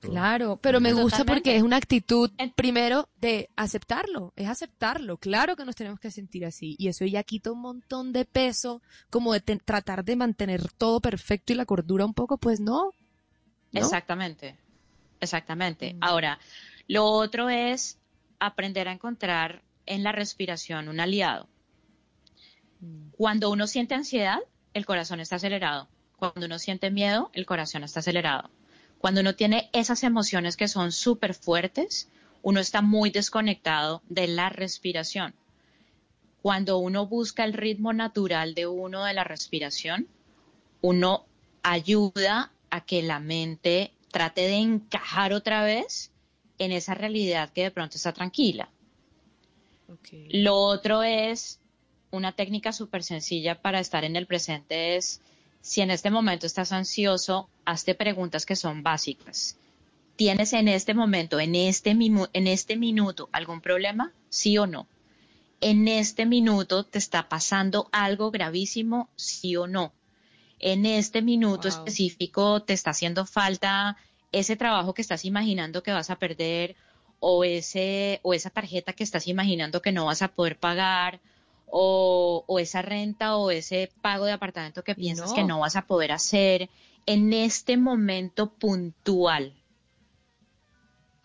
[0.00, 1.32] Claro, pero me gusta Totalmente.
[1.32, 5.16] porque es una actitud, primero, de aceptarlo, es aceptarlo.
[5.16, 6.74] Claro que nos tenemos que sentir así.
[6.78, 11.52] Y eso ya quita un montón de peso, como de tratar de mantener todo perfecto
[11.52, 12.90] y la cordura un poco, pues no.
[13.70, 13.80] ¿no?
[13.80, 14.56] Exactamente,
[15.20, 15.96] exactamente.
[16.00, 16.40] Ahora,
[16.88, 17.98] lo otro es
[18.40, 21.48] aprender a encontrar en la respiración un aliado.
[23.16, 24.38] Cuando uno siente ansiedad,
[24.74, 25.88] el corazón está acelerado.
[26.16, 28.50] Cuando uno siente miedo, el corazón está acelerado.
[28.98, 32.08] Cuando uno tiene esas emociones que son súper fuertes,
[32.42, 35.34] uno está muy desconectado de la respiración.
[36.42, 40.08] Cuando uno busca el ritmo natural de uno de la respiración,
[40.80, 41.24] uno
[41.62, 46.10] ayuda a que la mente trate de encajar otra vez
[46.58, 48.68] en esa realidad que de pronto está tranquila.
[50.30, 51.60] Lo otro es
[52.12, 55.20] una técnica súper sencilla para estar en el presente es
[55.60, 59.56] si en este momento estás ansioso, hazte preguntas que son básicas.
[60.16, 64.12] ¿Tienes en este momento, en este, en este minuto, algún problema?
[64.28, 64.86] ¿Sí o no?
[65.60, 69.08] ¿En este minuto te está pasando algo gravísimo?
[69.16, 69.92] ¿Sí o no?
[70.58, 73.96] En este minuto específico te está haciendo falta
[74.32, 76.76] ese trabajo que estás imaginando que vas a perder
[77.20, 81.20] o ese o esa tarjeta que estás imaginando que no vas a poder pagar
[81.74, 85.34] o, o esa renta o ese pago de apartamento que piensas no.
[85.34, 86.68] que no vas a poder hacer
[87.06, 89.54] en este momento puntual.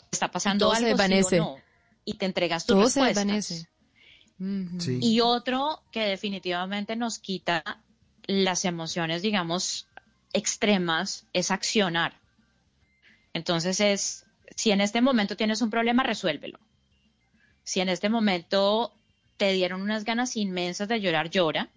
[0.10, 1.38] Está pasando todo se algo sí o desvanece.
[1.38, 1.58] no,
[2.06, 3.68] y te entregas tus Todo se respuestas.
[5.02, 7.84] Y otro que definitivamente nos quita
[8.26, 9.90] las emociones, digamos,
[10.32, 12.22] extremas, es accionar.
[13.34, 14.26] Entonces es,
[14.56, 16.60] si en este momento tienes un problema, resuélvelo.
[17.66, 18.94] Si en este momento
[19.38, 21.70] te dieron unas ganas inmensas de llorar, llora.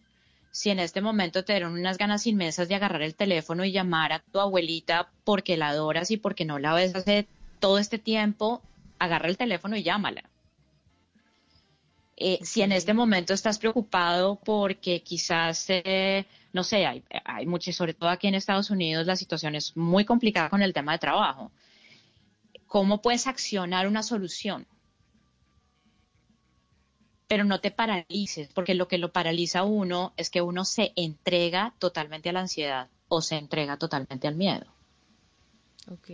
[0.50, 4.12] Si en este momento te dieron unas ganas inmensas de agarrar el teléfono y llamar
[4.12, 7.28] a tu abuelita porque la adoras y porque no la ves hace
[7.60, 8.62] todo este tiempo,
[8.98, 10.24] agarra el teléfono y llámala.
[12.16, 17.72] Eh, Si en este momento estás preocupado porque quizás, eh, no sé, hay, hay mucho,
[17.72, 20.98] sobre todo aquí en Estados Unidos, la situación es muy complicada con el tema de
[20.98, 21.52] trabajo.
[22.66, 24.66] ¿Cómo puedes accionar una solución?
[27.30, 30.92] Pero no te paralices, porque lo que lo paraliza a uno es que uno se
[30.96, 34.66] entrega totalmente a la ansiedad o se entrega totalmente al miedo.
[35.88, 36.10] Ok.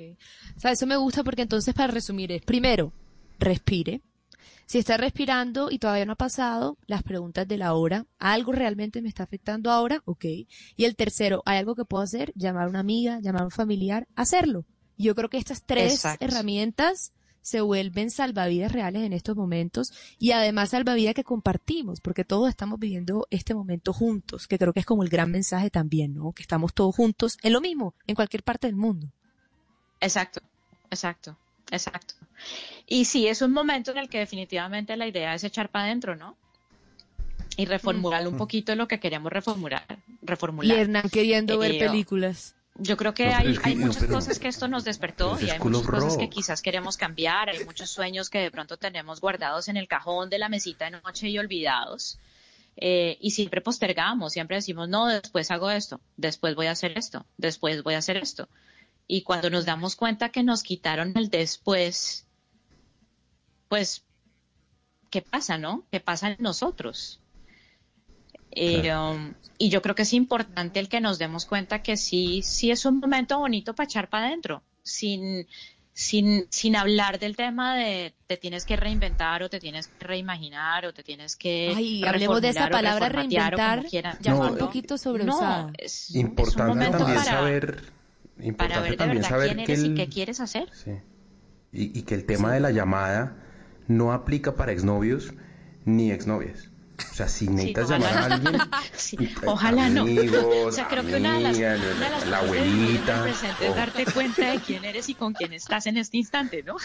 [0.59, 2.93] O sea, eso me gusta porque entonces para resumir es, primero,
[3.39, 4.03] respire.
[4.67, 8.05] Si está respirando y todavía no ha pasado, las preguntas de la hora.
[8.19, 10.03] ¿Algo realmente me está afectando ahora?
[10.05, 10.27] Ok.
[10.77, 12.31] Y el tercero, ¿hay algo que puedo hacer?
[12.35, 14.67] Llamar a una amiga, llamar a un familiar, hacerlo.
[14.99, 16.27] Yo creo que estas tres Exacto.
[16.27, 17.15] herramientas
[17.47, 22.81] se vuelven salvavidas reales en estos momentos y además salvavidas que compartimos, porque todos estamos
[22.81, 26.33] viviendo este momento juntos, que creo que es como el gran mensaje también, ¿no?
[26.33, 29.13] Que estamos todos juntos en lo mismo, en cualquier parte del mundo.
[30.01, 30.41] Exacto,
[30.91, 31.39] exacto,
[31.71, 32.15] exacto.
[32.85, 36.17] Y sí, es un momento en el que definitivamente la idea es echar para adentro,
[36.17, 36.37] ¿no?
[37.57, 39.87] Y reformular un poquito lo que queremos reformular.
[40.21, 40.79] Y reformular.
[40.79, 42.56] Hernán queriendo ver Eh, películas.
[42.79, 44.85] Yo creo que No, hay, es que- hay no, muchas pero- cosas que esto nos
[44.85, 48.77] despertó y hay muchas cosas que quizás queremos cambiar, hay muchos sueños que de pronto
[48.77, 52.19] tenemos guardados en el cajón de la mesita de noche y olvidados.
[52.79, 57.25] Eh, y siempre postergamos, siempre decimos, no, después hago esto, después voy a hacer esto,
[57.39, 58.49] después voy a hacer esto.
[59.09, 62.27] Y cuando nos damos cuenta que nos quitaron el después,
[63.69, 64.03] pues,
[65.11, 65.87] ¿qué pasa, no?
[65.91, 67.21] ¿Qué pasa en nosotros?
[68.59, 72.41] Eh, um, y yo creo que es importante el que nos demos cuenta que sí,
[72.43, 75.47] sí es un momento bonito para echar para adentro, sin,
[75.93, 80.87] sin, sin hablar del tema de te tienes que reinventar o te tienes que reimaginar
[80.87, 84.67] o te tienes que Ay, hablemos de esa palabra reinventar, quieran ya está un llamarlo.
[84.67, 85.63] poquito sobreusada.
[85.65, 89.29] No, es, Importante es un momento también para, saber, para importante ver de también verdad
[89.31, 90.69] saber quién que eres y el- qué quieres hacer.
[90.73, 90.93] Sí.
[91.73, 93.37] Y, y que el tema de la llamada
[93.87, 95.33] no aplica para exnovios
[95.85, 96.71] ni exnovias.
[96.99, 98.07] O sea, si necesitas ojalá.
[98.11, 98.61] llamar a alguien,
[98.97, 100.05] Sí, ojalá no.
[100.05, 103.65] o sea, creo que una de las, amigas, una de las la de abuelita, presente
[103.67, 106.77] es o- darte cuenta de quién eres y con quién estás en este instante, ¿no?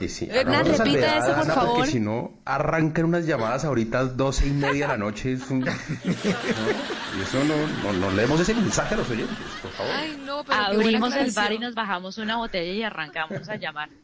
[0.00, 1.74] Y sí, Hernán, repita salvedad, eso, por Ana, favor.
[1.76, 5.32] Porque si no, arrancan unas llamadas ahorita a las doce y media de la noche.
[5.32, 5.60] Es un...
[5.60, 5.70] ¿no?
[5.70, 9.92] Y eso no, no, no leemos ese mensaje a los oyentes, por favor.
[9.94, 13.88] Ay, no, pero Abrimos el bar y nos bajamos una botella y arrancamos a llamar.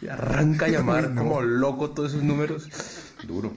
[0.00, 2.68] Y arranca a llamar como loco todos esos números.
[3.24, 3.52] Duro.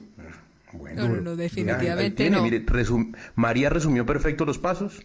[0.78, 2.44] Bueno, No, no, Ahí definitivamente tiene, no.
[2.44, 5.02] mire, resum- María resumió perfecto los pasos,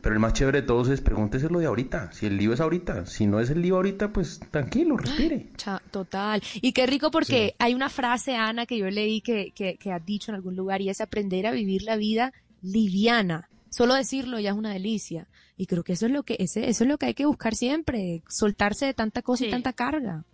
[0.00, 2.12] pero el más chévere de todos es pregúntese lo de ahorita.
[2.12, 5.48] Si el lío es ahorita, si no es el lío ahorita, pues tranquilo, respire.
[5.56, 6.42] Cha- Total.
[6.54, 10.04] Y qué rico porque hay una frase, Ana, que yo leí que, que, que has
[10.04, 12.32] dicho en algún lugar y es aprender a vivir la vida
[12.62, 13.48] liviana.
[13.70, 15.28] Solo decirlo ya es una delicia.
[15.56, 17.54] Y creo que eso es lo que, ese, eso es lo que hay que buscar
[17.54, 20.24] siempre, soltarse de tanta cosa y tanta carga.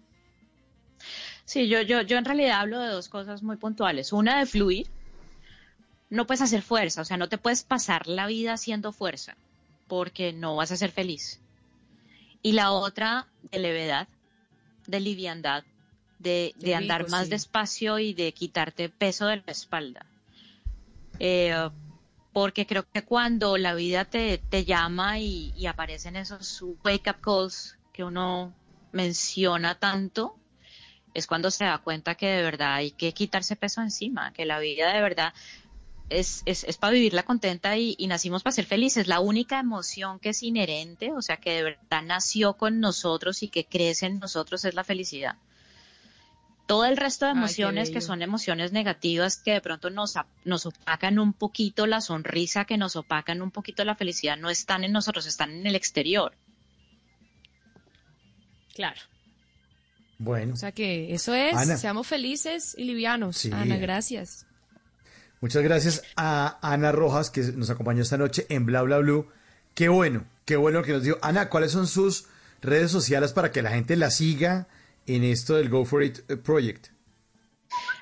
[1.49, 4.13] Sí, yo, yo, yo en realidad hablo de dos cosas muy puntuales.
[4.13, 4.87] Una de fluir.
[6.11, 9.35] No puedes hacer fuerza, o sea, no te puedes pasar la vida haciendo fuerza,
[9.87, 11.41] porque no vas a ser feliz.
[12.43, 14.09] Y la otra de levedad,
[14.87, 15.65] de liviandad,
[16.19, 17.31] de, de andar más sí.
[17.31, 20.05] despacio y de quitarte peso de la espalda.
[21.19, 21.71] Eh,
[22.35, 27.23] porque creo que cuando la vida te, te llama y, y aparecen esos wake up
[27.23, 28.53] calls que uno
[28.93, 30.39] menciona tanto,
[31.15, 34.59] es cuando se da cuenta que de verdad hay que quitarse peso encima, que la
[34.59, 35.35] vida de verdad
[36.11, 39.09] es, es, es para vivirla contenta y, y nacimos para ser felices.
[39.09, 43.49] La única emoción que es inherente, o sea, que de verdad nació con nosotros y
[43.49, 45.37] que crece en nosotros es la felicidad.
[46.67, 50.15] Todo el resto de Ay, emociones que son emociones negativas que de pronto nos,
[50.45, 54.85] nos opacan un poquito la sonrisa, que nos opacan un poquito la felicidad, no están
[54.85, 56.37] en nosotros, están en el exterior.
[58.75, 59.01] Claro.
[60.19, 61.77] Bueno, O sea que eso es, Ana.
[61.77, 63.37] seamos felices y livianos.
[63.37, 63.51] Sí.
[63.53, 64.47] Ana, gracias.
[65.41, 69.29] muchas gracias a Ana Rojas que nos acompañó esta noche en Bla Bla Blue.
[69.75, 71.19] Qué bueno, qué bueno que nos dio.
[71.23, 72.27] Ana, ¿cuáles son sus
[72.61, 74.67] redes sociales para que la gente la siga
[75.07, 76.89] en esto del Go For It eh, Project?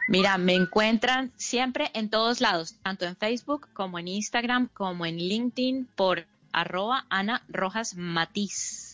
[0.09, 5.17] Mira, me encuentran siempre en todos lados, tanto en Facebook como en Instagram, como en
[5.17, 8.86] LinkedIn, por arroba Ana Rojas Matiz.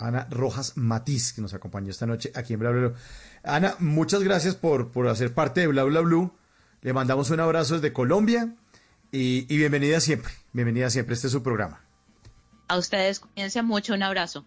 [0.00, 2.94] Ana Rojas Matiz, que nos acompañó esta noche aquí en Bla Bla Blue.
[3.42, 6.32] Ana, muchas gracias por, por hacer parte de Bla Bla Blue.
[6.82, 8.54] Le mandamos un abrazo desde Colombia
[9.12, 10.32] y, y bienvenida siempre.
[10.52, 11.14] Bienvenida siempre.
[11.14, 11.80] Este es su programa.
[12.68, 14.44] A ustedes, cuídense mucho, un abrazo.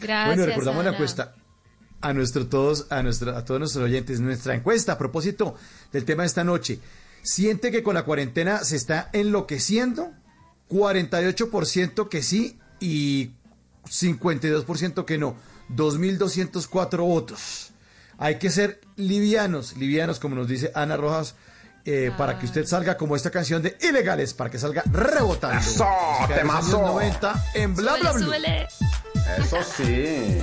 [0.00, 0.36] Gracias.
[0.36, 0.96] bueno, recordamos la Ana.
[0.96, 1.34] encuesta
[2.00, 5.54] a nuestro todos, a nuestra, a todos nuestros oyentes, nuestra encuesta a propósito
[5.92, 6.80] del tema de esta noche.
[7.22, 10.12] ¿Siente que con la cuarentena se está enloqueciendo?
[10.68, 13.32] 48% que sí y
[13.86, 15.36] 52% que no.
[15.70, 17.70] 2.204 votos.
[18.18, 21.34] Hay que ser livianos, livianos, como nos dice Ana Rojas,
[21.84, 25.58] eh, para que usted salga como esta canción de Ilegales, para que salga rebotando.
[25.58, 25.86] ¡Eso,
[26.28, 26.78] temazo!
[26.78, 28.24] años 90 en Bla Bla Blue.
[28.24, 28.68] Súbele,
[29.38, 30.38] Eso sí.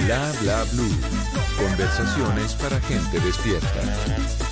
[0.00, 0.96] Bla bla blue.
[1.56, 4.49] Conversaciones para gente despierta.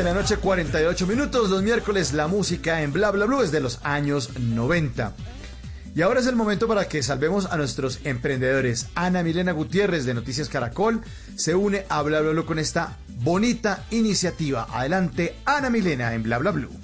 [0.00, 1.50] De la noche, 48 minutos.
[1.50, 5.12] Los miércoles, la música en Bla Bla Blue es de los años 90.
[5.94, 8.86] Y ahora es el momento para que salvemos a nuestros emprendedores.
[8.94, 11.02] Ana Milena Gutiérrez de Noticias Caracol
[11.36, 14.66] se une a Bla Bla Blue con esta bonita iniciativa.
[14.72, 16.79] Adelante, Ana Milena en Bla Bla Blue.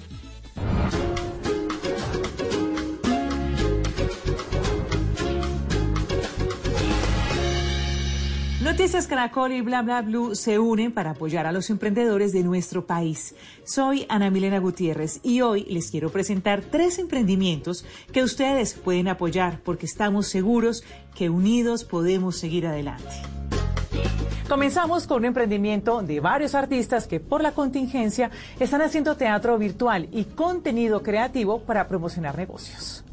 [9.07, 13.35] Caracol y Bla Bla Blue se unen para apoyar a los emprendedores de nuestro país.
[13.63, 19.61] Soy Ana Milena Gutiérrez y hoy les quiero presentar tres emprendimientos que ustedes pueden apoyar
[19.63, 20.83] porque estamos seguros
[21.15, 23.09] que unidos podemos seguir adelante.
[24.49, 28.29] Comenzamos con un emprendimiento de varios artistas que por la contingencia
[28.59, 33.03] están haciendo teatro virtual y contenido creativo para promocionar negocios.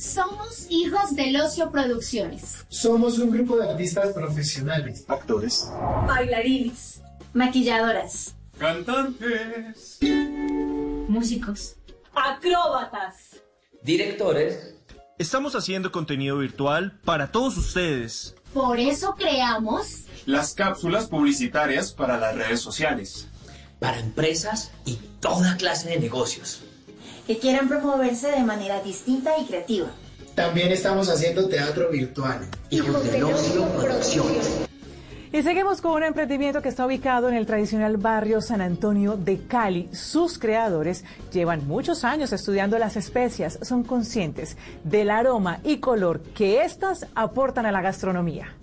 [0.00, 2.64] Somos hijos del ocio producciones.
[2.70, 5.70] Somos un grupo de artistas profesionales, actores,
[6.06, 7.02] Bailarines.
[7.34, 8.34] Maquilladoras.
[8.58, 9.98] cantantes,
[11.06, 11.76] Músicos.
[12.14, 13.42] Acróbatas.
[13.82, 14.74] Directores.
[15.18, 18.34] Estamos haciendo contenido virtual para todos ustedes.
[18.54, 23.28] Por eso creamos las cápsulas publicitarias para las redes sociales.
[23.78, 26.62] Para empresas y toda clase de negocios.
[27.26, 29.88] Que quieran promoverse de manera distinta y creativa.
[30.34, 32.40] También estamos haciendo teatro virtual.
[32.72, 34.70] Ocio producciones.
[35.32, 39.38] Y seguimos con un emprendimiento que está ubicado en el tradicional barrio San Antonio de
[39.46, 39.88] Cali.
[39.92, 46.64] Sus creadores llevan muchos años estudiando las especias, son conscientes del aroma y color que
[46.64, 48.56] éstas aportan a la gastronomía.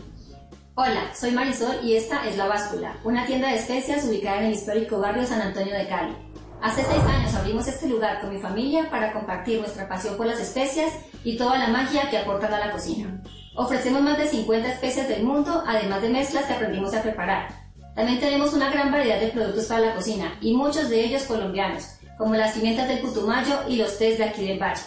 [0.75, 4.53] Hola, soy Marisol y esta es La Báscula, una tienda de especias ubicada en el
[4.53, 6.15] histórico barrio San Antonio de Cali.
[6.61, 10.39] Hace seis años abrimos este lugar con mi familia para compartir nuestra pasión por las
[10.39, 10.91] especias
[11.23, 13.21] y toda la magia que aportan a la cocina.
[13.55, 17.47] Ofrecemos más de 50 especias del mundo, además de mezclas que aprendimos a preparar.
[17.95, 21.85] También tenemos una gran variedad de productos para la cocina y muchos de ellos colombianos,
[22.17, 24.81] como las pimientas del Putumayo y los tés de aquí del valle.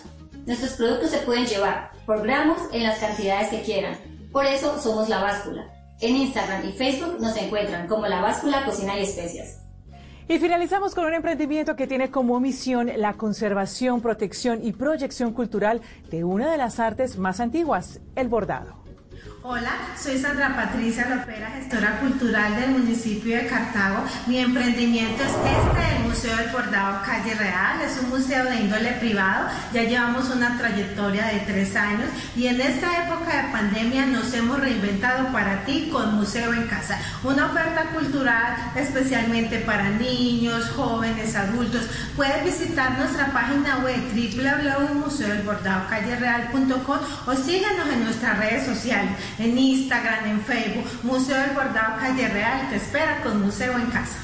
[0.47, 3.97] Nuestros productos se pueden llevar por gramos en las cantidades que quieran.
[4.33, 5.67] Por eso somos La Báscula.
[6.01, 9.70] En Instagram y Facebook nos encuentran como La Báscula Cocina y Especias.
[10.31, 15.81] Y finalizamos con un emprendimiento que tiene como misión la conservación, protección y proyección cultural
[16.09, 18.77] de una de las artes más antiguas, el bordado.
[19.43, 24.05] Hola, soy Sandra Patricia Lopera, gestora cultural del municipio de Cartago.
[24.27, 27.81] Mi emprendimiento es este, el Museo del Bordado Calle Real.
[27.81, 29.49] Es un museo de índole privado.
[29.73, 34.61] Ya llevamos una trayectoria de tres años y en esta época de pandemia nos hemos
[34.61, 36.99] reinventado para ti con Museo en Casa.
[37.25, 41.87] Una oferta cultural especialmente para niños, jóvenes, adultos.
[42.15, 50.41] Puedes visitar nuestra página web www.museodelbordadoCalleReal.com o síguenos en nuestras redes sociales en Instagram, en
[50.43, 50.85] Facebook.
[51.03, 54.19] Museo del Bordado Calle Real te espera con Museo en Casa.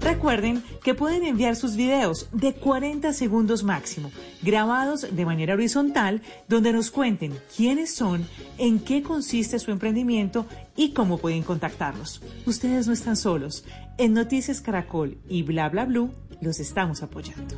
[0.00, 4.10] Recuerden que pueden enviar sus videos de 40 segundos máximo,
[4.42, 8.26] grabados de manera horizontal, donde nos cuenten quiénes son,
[8.58, 10.46] en qué consiste su emprendimiento
[10.76, 12.22] y cómo pueden contactarlos.
[12.44, 13.64] Ustedes no están solos.
[13.98, 17.56] En Noticias Caracol y Bla Bla Blue los estamos apoyando.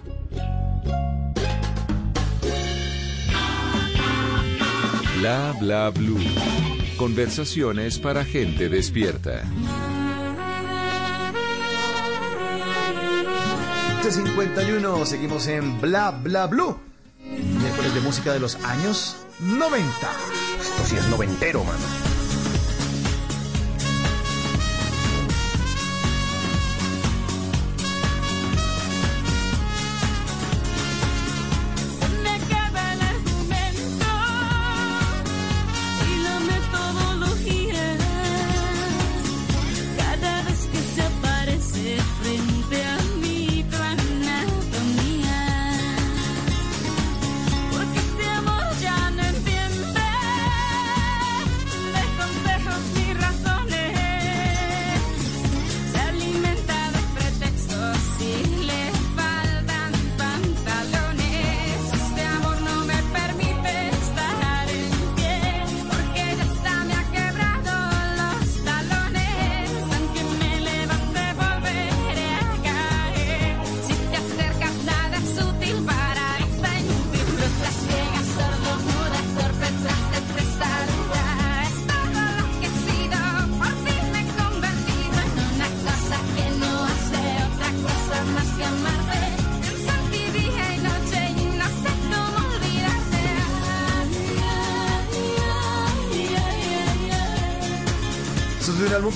[5.19, 6.19] Bla bla blue.
[6.97, 9.43] Conversaciones para gente despierta.
[14.11, 16.79] 51, seguimos en Bla Bla Blue.
[17.23, 19.87] Miércoles de música de los años 90.
[20.61, 22.18] Esto sí es noventero, mano.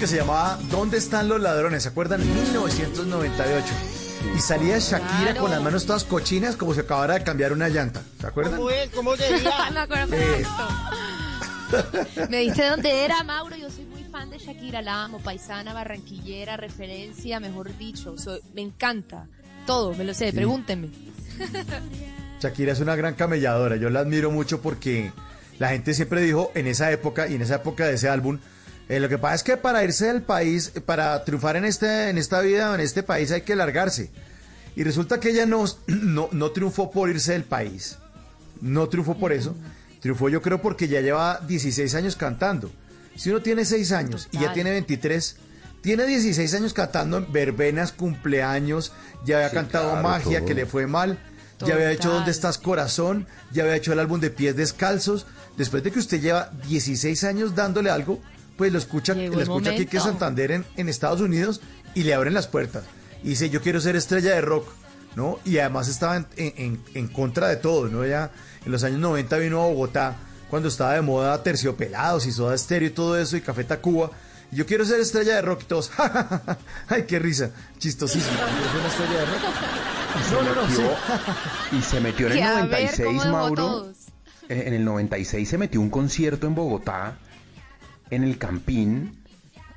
[0.02, 1.84] Que se llamaba ¿Dónde están los ladrones?
[1.84, 2.18] ¿Se acuerdan?
[2.20, 3.66] 1998.
[4.36, 5.40] Y salía Shakira Claro.
[5.42, 8.02] con las manos todas cochinas como si acabara de cambiar una llanta.
[8.20, 8.56] ¿Se acuerdan?
[8.56, 8.90] ¿Cómo es?
[8.90, 9.70] ¿Cómo sería?
[9.72, 10.44] Me acuerdo Eh.
[12.28, 13.54] Me diste dónde era, Mauro.
[13.54, 18.18] Yo soy muy fan de Shakira, la amo, paisana, barranquillera, referencia, mejor dicho.
[18.18, 19.26] Soy, me encanta.
[19.68, 20.36] Todo, me lo sé, Sí.
[20.36, 20.88] pregúntenme.
[22.40, 23.76] Shakira es una gran camelladora.
[23.76, 25.12] Yo la admiro mucho porque
[25.60, 28.40] la gente siempre dijo en esa época y en esa época de ese álbum.
[28.88, 32.08] Eh, lo que pasa es que para irse del país, eh, para triunfar en, este,
[32.10, 34.10] en esta vida, en este país, hay que largarse.
[34.76, 37.98] Y resulta que ella no, no, no triunfó por irse del país.
[38.60, 39.54] No triunfó por eso.
[40.00, 42.70] Triunfó yo creo porque ya lleva 16 años cantando.
[43.16, 45.36] Si uno tiene 6 años y ya tiene 23,
[45.82, 48.92] tiene 16 años cantando en verbenas, cumpleaños,
[49.24, 50.48] ya había Sí, cantado claro, Magia, todo.
[50.48, 51.18] que le fue mal,
[51.64, 52.10] ya había hecho.
[52.10, 53.26] ¿Dónde estás corazón?
[53.52, 55.26] Ya había hecho el álbum de Pies Descalzos.
[55.56, 58.20] Después de que usted lleva 16 años dándole algo,
[58.56, 60.20] pues lo escucha, Llegó lo escucha aquí que es momento.
[60.20, 61.60] Santander en, en Estados Unidos
[61.94, 62.84] y le abren las puertas.
[63.22, 64.68] Y dice, yo quiero ser estrella de rock,
[65.16, 65.38] ¿no?
[65.44, 68.04] Y además estaba en, en- en contra de todo, ¿no?
[68.06, 68.30] Ya
[68.64, 70.16] en los años 90 vino a Bogotá
[70.50, 74.10] cuando estaba de moda Terciopelados y Soda Stereo y todo eso y Café Tacuba.
[74.50, 76.58] Y yo quiero ser estrella de rock y todos, "Ja, ja, ja, ja".
[76.88, 78.36] ay, qué risa, chistosísimo.
[78.36, 79.42] Yo soy una estrella de rock.
[80.30, 80.82] No, no, no, sí.
[81.78, 83.92] Y se metió en el Que a ver 96, cómo dejó Mauro.
[84.50, 87.16] eh, En el 96 se metió un concierto en Bogotá,
[88.14, 89.22] en el Campín,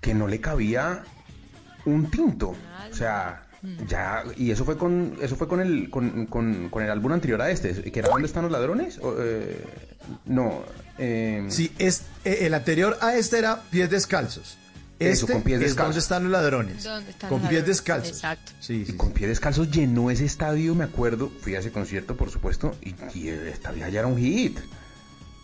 [0.02, 1.04] que no le cabía
[1.86, 2.56] un tinto.
[2.92, 3.42] O sea,
[3.88, 7.42] ya, y eso fue con, eso fue con el, con, con- con el álbum anterior
[7.42, 9.00] a este, que era ¿Dónde están los ladrones?
[9.00, 9.64] O, eh,
[10.26, 10.64] no,
[10.98, 14.58] eh, Sí, es, eh, el anterior a este era Pies Descalzos.
[14.98, 15.88] Eso, Este con pies es descalzos.
[15.88, 16.84] ¿Dónde están los ladrones?
[16.86, 17.68] ¿Dónde están con los pies ladrones?
[17.78, 18.10] descalzos.
[18.12, 18.52] Exacto.
[18.62, 22.16] Sí, y sí, con pies descalzos llenó ese estadio, me acuerdo, fui a ese concierto,
[22.16, 24.58] por supuesto, y, y el estadio ya era un hit.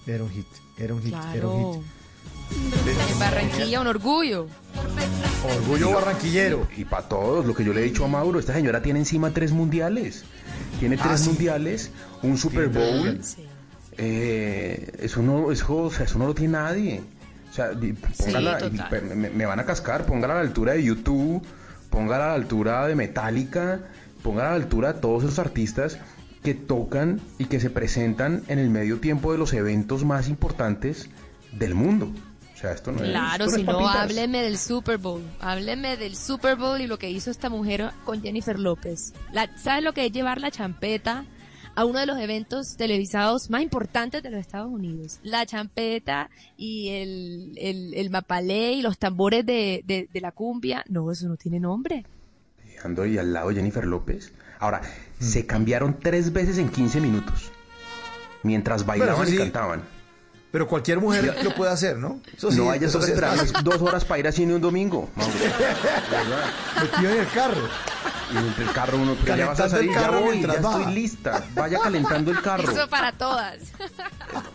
[0.07, 0.45] Era un hit,
[0.77, 1.83] era un hit, era un hit.
[3.11, 4.47] En Barranquilla, un orgullo.
[5.57, 6.67] Orgullo barranquillero.
[6.77, 9.31] Y para todos, lo que yo le he dicho a Mauro, esta señora tiene encima
[9.31, 10.23] tres mundiales.
[10.79, 11.29] Tiene Ah, tres sí.
[11.29, 11.91] mundiales,
[12.21, 13.19] un Super Bowl.
[13.97, 17.01] Eh, eso, no, eso, o sea, eso no lo tiene nadie.
[17.49, 17.71] O sea,
[18.17, 18.59] póngala,
[19.15, 21.41] me, me van a cascar, póngala a la altura de YouTube,
[21.89, 23.81] póngala a la altura de Metallica,
[24.23, 25.97] póngala a la altura de todos esos artistas
[26.43, 31.09] que tocan y que se presentan en el medio tiempo de los eventos más importantes
[31.51, 32.11] del mundo.
[32.61, 33.09] O sea, esto no es.
[33.09, 33.95] Claro, si no, papitas.
[33.95, 35.23] hábleme del Super Bowl.
[35.39, 39.13] Hábleme del Super Bowl y lo que hizo esta mujer con Jennifer López.
[39.33, 41.25] La, ¿Sabes lo que es llevar la champeta
[41.73, 45.19] a uno de los eventos televisados más importantes de los Estados Unidos?
[45.23, 50.83] La champeta y el, el, el mapalé y los tambores de, de, de la cumbia.
[50.87, 52.05] No, eso no tiene nombre.
[52.83, 54.33] Ando y al lado de Jennifer López.
[54.59, 54.81] Ahora,
[55.19, 55.23] Mm.
[55.23, 57.51] se cambiaron tres veces en 15 minutos.
[58.43, 59.83] Mientras bailaban Bueno, sí, y cantaban.
[60.51, 62.19] Pero cualquier mujer lo puede hacer, ¿no?
[62.35, 65.09] Eso sí, no sí es esperar dos horas para ir a cine un domingo.
[65.15, 65.33] Mauro.
[65.33, 66.45] De verdad.
[66.81, 67.69] Metido en el carro.
[68.33, 70.57] Y entre el carro uno, pero ya vas a salir, ya carro voy, ya mientras
[70.57, 71.43] estoy lista.
[71.53, 72.71] Vaya calentando el carro.
[72.71, 73.59] Eso para todas.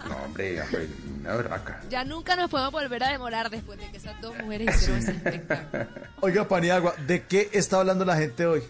[0.08, 0.88] No, hombre, hombre,
[1.20, 1.80] una berraca.
[1.90, 5.10] Ya nunca nos podemos volver a demorar después de que esas dos mujeres hicieron ese
[5.12, 5.86] espectáculo.
[6.20, 8.62] Oiga, Paniagua, ¿de qué está hablando la gente hoy?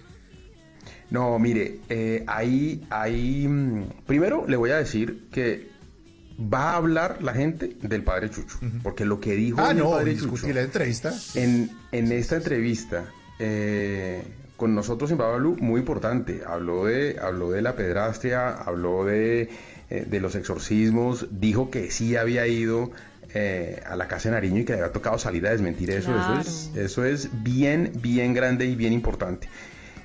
[1.10, 5.75] No, mire, eh, ahí, ahí, mm, primero le voy a decir que
[6.38, 9.90] va a hablar la gente del padre Chucho, porque lo que dijo Ah, el no,
[9.90, 11.12] padre Chucho la entrevista.
[11.34, 13.04] en, en esta entrevista
[13.38, 14.22] eh,
[14.56, 19.50] con nosotros en Babalu, muy importante, habló de, habló de la pedrastia, habló de,
[19.90, 22.90] eh, de los exorcismos, dijo que sí había ido
[23.34, 26.10] eh, a la casa de Nariño y que le había tocado salir a desmentir eso,
[26.18, 29.48] eso es, eso es bien, bien grande y bien importante.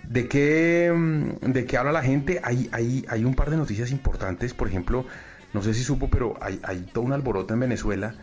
[0.10, 2.42] ¿De qué, mm, ¿De qué habla la gente?
[2.44, 4.54] Hay, hay, hay un par de noticias importantes.
[4.54, 5.06] Por ejemplo,
[5.54, 8.16] no sé si supo, pero hay, hay todo un alboroto en Venezuela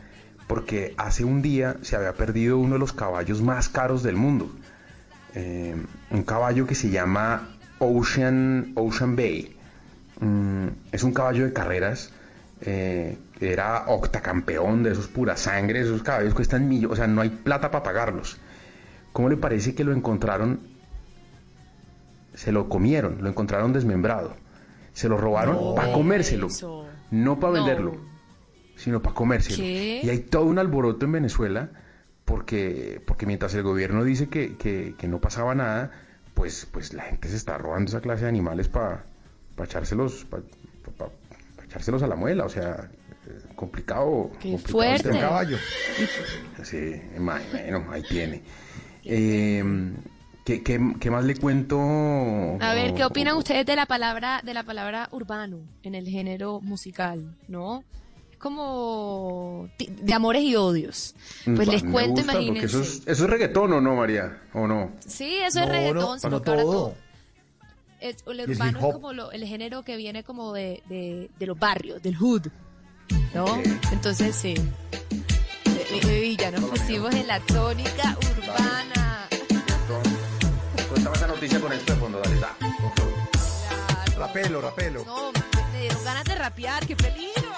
[0.47, 4.51] porque hace un día se había perdido uno de los caballos más caros del mundo.
[5.35, 5.77] Eh,
[6.11, 9.55] un caballo que se llama Ocean, Ocean Bay.
[10.21, 12.13] Mm, es un caballo de carreras.
[12.63, 15.81] eh, era octacampeón de esos pura sangre.
[15.81, 16.93] Esos caballos cuestan millones.
[16.93, 18.39] O sea, no hay plata para pagarlos.
[19.13, 20.61] ¿Cómo le parece que lo encontraron
[22.35, 24.37] se lo comieron, lo encontraron desmembrado.
[24.93, 26.87] Se lo robaron No, para comérselo, eso.
[27.11, 27.65] No para No.
[27.65, 27.97] venderlo,
[28.77, 29.57] sino para comérselo.
[29.57, 30.01] ¿Qué?
[30.05, 31.71] Y hay todo un alboroto en Venezuela
[32.25, 35.91] porque, porque mientras el gobierno dice que, que- que no pasaba nada,
[36.35, 39.05] pues, pues la gente se está robando esa clase de animales para
[39.63, 41.09] echárselos, pa- pa- pa-
[41.57, 42.45] pa echárselos a la muela.
[42.45, 42.91] O sea,
[43.27, 44.31] eh, complicado.
[44.41, 44.61] Qué complicado el
[44.99, 45.09] fuerte.
[45.09, 45.21] tema.
[45.21, 45.57] Caballo.
[46.63, 48.43] Sí, ma- bueno, ahí tiene.
[49.05, 49.65] Eh,
[50.49, 51.79] ¿qué, qué, qué más le cuento?
[51.79, 56.61] A ver, ¿qué opinan ustedes de la palabra de la palabra urbano en el género
[56.63, 57.85] musical, no?
[58.39, 61.15] como ti- de amores y odios.
[61.45, 62.67] Pues Mm, les me cuento, imagínense.
[62.67, 64.93] Eso es, eso es reggaetón o no, María, o no.
[65.01, 66.95] Sí, eso No, es reggaetón, no, sino no que ahora todo.
[68.01, 71.59] es- el urbano es como lo- el género que viene como de, de, de los
[71.59, 72.47] barrios, del hood,
[73.35, 73.45] ¿no?
[73.93, 74.55] Entonces sí.
[76.25, 79.29] Y ya nos pusimos en la tónica urbana.
[81.47, 82.57] Esa noticia con esto de fondo, dale, da.
[84.17, 85.05] Rapelo, rapelo.
[85.05, 87.33] No, me- dieron ganas de rapear, qué peligro.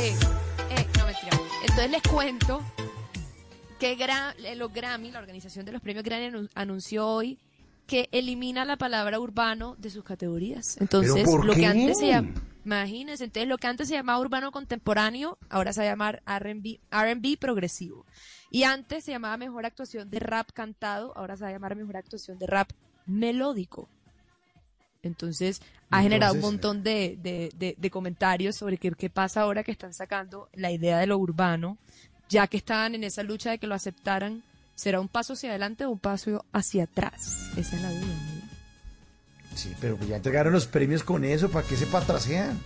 [0.00, 0.14] Eh,
[0.70, 1.40] eh, no, mentira.
[1.62, 2.62] Entonces les cuento
[3.80, 7.40] que Gra- eh, los Grammy, la organización de los premios Grammy, anu- anunció hoy
[7.88, 10.76] que elimina la palabra urbano de sus categorías.
[10.80, 14.20] Entonces, ¿Pero por lo que antes se llamaba, imagínense, entonces lo que antes se llamaba
[14.20, 18.06] urbano contemporáneo, ahora se va a llamar R&B, R&B progresivo.
[18.50, 21.96] Y antes se llamaba mejor actuación de rap cantado, ahora se va a llamar mejor
[21.96, 22.70] actuación de rap
[23.06, 23.88] melódico.
[25.02, 25.60] Entonces,
[25.90, 29.62] ha generado un Entonces, montón de, de- de- de comentarios sobre qué, qué pasa ahora
[29.62, 31.78] que están sacando la idea de lo urbano,
[32.28, 34.42] ya que estaban en esa lucha de que lo aceptaran.
[34.74, 37.50] ¿Será un paso hacia adelante o un paso hacia atrás?
[37.56, 38.00] Esa es la duda.
[38.06, 39.56] ¿no?
[39.56, 42.58] Sí, pero pues ya entregaron los premios con eso, ¿para qué se patrasean?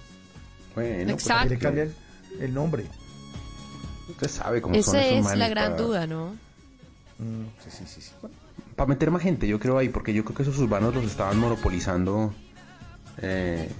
[0.74, 1.58] Bueno, pues, ¿para qué le Exacto.
[1.58, 1.94] cambian
[2.40, 2.84] el nombre?
[4.08, 6.36] Usted sabe cómo son Esa esos es manes la gran para- duda, ¿no?
[7.18, 8.12] Mm, sí, sí, sí, sí.
[8.76, 11.38] Para meter más gente, yo creo ahí, porque yo creo que esos urbanos los estaban
[11.38, 12.32] monopolizando
[13.18, 13.70] eh,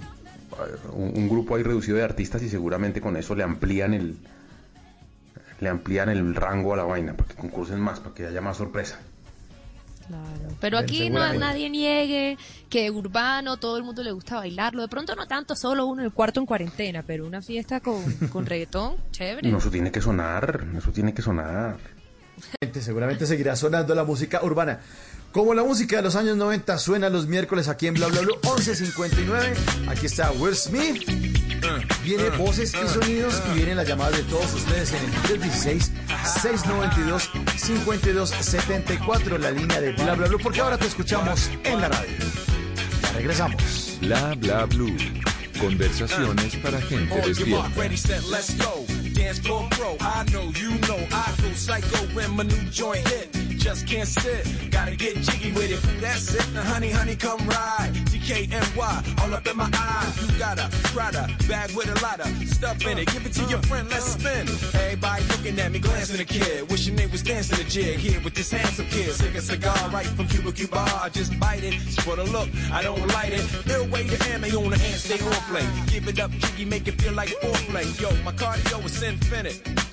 [0.93, 4.17] un, un grupo ahí reducido de artistas y seguramente con eso le amplían el
[5.59, 8.57] le amplían el rango a la vaina para que concursen más, para que haya más
[8.57, 8.99] sorpresa.
[10.07, 10.55] Claro.
[10.59, 12.37] Pero aquí no nadie niegue
[12.69, 14.81] que urbano, todo el mundo le gusta bailarlo.
[14.81, 18.01] De pronto no tanto, solo uno en el cuarto en cuarentena, pero una fiesta con,
[18.31, 19.49] con reggaetón, chévere.
[19.49, 21.77] No, eso tiene que sonar, eso tiene que sonar.
[22.81, 24.79] Seguramente, seguirá sonando la música urbana.
[25.31, 28.33] Como la música de los años 90 suena los miércoles aquí en Bla Bla Bla
[28.43, 29.87] 11.59.
[29.89, 31.03] Aquí está Will Smith.
[32.03, 35.13] Viene voces y sonidos y vienen las llamadas de todos ustedes en el
[37.63, 42.11] 316-692-5274, la línea de Bla Bla Bla, porque ahora te escuchamos en la radio.
[43.15, 43.97] Regresamos.
[44.01, 44.95] Bla bla blue.
[45.59, 47.69] Conversaciones para gente Oh, despierta.
[49.69, 53.42] Pro, I know, you know, I go psycho when my new joint hit.
[53.63, 56.01] Just can't sit, gotta get jiggy with it.
[56.01, 57.91] That's it, now honey, honey, come ride.
[58.11, 60.21] DKNY, all up in my eyes.
[60.21, 63.07] You got a Prada bag with a lot of stuff in it.
[63.07, 64.49] Give it to your friend, let's spin.
[64.75, 66.69] Everybody looking at me, glancing a kid.
[66.69, 69.13] Wishing they was dancing a jig here with this handsome kid.
[69.13, 70.85] Sick a cigar right from Cuba Cuba.
[71.01, 71.73] I just bite it.
[71.73, 73.45] It's for the look, I don't light it.
[73.69, 75.65] Ill way to ammo on the hand, stay on play.
[75.87, 77.87] Give it up, jiggy, make it feel like foreplay.
[78.01, 79.92] Yo, my cardio is infinite.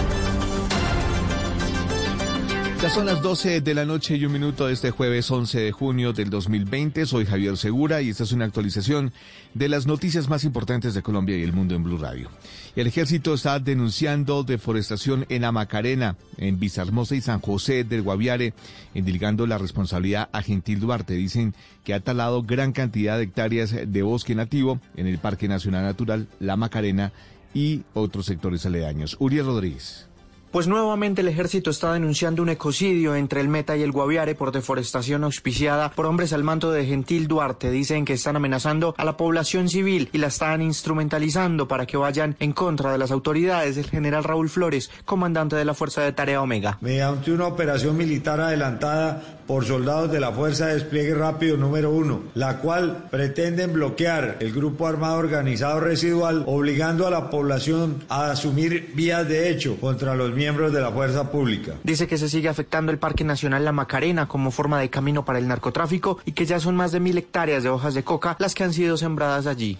[2.81, 5.71] Ya son las 12 de la noche y un minuto de este jueves 11 de
[5.71, 7.05] junio del 2020.
[7.05, 9.13] Soy Javier Segura y esta es una actualización
[9.53, 12.31] de las noticias más importantes de Colombia y el mundo en Blue Radio.
[12.75, 18.55] El ejército está denunciando deforestación en Amacarena, en Vizahermosa y San José del Guaviare,
[18.95, 21.13] endilgando la responsabilidad a Gentil Duarte.
[21.13, 21.53] Dicen
[21.83, 26.27] que ha talado gran cantidad de hectáreas de bosque nativo en el Parque Nacional Natural
[26.39, 27.13] La Macarena
[27.53, 29.17] y otros sectores aledaños.
[29.19, 30.07] Uriel Rodríguez.
[30.51, 34.51] Pues nuevamente el ejército está denunciando un ecocidio entre el Meta y el Guaviare por
[34.51, 37.71] deforestación auspiciada por hombres al manto de Gentil Duarte.
[37.71, 42.35] Dicen que están amenazando a la población civil y la están instrumentalizando para que vayan
[42.41, 43.77] en contra de las autoridades.
[43.77, 46.77] El general Raúl Flores, comandante de la Fuerza de Tarea Omega.
[46.81, 52.23] mediante una operación militar adelantada por soldados de la Fuerza de Despliegue Rápido número 1,
[52.35, 58.91] la cual pretenden bloquear el grupo armado organizado residual, obligando a la población a asumir
[58.95, 61.75] vías de hecho contra los miembros de la fuerza pública.
[61.83, 65.37] Dice que se sigue afectando el Parque Nacional La Macarena como forma de camino para
[65.37, 68.55] el narcotráfico y que ya son más de mil hectáreas de hojas de coca las
[68.55, 69.77] que han sido sembradas allí.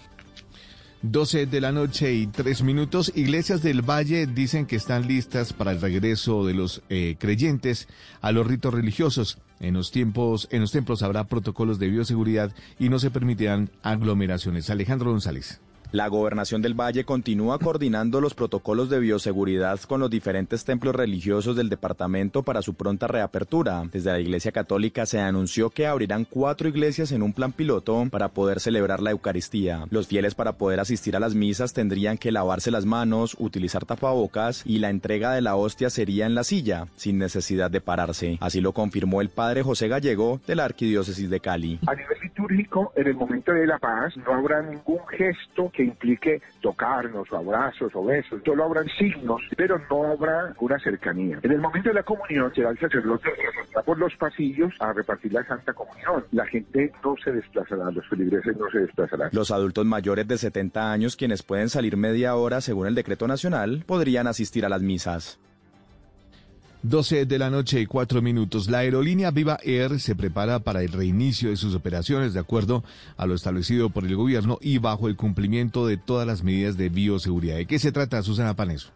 [1.02, 3.10] 12 de la noche y 3 minutos.
[3.16, 7.88] Iglesias del Valle dicen que están listas para el regreso de los eh, creyentes
[8.20, 9.38] a los ritos religiosos.
[9.58, 14.70] En los tiempos, en los templos habrá protocolos de bioseguridad y no se permitirán aglomeraciones.
[14.70, 15.60] Alejandro González.
[15.92, 21.54] La gobernación del Valle continúa coordinando los protocolos de bioseguridad con los diferentes templos religiosos
[21.54, 23.84] del departamento para su pronta reapertura.
[23.92, 28.28] Desde la Iglesia Católica se anunció que abrirán cuatro iglesias en un plan piloto para
[28.28, 29.84] poder celebrar la Eucaristía.
[29.90, 34.62] Los fieles para poder asistir a las misas tendrían que lavarse las manos, utilizar tapabocas
[34.64, 38.38] y la entrega de la hostia sería en la silla, sin necesidad de pararse.
[38.40, 41.80] Así lo confirmó el padre José Gallego de la Arquidiócesis de Cali.
[42.42, 47.36] Litúrgico, en el momento de la paz, no habrá ningún gesto que implique tocarnos o
[47.36, 48.40] abrazos o besos.
[48.44, 51.38] Solo habrán signos, pero no habrá una cercanía.
[51.42, 55.32] En el momento de la comunión será el sacerdote que por los pasillos a repartir
[55.32, 56.24] la Santa Comunión.
[56.32, 59.30] La gente no se desplazará, los feligreses no se desplazarán.
[59.32, 63.84] Los adultos mayores de 70 años, quienes pueden salir media hora según el decreto nacional,
[63.86, 65.38] podrían asistir a las misas.
[66.82, 68.68] 12 de la noche y 4 minutos.
[68.68, 72.82] La aerolínea Viva Air se prepara para el reinicio de sus operaciones de acuerdo
[73.16, 76.88] a lo establecido por el gobierno y bajo el cumplimiento de todas las medidas de
[76.88, 77.56] bioseguridad.
[77.56, 78.90] ¿De qué se trata, Susana Paneso?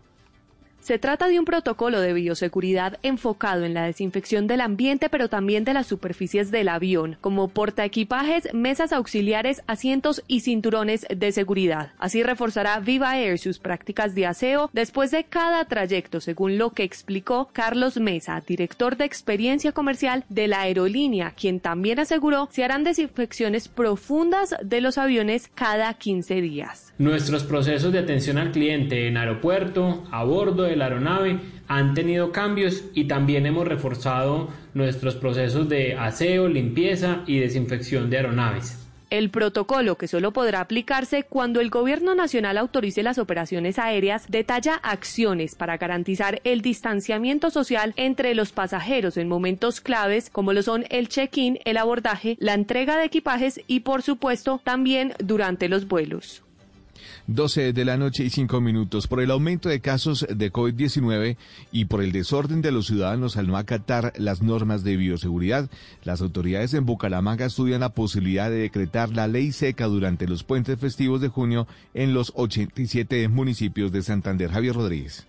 [0.87, 5.65] Se trata de un protocolo de bioseguridad enfocado en la desinfección del ambiente, pero también
[5.65, 11.91] de las superficies del avión, como portaequipajes, mesas auxiliares, asientos y cinturones de seguridad.
[11.99, 16.85] Así reforzará Viva Air sus prácticas de aseo después de cada trayecto, según lo que
[16.85, 22.85] explicó Carlos Mesa, director de experiencia comercial de la aerolínea, quien también aseguró se harán
[22.85, 26.95] desinfecciones profundas de los aviones cada 15 días.
[26.99, 32.33] Nuestros procesos de atención al cliente en aeropuerto, a bordo de la aeronave han tenido
[32.33, 38.87] cambios y también hemos reforzado nuestros procesos de aseo, limpieza y desinfección de aeronaves.
[39.09, 44.75] El protocolo, que solo podrá aplicarse cuando el Gobierno Nacional autorice las operaciones aéreas, detalla
[44.83, 50.87] acciones para garantizar el distanciamiento social entre los pasajeros en momentos claves, como lo son
[50.91, 56.46] el check-in, el abordaje, la entrega de equipajes y, por supuesto, también durante los vuelos.
[57.27, 59.07] 12 de la noche y 5 minutos.
[59.07, 61.37] Por el aumento de casos de COVID-19
[61.73, 65.69] y por el desorden de los ciudadanos al no acatar las normas de bioseguridad,
[66.05, 70.79] las autoridades en Bucaramanga estudian la posibilidad de decretar la ley seca durante los puentes
[70.79, 74.51] festivos de junio en los 87 municipios de Santander.
[74.51, 75.27] Javier Rodríguez.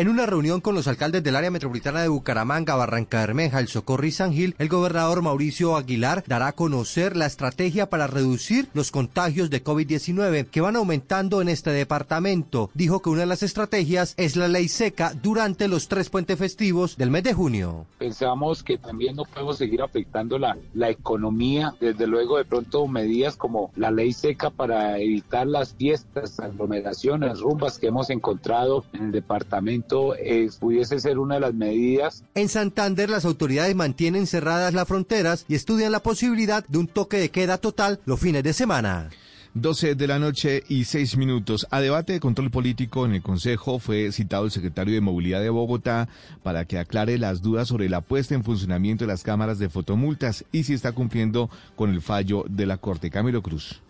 [0.00, 4.06] En una reunión con los alcaldes del área metropolitana de Bucaramanga, Barranca Bermeja, El Socorro
[4.06, 8.92] y San Gil, el gobernador Mauricio Aguilar dará a conocer la estrategia para reducir los
[8.92, 12.70] contagios de COVID-19 que van aumentando en este departamento.
[12.72, 16.96] Dijo que una de las estrategias es la ley seca durante los tres puentes festivos
[16.96, 17.84] del mes de junio.
[17.98, 23.36] Pensamos que también no podemos seguir afectando la, la economía, desde luego de pronto medidas
[23.36, 29.12] como la ley seca para evitar las fiestas, aglomeraciones, rumbas que hemos encontrado en el
[29.12, 32.24] departamento es, pudiese ser una de las medidas.
[32.34, 37.18] En Santander las autoridades mantienen cerradas las fronteras y estudian la posibilidad de un toque
[37.18, 39.10] de queda total los fines de semana.
[39.54, 41.66] 12 de la noche y 6 minutos.
[41.70, 45.50] A debate de control político en el Consejo fue citado el secretario de Movilidad de
[45.50, 46.08] Bogotá
[46.44, 50.44] para que aclare las dudas sobre la puesta en funcionamiento de las cámaras de fotomultas
[50.52, 53.10] y si está cumpliendo con el fallo de la Corte.
[53.10, 53.80] Camilo Cruz.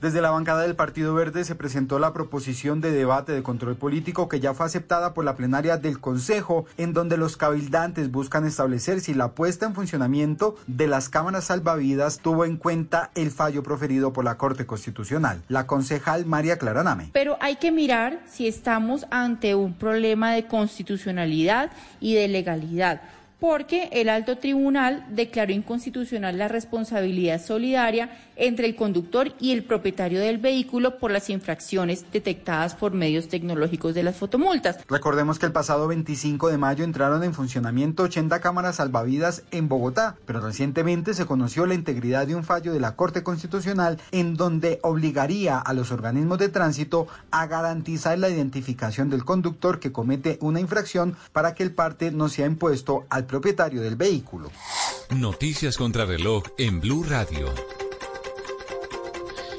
[0.00, 4.28] Desde la bancada del Partido Verde se presentó la proposición de debate de control político
[4.28, 9.00] que ya fue aceptada por la plenaria del Consejo, en donde los cabildantes buscan establecer
[9.00, 14.12] si la puesta en funcionamiento de las cámaras salvavidas tuvo en cuenta el fallo proferido
[14.12, 15.42] por la Corte Constitucional.
[15.48, 17.08] La concejal María Clara Name.
[17.14, 21.70] Pero hay que mirar si estamos ante un problema de constitucionalidad
[22.00, 23.00] y de legalidad
[23.40, 30.20] porque el alto tribunal declaró inconstitucional la responsabilidad solidaria entre el conductor y el propietario
[30.20, 34.78] del vehículo por las infracciones detectadas por medios tecnológicos de las fotomultas.
[34.88, 40.16] Recordemos que el pasado 25 de mayo entraron en funcionamiento 80 cámaras salvavidas en Bogotá,
[40.26, 44.78] pero recientemente se conoció la integridad de un fallo de la Corte Constitucional en donde
[44.82, 50.60] obligaría a los organismos de tránsito a garantizar la identificación del conductor que comete una
[50.60, 54.50] infracción para que el parte no sea impuesto al propietario del vehículo.
[55.10, 57.46] Noticias contra reloj en Blue Radio.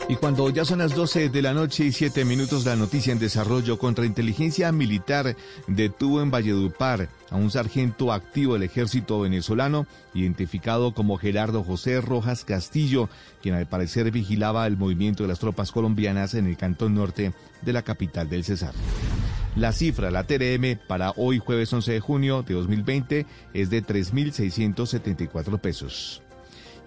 [0.09, 3.19] Y cuando ya son las 12 de la noche y 7 minutos, la noticia en
[3.19, 5.35] desarrollo contra inteligencia militar
[5.67, 12.45] detuvo en Valledupar a un sargento activo del ejército venezolano, identificado como Gerardo José Rojas
[12.45, 13.09] Castillo,
[13.41, 17.73] quien al parecer vigilaba el movimiento de las tropas colombianas en el cantón norte de
[17.73, 18.73] la capital del Cesar.
[19.57, 25.59] La cifra, la TRM, para hoy jueves 11 de junio de 2020 es de 3.674
[25.59, 26.21] pesos.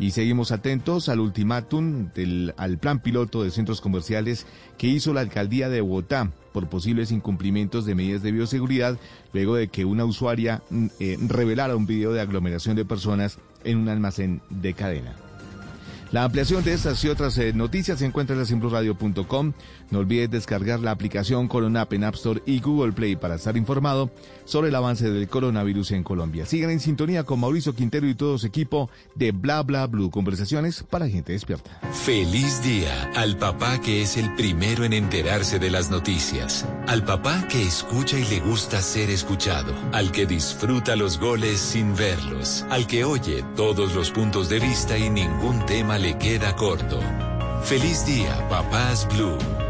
[0.01, 4.47] Y seguimos atentos al ultimátum del, al plan piloto de centros comerciales
[4.79, 8.99] que hizo la alcaldía de Bogotá por posibles incumplimientos de medidas de bioseguridad
[9.35, 13.77] luego de que una usuaria mm, eh, revelara un video de aglomeración de personas en
[13.77, 15.15] un almacén de cadena.
[16.13, 19.53] La ampliación de estas y otras eh, noticias se encuentra en simpluradio.com.
[19.91, 24.11] No olvides descargar la aplicación Corona en App Store y Google Play para estar informado
[24.45, 26.47] sobre el avance del coronavirus en Colombia.
[26.47, 30.85] Sigan en sintonía con Mauricio Quintero y todo su equipo de Bla Bla Blue, conversaciones
[30.85, 31.81] para gente despierta.
[31.93, 37.47] Feliz día al papá que es el primero en enterarse de las noticias, al papá
[37.49, 42.87] que escucha y le gusta ser escuchado, al que disfruta los goles sin verlos, al
[42.87, 47.01] que oye todos los puntos de vista y ningún tema le queda corto.
[47.65, 49.70] Feliz día, papás Blue.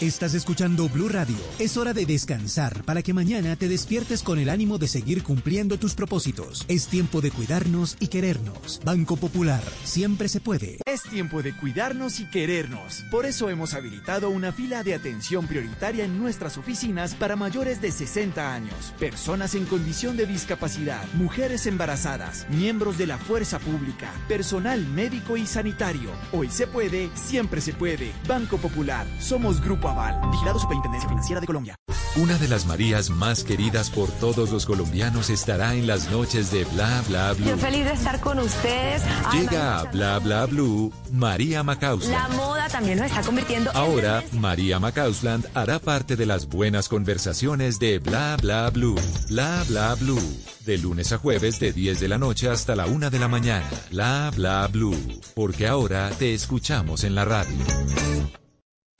[0.00, 1.36] Estás escuchando Blue Radio.
[1.58, 5.78] Es hora de descansar para que mañana te despiertes con el ánimo de seguir cumpliendo
[5.78, 6.64] tus propósitos.
[6.68, 8.80] Es tiempo de cuidarnos y querernos.
[8.82, 10.78] Banco Popular, siempre se puede.
[10.86, 13.04] Es tiempo de cuidarnos y querernos.
[13.10, 17.92] Por eso hemos habilitado una fila de atención prioritaria en nuestras oficinas para mayores de
[17.92, 24.80] 60 años, personas en condición de discapacidad, mujeres embarazadas, miembros de la fuerza pública, personal
[24.94, 26.08] médico y sanitario.
[26.32, 28.12] Hoy se puede, siempre se puede.
[28.26, 31.76] Banco Popular, somos Grupo Aval, vigilado Superintendencia Financiera de Colombia.
[32.16, 36.64] Una de las Marías más queridas por todos los colombianos estará en las noches de
[36.64, 37.46] Bla Bla Blue.
[37.46, 39.02] Yo feliz de estar con ustedes.
[39.26, 42.34] Ay, Llega a Bla Bla Blue María La Macausland.
[42.34, 47.78] moda también nos está convirtiendo en Ahora, María Macausland hará parte de las buenas conversaciones
[47.78, 48.96] de Bla Bla Blue.
[49.28, 50.20] Bla Bla Blue.
[50.66, 53.68] De lunes a jueves de 10 de la noche hasta la 1 de la mañana.
[53.90, 54.96] Bla Bla Blue.
[55.34, 57.56] Porque ahora te escuchamos en la radio.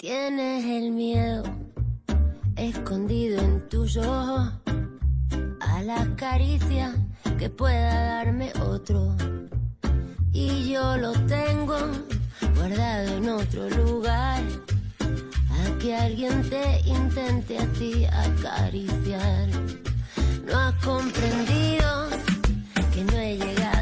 [0.01, 1.43] Tienes el miedo
[2.57, 4.51] escondido en tus ojos
[5.61, 6.95] a la caricia
[7.39, 9.15] que pueda darme otro.
[10.33, 11.77] Y yo lo tengo
[12.57, 14.43] guardado en otro lugar.
[15.51, 19.49] A que alguien te intente a ti acariciar.
[20.47, 22.09] No has comprendido
[22.95, 23.80] que no he llegado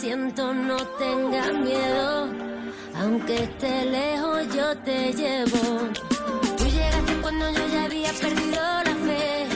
[0.00, 0.54] siento.
[0.54, 2.28] No tengas miedo,
[2.94, 5.62] aunque esté lejos, yo te llevo.
[6.56, 9.46] Tú llegaste cuando yo ya había perdido la fe,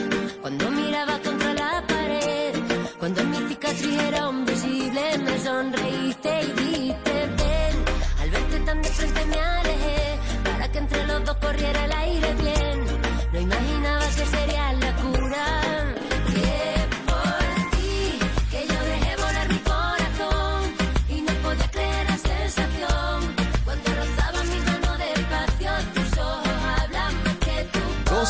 [0.41, 2.53] cuando miraba contra la pared,
[2.99, 7.75] cuando mi cicatriz era invisible, me sonreíste y dijiste ven.
[8.21, 11.92] Al verte tan de frente me alejé, para que entre los dos corriera el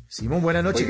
[0.09, 0.89] Simón, buenas noches.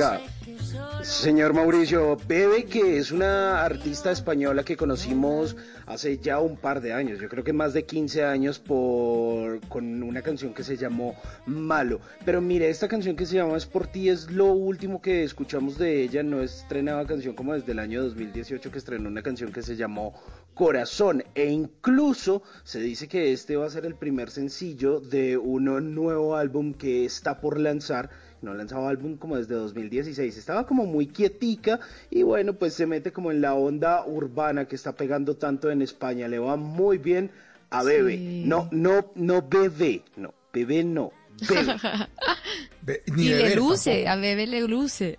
[1.03, 5.55] Señor Mauricio, Bebe, que es una artista española que conocimos
[5.85, 10.03] hace ya un par de años, yo creo que más de 15 años por con
[10.03, 11.15] una canción que se llamó
[11.45, 11.99] Malo.
[12.25, 15.77] Pero mire, esta canción que se llama Es por ti es lo último que escuchamos
[15.77, 19.61] de ella, no estrenaba canción como desde el año 2018 que estrenó una canción que
[19.61, 20.13] se llamó
[20.53, 25.95] Corazón e incluso se dice que este va a ser el primer sencillo de un
[25.95, 28.09] nuevo álbum que está por lanzar
[28.41, 31.79] no lanzaba álbum como desde 2016, estaba como muy quietica
[32.09, 35.81] y bueno, pues se mete como en la onda urbana que está pegando tanto en
[35.81, 37.31] España, le va muy bien
[37.69, 38.43] a Bebe, Sí.
[38.45, 41.11] no, no, no Bebé, no, bebé no,
[41.47, 43.03] bebe.
[43.17, 45.17] y le luce, a bebé le luce.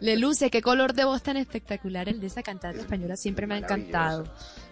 [0.00, 3.54] le luce, qué color de voz tan espectacular el de esa cantante española, siempre me
[3.54, 4.24] ha encantado.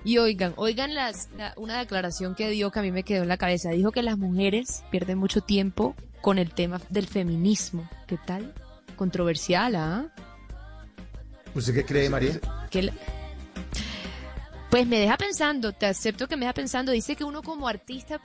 [0.04, 3.36] Y oigan, oigan las, una declaración que dio que a mí me quedó en la
[3.36, 3.70] cabeza.
[3.70, 7.88] Dijo que las mujeres pierden mucho tiempo con el tema del feminismo.
[8.06, 8.54] ¿Qué tal?
[8.96, 10.12] Controversial, ¿ah?
[11.54, 12.40] ¿Usted qué cree, María?
[14.70, 16.92] Pues me deja pensando, te acepto que me deja pensando.
[16.92, 18.20] Dice que uno como artista,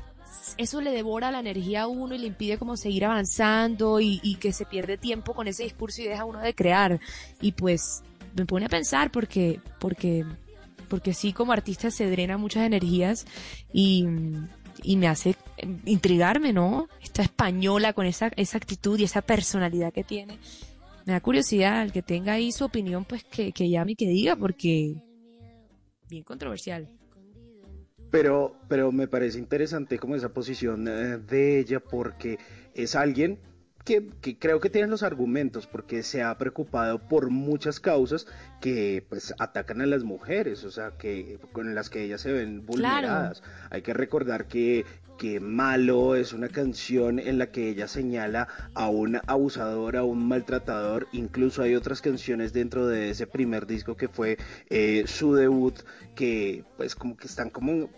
[0.57, 4.53] eso le devora la energía a uno y le impide como seguir avanzando y, que
[4.53, 6.99] se pierde tiempo con ese discurso y deja uno de crear.
[7.41, 8.03] Y pues
[8.36, 10.26] me pone a pensar porque, porque,
[10.88, 13.26] porque sí como artista se drena muchas energías
[13.74, 14.06] y,
[14.84, 15.36] y me hace
[15.86, 16.88] intrigarme, ¿no?
[17.02, 20.40] Esta española con esa, esa actitud y esa personalidad que tiene.
[21.06, 24.07] Me da curiosidad, el que tenga ahí su opinión, pues que, que llame y que
[24.07, 24.95] diga, porque
[26.10, 26.90] bien controversial.
[28.16, 32.40] Pero, pero me parece interesante como esa posición eh, de ella porque
[32.74, 33.40] es alguien
[33.84, 34.08] que,
[34.40, 38.26] creo que tiene los argumentos porque se ha preocupado por muchas causas
[38.62, 42.66] que pues atacan a las mujeres, o sea, que con las que ellas se ven
[42.66, 43.44] vulneradas.
[43.70, 44.86] Hay que recordar que
[45.18, 50.28] que Malo es una canción en la que ella señala a un abusador, a un
[50.28, 51.08] maltratador.
[51.14, 54.38] Incluso hay otras canciones dentro de ese primer disco que fue
[54.70, 55.80] eh, su debut,
[56.16, 57.90] que pues como que están como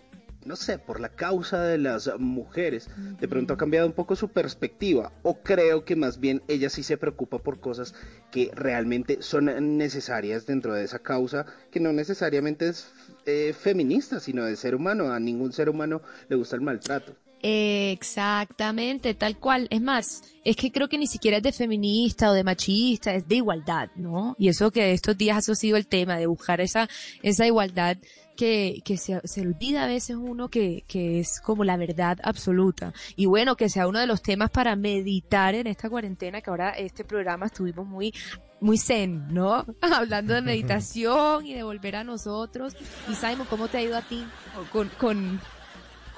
[0.48, 2.88] no sé, por la causa de las mujeres,
[3.20, 6.82] de pronto ha cambiado un poco su perspectiva o creo que más bien ella sí
[6.82, 7.94] se preocupa por cosas
[8.30, 12.90] que realmente son necesarias dentro de esa causa, que no necesariamente es
[13.26, 15.12] eh, feminista, sino de ser humano.
[15.12, 17.14] A ningún ser humano le gusta el maltrato.
[17.42, 19.68] Exactamente, tal cual.
[19.70, 23.28] Es más, es que creo que ni siquiera es de feminista o de machista, es
[23.28, 24.34] de igualdad, ¿no?
[24.38, 26.88] Y eso que estos días ha sido el tema de buscar esa,
[27.22, 27.98] esa igualdad
[28.36, 32.92] que, que se, se, olvida a veces uno que, que es como la verdad absoluta.
[33.16, 36.70] Y bueno, que sea uno de los temas para meditar en esta cuarentena, que ahora
[36.70, 38.14] este programa estuvimos muy
[38.60, 39.64] muy zen, ¿no?
[39.80, 42.76] Hablando de meditación y de volver a nosotros.
[43.08, 44.24] Y Simon, ¿cómo te ha ido a ti
[44.72, 45.40] con, con,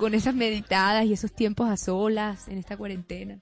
[0.00, 3.38] con esas meditadas y esos tiempos a solas en esta cuarentena?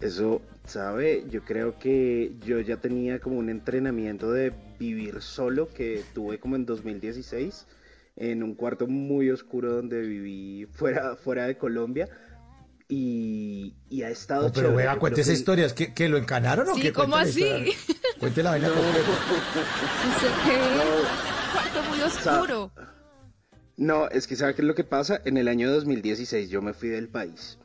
[0.00, 1.26] Eso, ¿sabe?
[1.28, 6.56] Yo creo que yo ya tenía como un entrenamiento de vivir solo que tuve como
[6.56, 7.66] en 2016
[8.16, 12.08] en un cuarto muy oscuro donde viví fuera, fuera de Colombia.
[12.88, 16.68] Y, y ha estado oh, Pero vea, cuente esa historia, ¿es que, que, lo encanaron
[16.68, 16.92] o sí, qué?
[16.92, 17.72] ¿cómo así?
[18.18, 18.74] Cuente la vaina no.
[20.74, 20.82] No,
[21.52, 22.72] cuarto muy oscuro.
[23.80, 25.22] No, es que ¿sabe qué es lo que pasa?
[25.24, 27.58] En el año 2016 yo me fui del país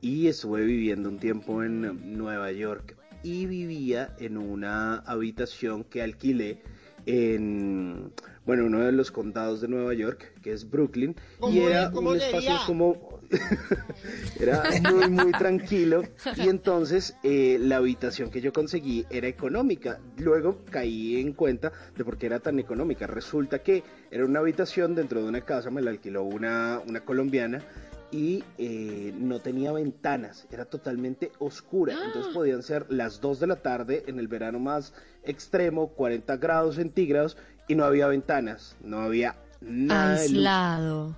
[0.00, 6.62] y estuve viviendo un tiempo en Nueva York y vivía en una habitación que alquilé
[7.04, 8.12] en
[8.44, 11.16] bueno uno de los condados de Nueva York que es Brooklyn
[11.50, 13.15] y era un espacio como
[14.40, 14.62] era
[14.92, 16.02] muy muy tranquilo
[16.36, 22.04] y entonces eh, la habitación que yo conseguí era económica luego caí en cuenta de
[22.04, 25.82] por qué era tan económica resulta que era una habitación dentro de una casa me
[25.82, 27.62] la alquiló una una colombiana
[28.10, 31.94] y eh, no tenía ventanas, era totalmente oscura.
[32.04, 34.94] Entonces podían ser las 2 de la tarde en el verano más
[35.24, 37.36] extremo, 40 grados centígrados,
[37.68, 40.14] y no había ventanas, no había nada.
[40.14, 41.16] Aislado.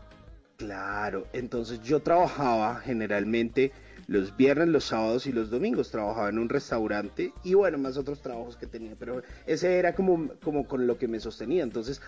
[0.58, 3.70] Claro, entonces yo trabajaba generalmente
[4.08, 5.92] los viernes, los sábados y los domingos.
[5.92, 10.30] Trabajaba en un restaurante y bueno, más otros trabajos que tenía, pero ese era como,
[10.42, 11.62] como con lo que me sostenía.
[11.62, 12.02] Entonces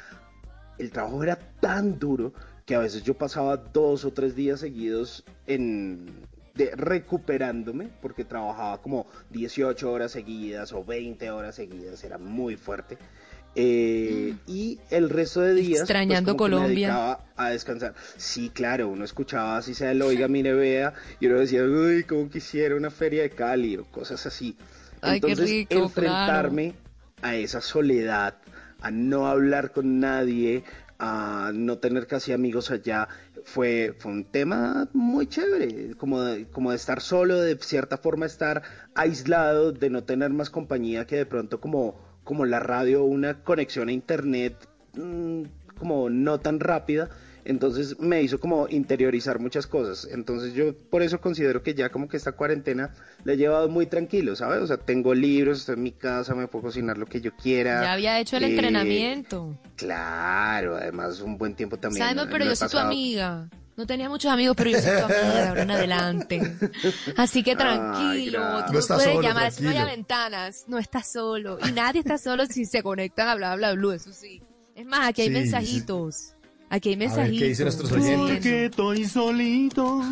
[0.79, 2.33] el trabajo era tan duro
[2.67, 6.07] que a veces yo pasaba dos o tres días seguidos en
[6.75, 12.99] recuperándome porque trabajaba como 18 horas seguidas o 20 horas seguidas, era muy fuerte.
[13.57, 14.51] Eh, mm.
[14.51, 17.95] y el resto de días pues, extrañando Colombia me dedicaba a descansar.
[18.17, 22.31] Sí claro uno escuchaba así sea el oiga mire vea y uno decía uy como
[22.31, 24.57] quisiera una feria de Cali o cosas así.
[25.03, 26.75] Entonces enfrentarme
[27.23, 28.37] a esa soledad
[28.81, 30.63] a no hablar con nadie
[31.01, 33.09] a no tener casi amigos allá
[33.45, 38.27] fue, fue un tema muy chévere, como de, como de estar solo, de cierta forma
[38.27, 38.63] estar
[38.95, 41.99] aislado, de no tener más compañía que de pronto como,
[42.31, 44.55] como la radio, una conexión a internet
[44.95, 45.43] mm,
[45.77, 47.11] como no tan rápida
[47.45, 50.09] entonces me hizo como interiorizar muchas cosas.
[50.13, 52.95] Entonces yo por eso considero que ya como que esta cuarentena
[53.25, 54.61] la he llevado muy tranquilo, ¿sabes?
[54.61, 57.83] O sea, tengo libros, estoy en mi casa, me puedo cocinar lo que yo quiera.
[57.83, 59.59] Ya había hecho el eh, entrenamiento.
[59.77, 62.07] Claro, además un buen tiempo también.
[62.07, 63.49] Sabes, pero yo soy tu amiga.
[63.81, 66.57] No tenía muchos amigos, pero yo soy tu amiga de ahora en adelante.
[67.17, 71.59] Así que tranquilo, tú no puedes llamar, no hay ventanas, no estás solo.
[71.67, 74.43] Y nadie está solo si se conectan a bla bla bla, eso sí.
[74.75, 76.35] Es más, aquí hay mensajitos.
[76.73, 77.39] Aquí hay A ver, mensajitos.
[77.41, 78.37] ¿qué dicen nuestros oyentes?
[78.37, 80.03] Porque estoy solito,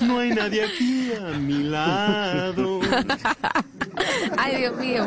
[0.00, 2.80] no hay nadie aquí a mi lado.
[4.38, 5.06] Ay, Dios mío.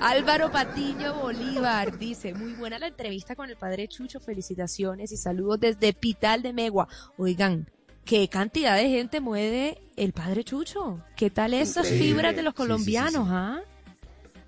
[0.00, 5.58] Álvaro Patiño Bolívar dice, muy buena la entrevista con el padre Chucho, felicitaciones y saludos
[5.58, 6.86] desde Pital de Megua.
[7.16, 7.68] Oigan,
[8.04, 11.00] ¿qué cantidad de gente mueve el padre Chucho?
[11.16, 13.58] ¿Qué tal esas fibras de los Sí, sí, sí, colombianos, ah?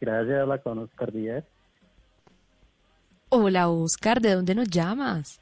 [0.00, 1.44] Gracias, habla con Oscar Díaz.
[3.28, 5.40] Hola Oscar, ¿de dónde nos llamas?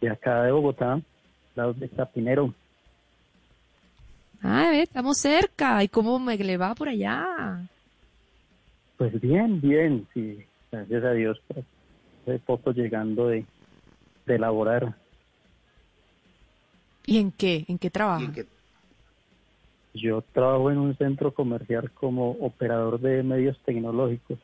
[0.00, 1.00] De acá de Bogotá,
[1.54, 2.54] lado de Tapinero.
[4.42, 5.82] Ah, ve, estamos cerca.
[5.84, 7.68] ¿Y cómo me le va por allá?
[8.96, 10.44] Pues bien, bien, sí.
[10.70, 11.40] Gracias a Dios.
[11.48, 11.64] Pues,
[12.22, 13.44] hace poco llegando de,
[14.26, 14.94] de laborar.
[17.06, 17.64] ¿Y en qué?
[17.68, 18.32] ¿En qué trabaja?
[19.94, 24.38] Yo trabajo en un centro comercial como operador de medios tecnológicos,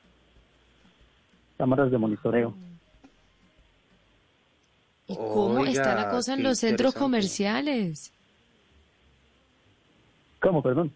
[1.57, 2.55] cámaras de monitoreo.
[5.07, 8.13] ¿Y cómo está la cosa en los centros comerciales?
[10.41, 10.93] ¿Cómo, perdón?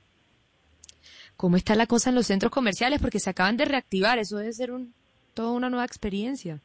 [1.36, 3.01] ¿Cómo está la cosa en los centros comerciales?
[3.01, 4.94] Porque se acaban de reactivar, eso debe ser un,
[5.35, 6.60] toda una nueva experiencia.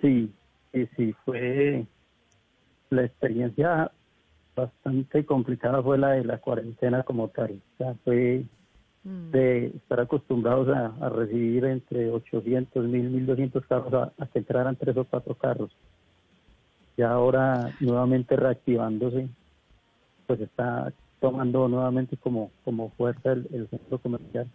[0.00, 0.32] Sí,
[0.72, 1.84] sí, sí, fue
[2.90, 3.90] la experiencia
[4.54, 7.60] bastante complicada fue la de la cuarentena como tal.
[7.74, 8.44] O sea, fue
[9.02, 14.76] de estar acostumbrados a, a recibir entre 800, 1000, 1200 carros a, a que entraran
[14.76, 15.70] tres o cuatro carros.
[16.96, 19.28] Y ahora nuevamente reactivándose,
[20.26, 20.92] pues está
[21.30, 24.46] tomando nuevamente como, como fuerza el, el centro comercial.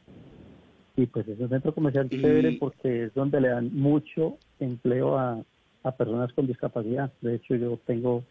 [0.96, 5.18] Y pues es un centro comercial Y- chévere porque es donde le dan mucho empleo
[5.18, 5.42] a,
[5.84, 7.12] a personas con discapacidad.
[7.22, 8.24] De hecho, yo tengo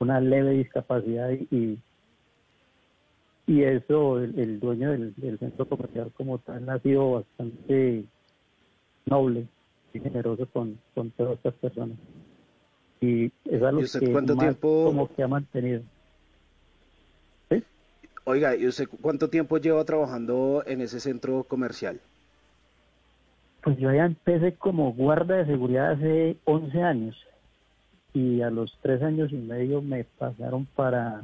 [0.00, 1.78] una leve discapacidad y, y,
[3.46, 8.04] y eso, el, el dueño del, del centro comercial como tal ha sido bastante
[9.06, 9.46] noble
[9.92, 11.96] y generoso con, con todas estas personas.
[13.00, 15.82] Y es algo ¿Y usted que más tiempo- como que ha mantenido.
[18.28, 21.98] Oiga, ¿y usted cuánto tiempo lleva trabajando en ese centro comercial?
[23.62, 27.16] Pues yo ya empecé como guarda de seguridad hace 11 años
[28.12, 31.22] y a los tres años y medio me pasaron para,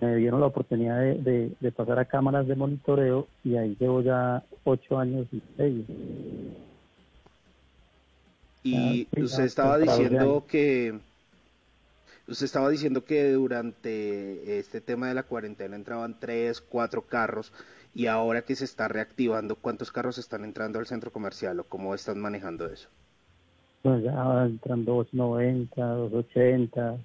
[0.00, 4.00] me dieron la oportunidad de, de- de pasar a cámaras de monitoreo y ahí llevo
[4.00, 5.84] ya ocho años y medio.
[8.62, 11.00] Y usted estaba diciendo que
[12.26, 17.52] usted estaba diciendo que durante este tema de la cuarentena entraban tres, cuatro carros
[17.94, 21.94] y ahora que se está reactivando, ¿cuántos carros están entrando al centro comercial o cómo
[21.94, 22.88] están manejando eso?
[23.82, 26.96] Pues ya van entrando 290, 280,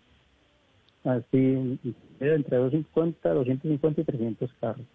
[1.03, 1.79] así,
[2.19, 4.85] entre 250, 250 y 300 carros.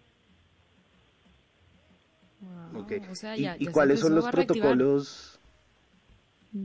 [2.75, 2.93] Ok.
[3.09, 4.47] o sea, ¿Y, ya- y ya se cuáles son los reactivar.
[4.69, 5.39] protocolos?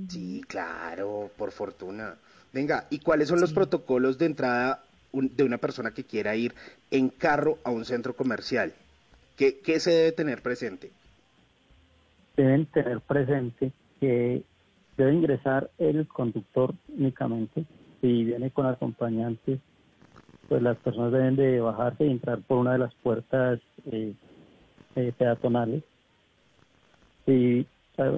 [0.09, 2.17] Sí, claro, por fortuna.
[2.53, 4.83] Venga, ¿y cuáles son los protocolos de entrada
[5.13, 6.55] un- de una persona que quiera ir
[6.91, 8.73] en carro a un centro comercial?
[9.37, 10.91] ¿Qué, qué se debe tener presente?
[12.37, 13.71] deben tener presente
[14.01, 14.43] que
[14.97, 17.65] debe ingresar el conductor únicamente.
[18.01, 19.59] Si viene con acompañantes,
[20.49, 23.61] pues las personas deben de bajarse y entrar por una de las puertas
[23.93, 24.15] eh,
[24.97, 25.83] eh, peatonales.
[27.27, 27.67] Y eh,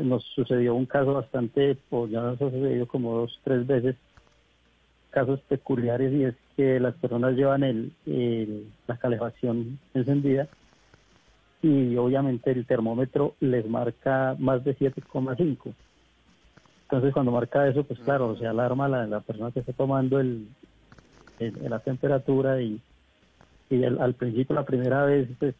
[0.04, 3.96] nos sucedió un caso bastante, pues ya nos ha sucedido como dos, tres veces,
[5.12, 7.92] casos peculiares y es que las personas llevan el,
[8.86, 10.48] la calefacción encendida
[11.62, 15.72] y obviamente el termómetro les marca más de 7,5.
[16.82, 20.48] Entonces cuando marca eso, pues claro, se alarma la, la persona que está tomando el,
[21.38, 22.80] la temperatura y,
[23.70, 25.54] y al, principio la primera vez pues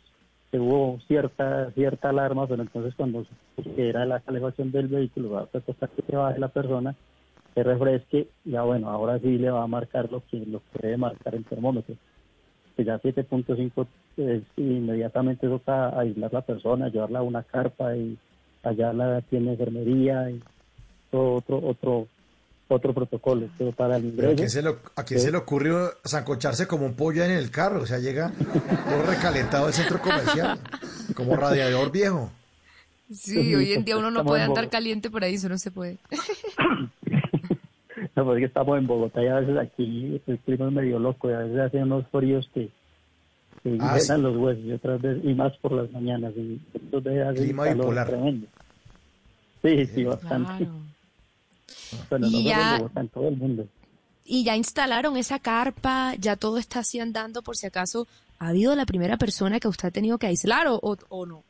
[0.53, 3.24] hubo cierta cierta alarma, pero entonces cuando
[3.77, 6.95] era la calefacción del vehículo, va a costar que se baje la persona,
[7.55, 10.97] se refresque, ya bueno, ahora sí le va a marcar lo que lo que debe
[10.97, 11.95] marcar el termómetro.
[12.77, 18.19] Que ya 7.5 es inmediatamente toca aislar la persona, llevarla a una carpa y
[18.62, 20.43] allá la tiene enfermería y
[21.11, 22.09] todo otro otro
[22.69, 25.37] otro protocolo, pero para el Pero ¿a ingreso quién se, lo, a quién se le
[25.37, 27.83] ocurrió zancocharse como un pollo en el carro?
[27.83, 30.59] O sea, llega todo recalentado al centro comercial,
[31.15, 32.33] como radiador viejo.
[33.12, 35.70] Sí, hoy en día uno no Estamos puede andar caliente por ahí, eso no se
[35.70, 35.99] puede.
[38.16, 40.98] No, pues es que estamos en Bogotá y a veces aquí el clima es medio
[40.98, 42.70] loco y a veces hace unos fríos que,
[43.62, 44.12] que Ah, sí.
[44.20, 46.32] los huesos y otras veces, y más por las mañanas.
[46.36, 48.06] Y entonces hace Clima un calor bipolar.
[48.09, 48.47] tremendo.
[49.62, 50.68] Sí, sí, bastante.
[52.10, 53.66] Bueno, no Y ya- en Bogotá, en todo el mundo.
[54.24, 58.06] Y ya instalaron esa carpa, ya todo está así andando por si acaso
[58.39, 61.44] ha habido la primera persona que usted ha tenido que aislar o, o, o no.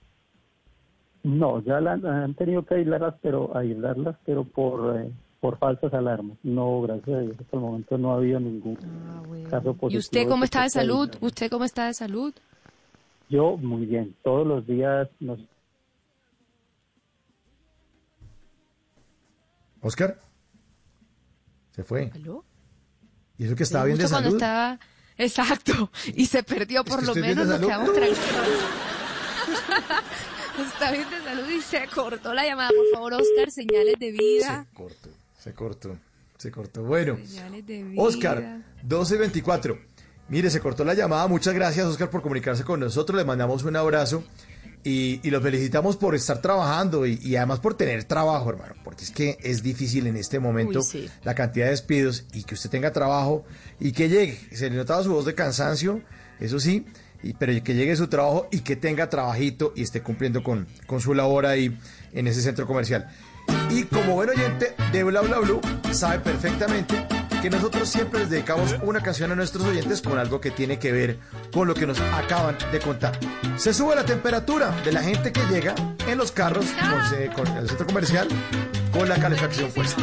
[1.22, 5.10] No, ya la, la han tenido que aislarlas, pero aislarlas, pero por eh,
[5.42, 6.38] por falsas alarmas.
[6.44, 8.76] No, gracias a Dios, hasta el momento no ha habido ningún
[9.50, 9.90] caso positivo.
[9.90, 11.10] ¿Y usted cómo está de salud?
[11.20, 12.32] ¿Usted cómo está de salud?
[13.28, 14.14] Yo muy bien.
[14.22, 15.40] Todos los días nos
[19.80, 20.16] Oscar,
[21.72, 22.12] se fue.
[22.14, 22.44] ¿Aló?
[23.36, 24.34] ¿Y eso que estaba bien de salud?
[24.34, 24.78] estaba...
[25.18, 28.48] Exacto, y se perdió, por que lo menos nos quedamos tranquilos.
[30.72, 32.70] está bien de salud y se cortó la llamada.
[32.70, 34.66] Por favor, Oscar, señales de vida.
[34.70, 35.10] Se cortó,
[35.42, 35.98] se cortó,
[36.38, 36.84] se cortó.
[36.84, 37.18] Bueno.
[37.96, 39.78] Oscar, 12 y 24.
[40.28, 41.26] Mire, se cortó la llamada.
[41.26, 43.18] Muchas gracias, Oscar, por comunicarse con nosotros.
[43.18, 44.22] Le mandamos un abrazo
[44.84, 49.02] y, y lo felicitamos por estar trabajando y, y además por tener trabajo, hermano, porque
[49.02, 51.10] es que es difícil en este momento Uy, sí.
[51.24, 53.44] la cantidad de despidos y que usted tenga trabajo
[53.80, 54.38] y que llegue.
[54.52, 56.02] Se le notaba su voz de cansancio,
[56.38, 56.86] eso sí,
[57.24, 61.00] y, pero que llegue su trabajo y que tenga trabajito y esté cumpliendo con, con
[61.00, 61.76] su labor ahí
[62.12, 63.08] en ese centro comercial.
[63.70, 65.60] Y como buen oyente de Bla Bla Blue,
[65.92, 67.06] sabe perfectamente
[67.42, 70.92] que nosotros siempre les dedicamos una canción a nuestros oyentes con algo que tiene que
[70.92, 71.18] ver
[71.52, 73.18] con lo que nos acaban de contar.
[73.56, 75.74] Se sube la temperatura de la gente que llega
[76.06, 76.66] en los carros
[77.34, 78.28] con, el centro comercial
[78.92, 80.02] con la calefacción puesta.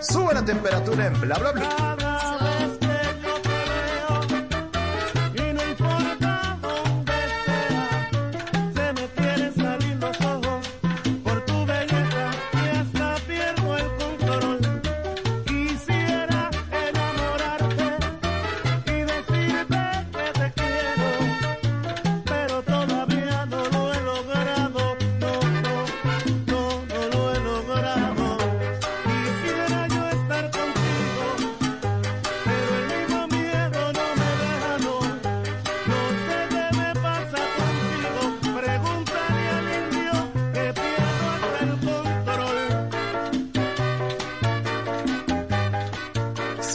[0.00, 1.97] Sube la temperatura en Bla Bla Blue.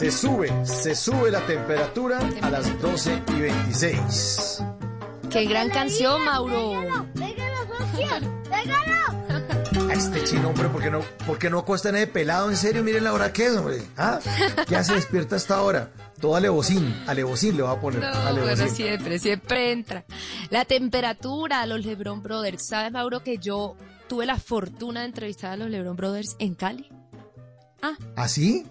[0.04, 4.62] Se sube, se sube la temperatura a las 12 y 26.
[5.30, 6.74] Qué gran canción, Mauro.
[9.88, 12.50] A este chino, hombre, ¿por qué no, por qué no acuesta en ese pelado?
[12.50, 13.80] En serio, miren la hora que es, hombre.
[13.96, 14.20] ¿Ah?
[14.68, 15.90] ¿Qué hace despierta hasta ahora?
[16.20, 18.00] Todo alevosín, alevosín le va a poner.
[18.00, 18.56] No, alevosín.
[18.56, 20.04] bueno, siempre, siempre entra.
[20.50, 22.66] La temperatura, los LeBron Brothers.
[22.66, 23.74] ¿Sabes, Mauro, que yo
[24.06, 26.90] tuve la fortuna de entrevistar a los LeBron Brothers en Cali?
[28.16, 28.66] ¿Así?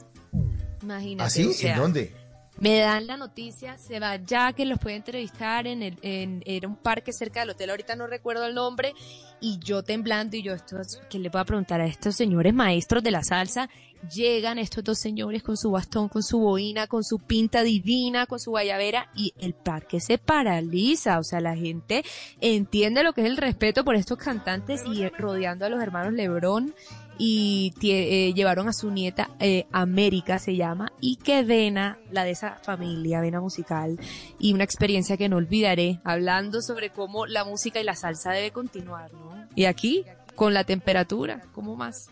[0.83, 1.23] Imagínate.
[1.27, 1.47] ¿Así?
[1.47, 2.15] o sea, ¿En dónde?
[2.59, 6.67] Me dan la noticia, se va ya que los puede entrevistar en, el, en era
[6.67, 8.93] un parque cerca del hotel, ahorita no recuerdo el nombre,
[9.41, 12.53] y yo temblando y yo, esto, es- ¿qué le voy a preguntar a estos señores
[12.53, 13.69] maestros de la salsa?
[14.13, 18.39] Llegan estos dos señores con su bastón, con su boina, con su pinta divina, con
[18.39, 22.03] su guayabera, y el parque se paraliza, o sea, la gente
[22.39, 26.13] entiende lo que es el respeto por estos cantantes y eh, rodeando a los hermanos
[26.13, 26.75] Lebrón
[27.17, 32.31] y eh, llevaron a su nieta eh, América se llama y que Vena, la de
[32.31, 33.99] esa familia, Vena musical
[34.39, 38.51] y una experiencia que no olvidaré hablando sobre cómo la música y la salsa debe
[38.51, 39.47] continuar, ¿no?
[39.55, 42.09] Y aquí con la temperatura, ¿cómo más?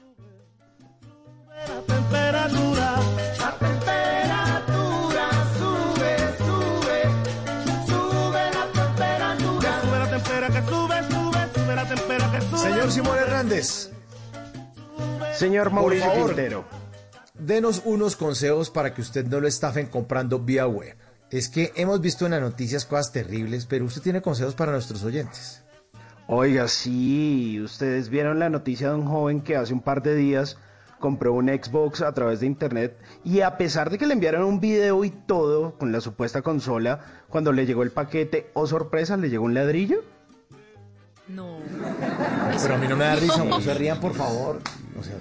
[1.88, 2.96] temperatura,
[3.40, 7.02] la temperatura sube, sube,
[7.88, 9.82] sube la temperatura.
[9.82, 12.60] Sube la temperatura, que sube, sube, sube la temperatura, que sube.
[12.60, 13.92] Señor Simón Hernández.
[15.34, 16.28] Señor Mauricio favor.
[16.28, 16.66] Quintero.
[17.38, 20.96] denos unos consejos para que usted no lo estafen comprando vía web.
[21.30, 25.04] Es que hemos visto en las noticias cosas terribles, pero usted tiene consejos para nuestros
[25.04, 25.64] oyentes.
[26.28, 30.58] Oiga, sí, ustedes vieron la noticia de un joven que hace un par de días
[31.00, 34.62] compró un Xbox a través de internet y a pesar de que le enviaron un
[34.62, 39.30] video y todo con la supuesta consola, cuando le llegó el paquete, oh sorpresa, le
[39.30, 40.04] llegó un ladrillo.
[41.34, 41.58] No.
[42.62, 44.62] Pero a mí no me da risa, no se rían, por favor.
[45.00, 45.16] O sea,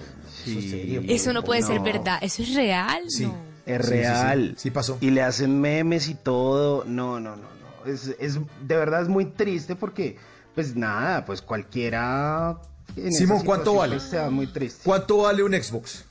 [0.45, 1.03] serio.
[1.09, 2.19] Eso no puede ser verdad.
[2.23, 3.03] ¿Eso es real?
[3.09, 3.27] Sí.
[3.27, 3.37] No.
[3.67, 4.49] Es Sí, sí, real.
[4.57, 4.63] sí.
[4.63, 4.99] Sí pasó.
[5.01, 6.85] Y le hacen memes y todo.
[6.87, 7.91] No, no, no, no.
[7.93, 10.17] Es, es, de verdad es muy triste porque,
[10.55, 12.59] pues nada, pues cualquiera.
[12.97, 13.97] en Simón, ¿cuánto vale?
[13.97, 14.81] pues, se da muy triste.
[14.85, 16.05] ¿Cuánto vale un Xbox?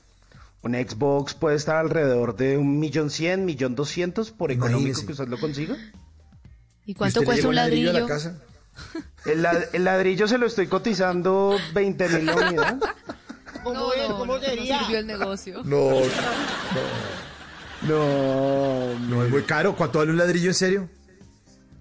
[0.61, 5.05] Un Xbox puede estar alrededor de un millón cien, millón doscientos por económico Imagínese.
[5.05, 5.75] que usted lo consiga.
[6.85, 7.89] ¿Y cuánto ¿Y usted le cuesta lleva un ladrillo?
[7.91, 8.35] a la casa?
[9.25, 12.79] El, la- el ladrillo se lo estoy cotizando 20 mil la unidad.
[13.63, 14.75] ¿Cómo, no, ¿cómo sería?
[14.77, 15.61] No sirvió el negocio.
[15.65, 15.91] No,
[17.87, 19.75] No, no es muy caro.
[19.75, 20.89] ¿Cuánto vale un ladrillo en serio?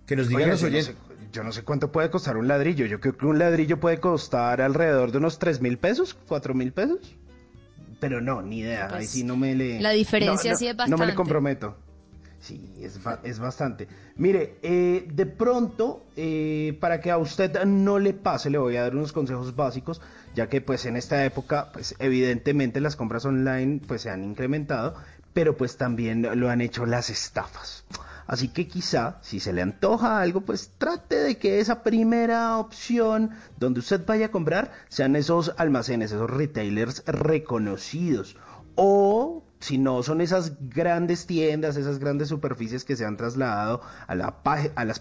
[0.07, 0.95] Que nos digan Oiga, los yo, no oyentes.
[0.97, 2.87] sé, yo no sé cuánto puede costar un ladrillo.
[2.87, 6.73] Yo creo que un ladrillo puede costar alrededor de unos 3 mil pesos, 4 mil
[6.73, 6.99] pesos.
[8.01, 8.85] Pero no, ni idea.
[8.87, 9.81] Ahí Pues, sí no me le.
[9.81, 11.15] la diferencia no, no, sí es No me le bastante.
[11.15, 11.77] comprometo.
[12.40, 13.89] Sí, es, es bastante.
[14.16, 18.82] Mire, eh, de pronto, eh, para que a usted no le pase, le voy a
[18.82, 20.01] dar unos consejos básicos,
[20.35, 24.94] ya que pues en esta época, pues evidentemente las compras online pues se han incrementado,
[25.32, 27.85] pero pues también lo han hecho las estafas.
[28.28, 33.31] Así que quizá, si se le antoja algo, pues trate de que esa primera opción
[33.59, 38.36] donde usted vaya a comprar sean esos almacenes, esos retailers reconocidos.
[38.75, 44.15] O si no son esas grandes tiendas, esas grandes superficies que se han trasladado a,
[44.15, 44.35] la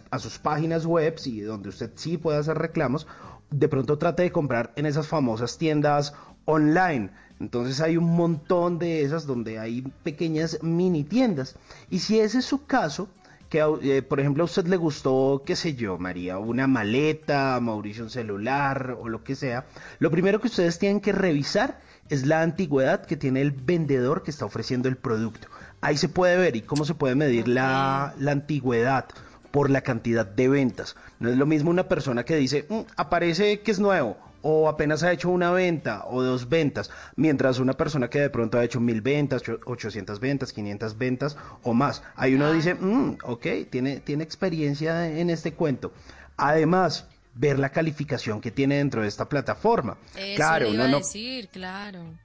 [0.09, 3.07] a sus páginas web y donde usted sí puede hacer reclamos,
[3.49, 6.13] de pronto trate de comprar en esas famosas tiendas
[6.45, 7.11] online.
[7.39, 11.55] Entonces hay un montón de esas donde hay pequeñas mini tiendas.
[11.89, 13.09] Y si ese es su caso,
[13.49, 18.03] que eh, por ejemplo a usted le gustó, qué sé yo, María, una maleta, Mauricio
[18.03, 19.65] un celular o lo que sea,
[19.99, 21.79] lo primero que ustedes tienen que revisar
[22.09, 25.47] es la antigüedad que tiene el vendedor que está ofreciendo el producto.
[25.81, 29.05] Ahí se puede ver y cómo se puede medir la, la antigüedad
[29.51, 30.95] por la cantidad de ventas.
[31.19, 35.03] No es lo mismo una persona que dice, "Mm, aparece que es nuevo o apenas
[35.03, 38.79] ha hecho una venta o dos ventas, mientras una persona que de pronto ha hecho
[38.79, 42.03] mil ventas, ocho- 800 ventas, 500 ventas o más.
[42.15, 45.91] Ahí uno dice, "Mm, ok, tiene, tiene experiencia en este cuento.
[46.37, 49.97] Además, ver la calificación que tiene dentro de esta plataforma.
[50.15, 52.17] Eso claro, le iba uno a no, decir, claro.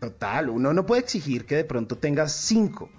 [0.00, 2.90] Total, uno no puede exigir que de pronto tenga cinco,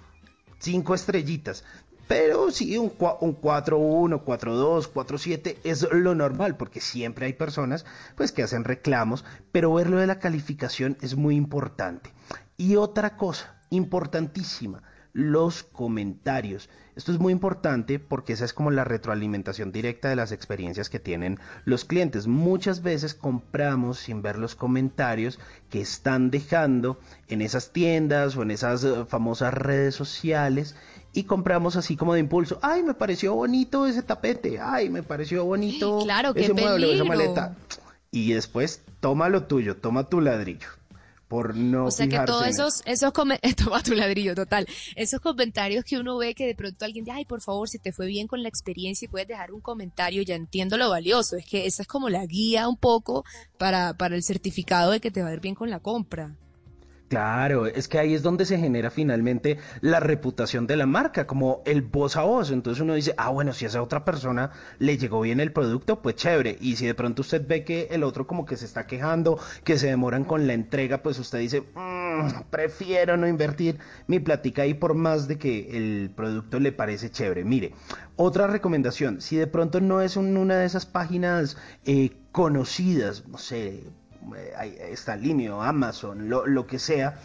[0.58, 1.64] cinco estrellitas.
[2.08, 7.86] Pero sí, un 4-1, 4-2, 4-7 es lo normal, porque siempre hay personas
[8.16, 12.12] pues, que hacen reclamos, pero verlo de la calificación es muy importante.
[12.58, 16.68] Y otra cosa, importantísima, los comentarios.
[16.94, 21.00] Esto es muy importante porque esa es como la retroalimentación directa de las experiencias que
[21.00, 22.26] tienen los clientes.
[22.26, 25.38] Muchas veces compramos sin ver los comentarios
[25.70, 26.98] que están dejando
[27.28, 30.76] en esas tiendas o en esas eh, famosas redes sociales
[31.14, 32.58] y compramos así como de impulso.
[32.60, 34.60] Ay, me pareció bonito ese tapete.
[34.60, 37.56] Ay, me pareció bonito Claro, ese mueble esa maleta.
[38.10, 40.68] Y después toma lo tuyo, toma tu ladrillo.
[41.32, 44.66] Por no O sea que todos esos, esos come- toma tu ladrillo, total.
[44.96, 47.90] Esos comentarios que uno ve que de pronto alguien dice, ay, por favor, si te
[47.90, 51.36] fue bien con la experiencia y puedes dejar un comentario, ya entiendo lo valioso.
[51.36, 53.24] Es que esa es como la guía un poco
[53.56, 56.36] para, para el certificado de que te va a ir bien con la compra.
[57.12, 61.60] Claro, es que ahí es donde se genera finalmente la reputación de la marca, como
[61.66, 62.50] el voz a voz.
[62.50, 66.00] Entonces uno dice, ah, bueno, si a esa otra persona le llegó bien el producto,
[66.00, 66.56] pues chévere.
[66.58, 69.76] Y si de pronto usted ve que el otro como que se está quejando, que
[69.78, 74.72] se demoran con la entrega, pues usted dice, "Mm, prefiero no invertir mi platica ahí
[74.72, 77.44] por más de que el producto le parece chévere.
[77.44, 77.74] Mire,
[78.16, 83.36] otra recomendación, si de pronto no es un- una de esas páginas eh, conocidas, no
[83.36, 83.84] sé,
[84.36, 87.18] eh, ahí está Linio, Amazon, lo, lo que sea,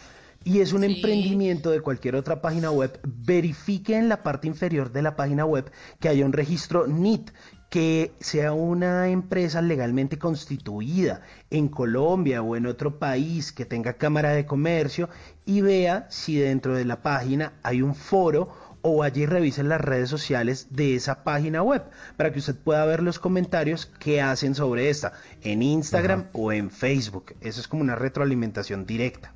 [0.43, 5.01] y es un emprendimiento de cualquier otra página web, verifique en la parte inferior de
[5.01, 5.69] la página web
[5.99, 7.31] que haya un registro NIT,
[7.69, 14.31] que sea una empresa legalmente constituida en Colombia o en otro país que tenga cámara
[14.31, 15.09] de comercio
[15.45, 20.09] y vea si dentro de la página hay un foro o allí revisen las redes
[20.09, 21.83] sociales de esa página web
[22.15, 25.11] para que usted pueda ver los comentarios que hacen sobre esta
[25.43, 27.35] en Instagram o en Facebook.
[27.41, 29.33] Eso es como una retroalimentación directa.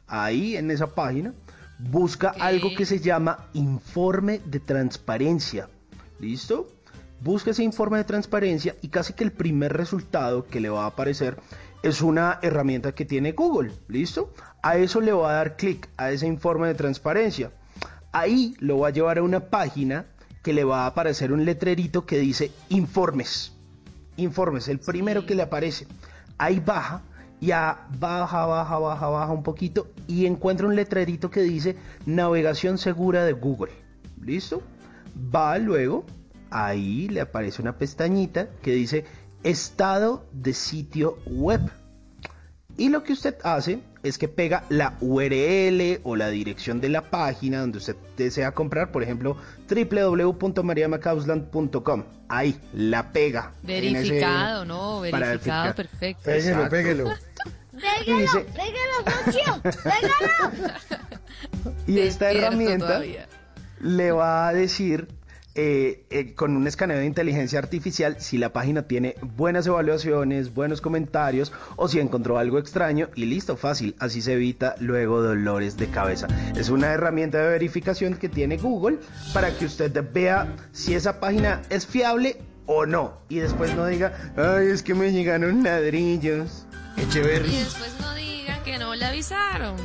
[0.07, 1.33] ahí en esa página,
[1.79, 5.69] busca algo que se llama informe de transparencia.
[6.19, 6.67] ¿Listo?
[7.21, 10.87] Busca ese informe de transparencia y casi que el primer resultado que le va a
[10.87, 11.37] aparecer
[11.83, 13.71] es una herramienta que tiene Google.
[13.87, 14.33] ¿Listo?
[14.61, 17.51] A eso le va a dar clic a ese informe de transparencia.
[18.11, 20.05] Ahí lo va a llevar a una página
[20.41, 23.51] que le va a aparecer un letrerito que dice informes.
[24.17, 25.87] Informes, el primero que le aparece.
[26.37, 27.01] Ahí baja,
[27.41, 33.23] ya baja, baja, baja, baja un poquito y encuentra un letrerito que dice navegación segura
[33.23, 33.71] de Google.
[34.21, 34.61] ¿Listo?
[35.33, 36.05] Va luego,
[36.49, 39.05] ahí le aparece una pestañita que dice
[39.43, 41.61] estado de sitio web.
[42.77, 47.09] Y lo que usted hace es que pega la URL o la dirección de la
[47.09, 49.37] página donde usted desea comprar, por ejemplo,
[49.69, 52.03] www.mariamacausland.com.
[52.29, 53.51] Ahí, la pega.
[53.63, 55.01] ese- Verificado, ¿no?
[55.11, 56.23] para Verificado, perfecto.
[56.23, 56.69] Péguelo, Exacto.
[56.75, 57.09] péguelo.
[58.05, 59.61] Dice- ¡Pégalo, socio!
[59.83, 60.65] ¡Pégalo!
[61.87, 63.27] Y esta herramienta todavía.
[63.81, 65.07] le va a decir
[65.57, 70.81] eh, eh, con un escaneo de inteligencia artificial si la página tiene buenas evaluaciones, buenos
[70.81, 75.87] comentarios o si encontró algo extraño y listo, fácil, así se evita luego dolores de
[75.87, 76.27] cabeza.
[76.57, 78.99] Es una herramienta de verificación que tiene Google
[79.33, 84.11] para que usted vea si esa página es fiable o no y después no diga,
[84.35, 86.65] ay, es que me llegaron ladrillos.
[86.97, 87.55] Y Echeverry.
[87.55, 89.75] después no digan que no le avisaron.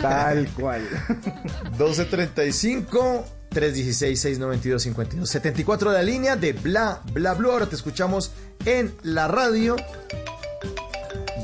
[0.00, 0.82] Tal cual.
[1.78, 3.24] 1235
[3.56, 7.50] 316 692 52 74 de la línea de Bla Bla Blue.
[7.50, 8.30] Ahora te escuchamos
[8.66, 9.76] en la radio.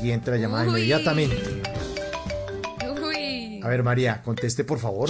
[0.03, 0.69] Y entra llamada Uy.
[0.69, 1.41] inmediatamente.
[3.03, 3.59] Uy.
[3.63, 5.09] A ver, María, conteste por favor.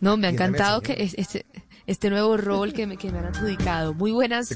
[0.00, 1.46] No, me ha encantado que es- este,
[1.86, 3.94] este nuevo rol que me, que me han adjudicado.
[3.94, 4.50] Muy buenas,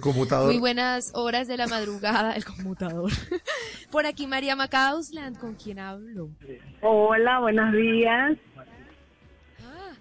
[0.46, 3.12] muy buenas horas de la madrugada, el conmutador.
[3.92, 6.28] Por aquí María Macausland, ¿con quién hablo?
[6.82, 8.36] Hola, buenos días.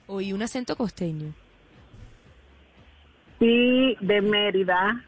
[0.07, 1.35] Oí un acento costeño.
[3.39, 5.05] Sí, de Mérida,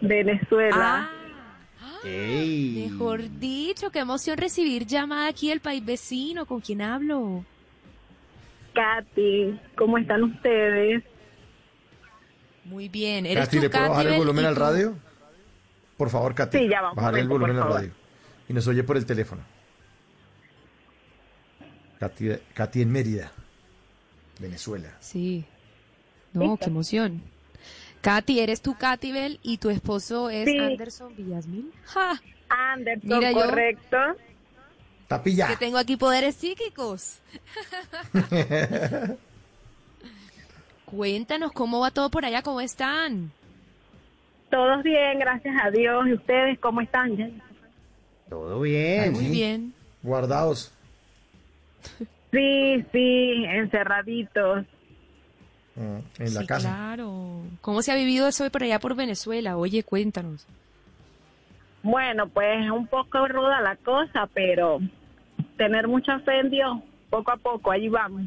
[0.00, 1.10] Venezuela.
[2.04, 2.88] Ey.
[2.90, 6.46] Mejor dicho, qué emoción recibir llamada aquí del país vecino.
[6.46, 7.44] ¿Con quién hablo?
[8.74, 11.02] Katy, ¿cómo están ustedes?
[12.64, 13.26] Muy bien.
[13.26, 14.94] ¿Eres Katy, tú, ¿le puedo bajar el volumen ¿Y al radio?
[15.96, 16.58] Por favor, Katy.
[16.58, 17.90] Sí, ya va, un Bajarle el volumen al radio.
[18.48, 19.42] Y nos oye por el teléfono.
[21.98, 23.32] Katy, Katy en Mérida,
[24.38, 24.94] Venezuela.
[25.00, 25.44] Sí.
[26.32, 27.22] No, qué emoción.
[28.06, 29.40] Katy, ¿eres tú, Katibel?
[29.42, 30.56] ¿Y tu esposo es Sí.
[30.60, 31.72] Anderson Villasmil?
[31.86, 32.12] ¡Ja!
[32.48, 33.96] Anderson, Mira, correcto.
[35.08, 35.48] Tapilla.
[35.48, 37.18] Que tengo aquí poderes psíquicos.
[40.84, 43.32] Cuéntanos cómo va todo por allá, cómo están.
[44.52, 46.06] Todos bien, gracias a Dios.
[46.06, 47.16] ¿Y ustedes cómo están?
[47.16, 47.28] Ya-
[48.28, 49.14] Todo bien.
[49.14, 49.74] Muy bien.
[50.04, 50.72] Guardados.
[52.30, 54.64] Sí, sí, encerraditos.
[55.76, 56.68] Mm, en la Sí, casa.
[56.68, 57.42] Claro.
[57.60, 59.56] ¿Cómo se ha vivido eso por allá por Venezuela?
[59.56, 60.46] Oye, cuéntanos.
[61.82, 64.80] Bueno, pues un poco ruda la cosa, pero
[65.56, 66.78] tener mucha fe en Dios,
[67.10, 68.22] poco a poco, allí vamos.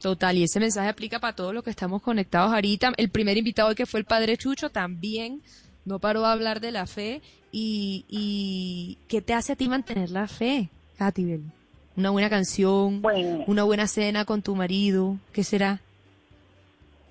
[0.00, 2.92] Total, y ese mensaje aplica para todos los que estamos conectados ahorita.
[2.96, 5.42] El primer invitado hoy que fue el padre Chucho también
[5.84, 7.20] no paró de hablar de la fe.
[7.50, 11.42] ¿Y, y qué te hace a ti mantener la fe, Katibel?
[11.98, 13.02] Una buena canción,
[13.48, 15.80] una buena cena con tu marido, ¿qué será?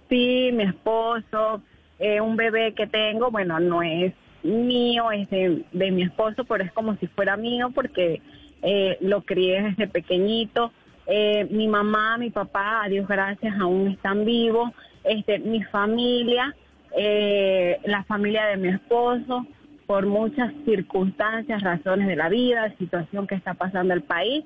[0.07, 1.61] Sí, mi esposo,
[1.99, 6.63] eh, un bebé que tengo, bueno, no es mío, es de, de mi esposo, pero
[6.63, 8.21] es como si fuera mío porque
[8.61, 10.71] eh, lo crié desde pequeñito.
[11.05, 14.71] Eh, mi mamá, mi papá, a Dios gracias, aún están vivos.
[15.03, 16.55] Este, mi familia,
[16.97, 19.45] eh, la familia de mi esposo,
[19.85, 24.45] por muchas circunstancias, razones de la vida, situación que está pasando el país,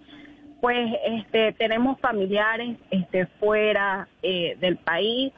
[0.62, 5.34] pues este, tenemos familiares este, fuera eh, del país.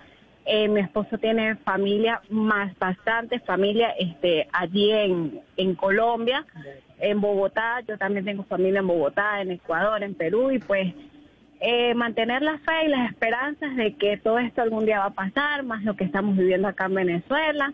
[0.45, 6.45] Eh, mi esposo tiene familia, más bastante familia este, allí en, en Colombia,
[7.00, 7.80] en Bogotá.
[7.88, 10.93] Yo también tengo familia en Bogotá, en Ecuador, en Perú y pues
[11.61, 15.10] eh, mantener la fe y las esperanzas de que todo esto algún día va a
[15.11, 17.72] pasar, más lo que estamos viviendo acá en Venezuela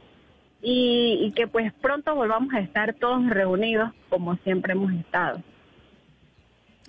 [0.61, 5.41] y, y que pues pronto volvamos a estar todos reunidos como siempre hemos estado.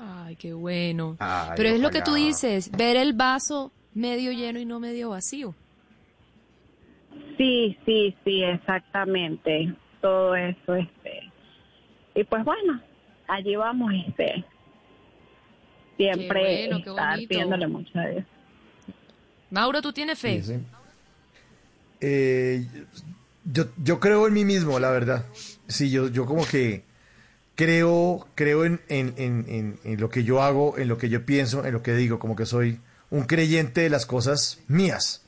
[0.00, 1.16] Ay, qué bueno.
[1.18, 5.10] Ay, Pero es lo que tú dices, ver el vaso medio lleno y no medio
[5.10, 5.54] vacío.
[7.36, 9.74] Sí, sí, sí, exactamente.
[10.00, 11.30] Todo eso, este.
[12.14, 12.80] Y pues bueno,
[13.28, 14.44] allí vamos, este.
[15.96, 17.28] Siempre Qué bueno, qué estar bonito.
[17.28, 18.24] pidiéndole mucho a Dios.
[19.50, 20.42] Mauro, ¿tú tienes fe?
[20.42, 20.60] Sí, sí.
[22.00, 22.66] Eh,
[23.44, 25.26] yo, yo creo en mí mismo, la verdad.
[25.66, 26.84] Sí, yo, yo como que
[27.64, 31.64] creo, creo en, en, en, en- lo que yo hago, en lo que yo pienso,
[31.66, 32.80] en lo que digo, como que soy
[33.10, 35.20] un creyente de las cosas mías.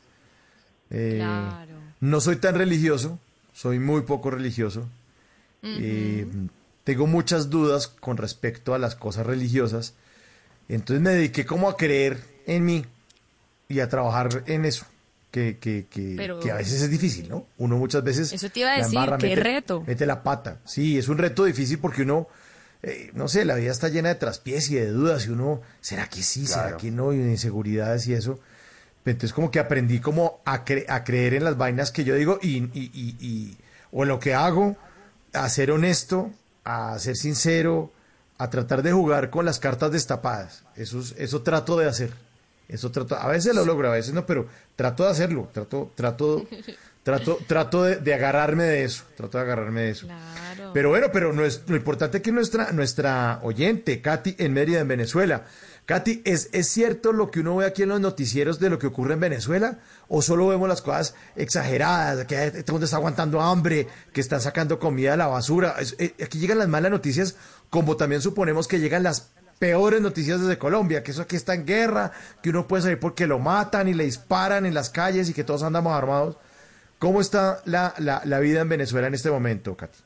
[0.91, 1.73] Eh, Claro.
[2.01, 3.19] No soy tan religioso,
[3.52, 4.89] soy muy poco religioso.
[5.62, 6.27] Eh,
[6.85, 9.94] tengo muchas dudas con respecto a las cosas religiosas.
[10.69, 12.85] Entonces me dediqué como a creer en mí
[13.69, 14.86] y a trabajar en eso,
[15.33, 17.47] que, que, que, Pero- que a veces es difícil, ¿no?
[17.59, 18.33] Uno muchas veces...
[18.33, 19.83] Eso te iba a decir, qué reto.
[19.85, 20.59] Mete la pata.
[20.65, 22.28] Sí, es un reto difícil porque uno,
[22.85, 26.09] eh, no sé, la vida está llena de traspiés y de dudas y uno, ¿será
[26.09, 26.47] que sí?
[26.47, 27.12] ¿Será que no?
[27.12, 28.39] Y de inseguridades y eso.
[29.05, 32.39] Entonces como que aprendí como a, cre- a creer en las vainas que yo digo
[32.41, 33.57] y, y, y, y-
[33.91, 34.77] o en lo que hago,
[35.33, 36.31] a ser honesto,
[36.65, 37.91] a ser sincero,
[38.39, 40.62] a tratar de jugar con las cartas destapadas.
[40.77, 42.11] Eso, es- eso trato de hacer.
[42.73, 46.47] Eso trato, a veces lo logro, a veces no, pero trato de hacerlo, trato, trato,
[47.02, 50.07] trato, trato de, de agarrarme de eso, trato de agarrarme de eso.
[50.73, 54.81] Pero bueno, pero no es, lo importante es que nuestra, nuestra oyente, Katy, en Mérida,
[54.81, 55.44] en Venezuela.
[55.84, 58.86] Katy, ¿es, ¿es cierto lo que uno ve aquí en los noticieros de lo que
[58.86, 59.81] ocurre en Venezuela?
[60.09, 64.41] ¿O solo vemos las cosas exageradas, que todo el mundo está aguantando hambre, que están
[64.41, 65.75] sacando comida de la basura?
[65.81, 67.34] Es- eh, aquí llegan las malas noticias,
[67.68, 69.31] como también suponemos que llegan las
[69.63, 72.11] peores noticias desde Colombia, que eso aquí está en guerra,
[72.43, 75.45] que uno puede salir porque lo matan y le disparan en las calles y que
[75.45, 76.37] todos andamos armados.
[76.99, 79.99] ¿Cómo está la, la, la vida en Venezuela en este momento, Katy?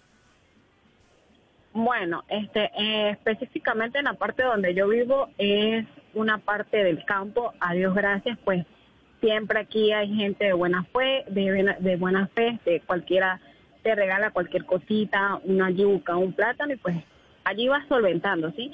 [1.73, 7.55] Bueno, este, eh, específicamente en la parte donde yo vivo es una parte del campo,
[7.59, 8.67] a Dios gracias, pues
[9.23, 13.41] siempre aquí hay gente de buena fe, de, de buena fe, de cualquiera
[13.83, 16.97] te regala cualquier cosita, una yuca, un plátano y pues
[17.44, 18.70] allí vas solventando, ¿sí?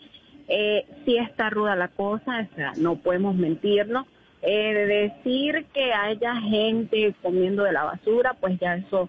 [0.49, 4.07] Eh, sí está ruda la cosa, o sea, no podemos mentirlo.
[4.43, 9.09] Eh, de decir que haya gente comiendo de la basura, pues ya eso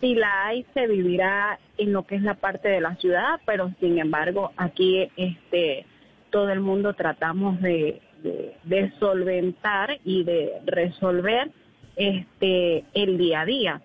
[0.00, 3.70] si la hay se vivirá en lo que es la parte de la ciudad, pero
[3.78, 5.84] sin embargo aquí este
[6.30, 8.00] todo el mundo tratamos de
[8.98, 11.50] solventar y de resolver
[11.96, 13.82] este el día a día.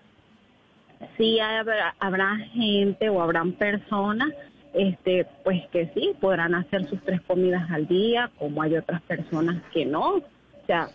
[1.18, 4.30] Sí habrá, habrá gente o habrán personas
[4.74, 9.62] este pues que sí podrán hacer sus tres comidas al día, como hay otras personas
[9.72, 10.22] que no, o
[10.66, 10.88] sea,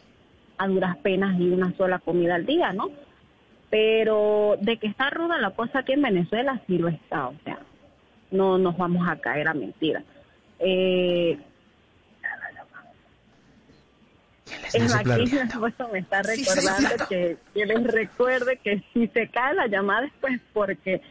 [0.57, 2.89] a duras penas y una sola comida al día, ¿no?
[3.71, 7.57] pero de que está ruda la cosa aquí en Venezuela sí lo está, o sea,
[8.29, 10.03] no nos vamos a caer a mentiras.
[10.59, 11.39] Eh,
[14.73, 19.67] es aquí esposo me está recordando que, que les recuerde que si se cae la
[19.67, 21.01] llamada es pues porque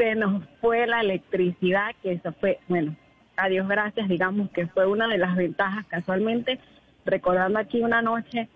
[0.00, 2.96] se nos fue la electricidad, que eso fue, bueno,
[3.36, 6.58] a Dios gracias, digamos que fue una de las ventajas casualmente,
[7.04, 8.48] recordando aquí una noche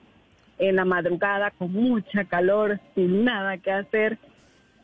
[0.57, 4.17] en la madrugada con mucha calor, sin nada que hacer,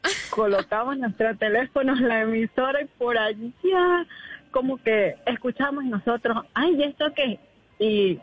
[0.30, 4.06] colocamos nuestro teléfono en la emisora y por allá
[4.50, 7.40] como que escuchamos nosotros, ay, ¿y esto qué?
[7.78, 8.18] Y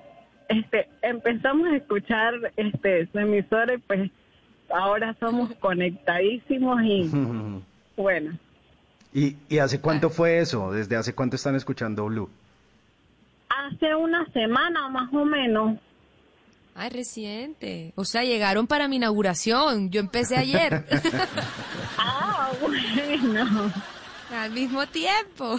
[0.48, 4.12] este empezamos a escuchar este su emisora y pues
[4.70, 7.10] ahora somos conectadísimos y
[7.98, 8.40] bueno,
[9.14, 10.72] ¿Y, ¿Y hace cuánto fue eso?
[10.72, 12.30] ¿Desde hace cuánto están escuchando Blue?
[13.50, 15.80] hace una semana más o menos
[16.80, 17.92] Ay, reciente.
[17.96, 19.90] O sea, llegaron para mi inauguración.
[19.90, 20.86] Yo empecé ayer.
[21.98, 23.72] ah, bueno.
[24.32, 25.58] Al mismo tiempo.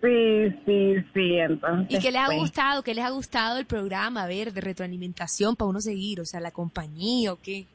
[0.00, 1.98] Sí, sí, sí, entonces.
[1.98, 2.82] ¿Y qué les ha pues, gustado?
[2.82, 4.22] ¿Qué les ha gustado el programa?
[4.22, 6.22] A ver, de retroalimentación para uno seguir.
[6.22, 7.66] O sea, la compañía o qué.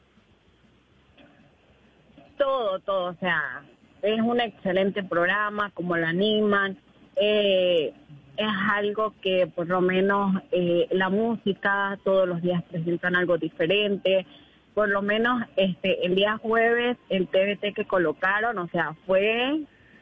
[2.36, 3.62] Todo, todo, o sea,
[4.02, 6.76] es un excelente programa, como lo animan,
[7.16, 7.92] eh,
[8.36, 14.26] es algo que por lo menos eh, la música todos los días presentan algo diferente,
[14.74, 19.60] por lo menos este el día jueves el TVT que colocaron, o sea, fue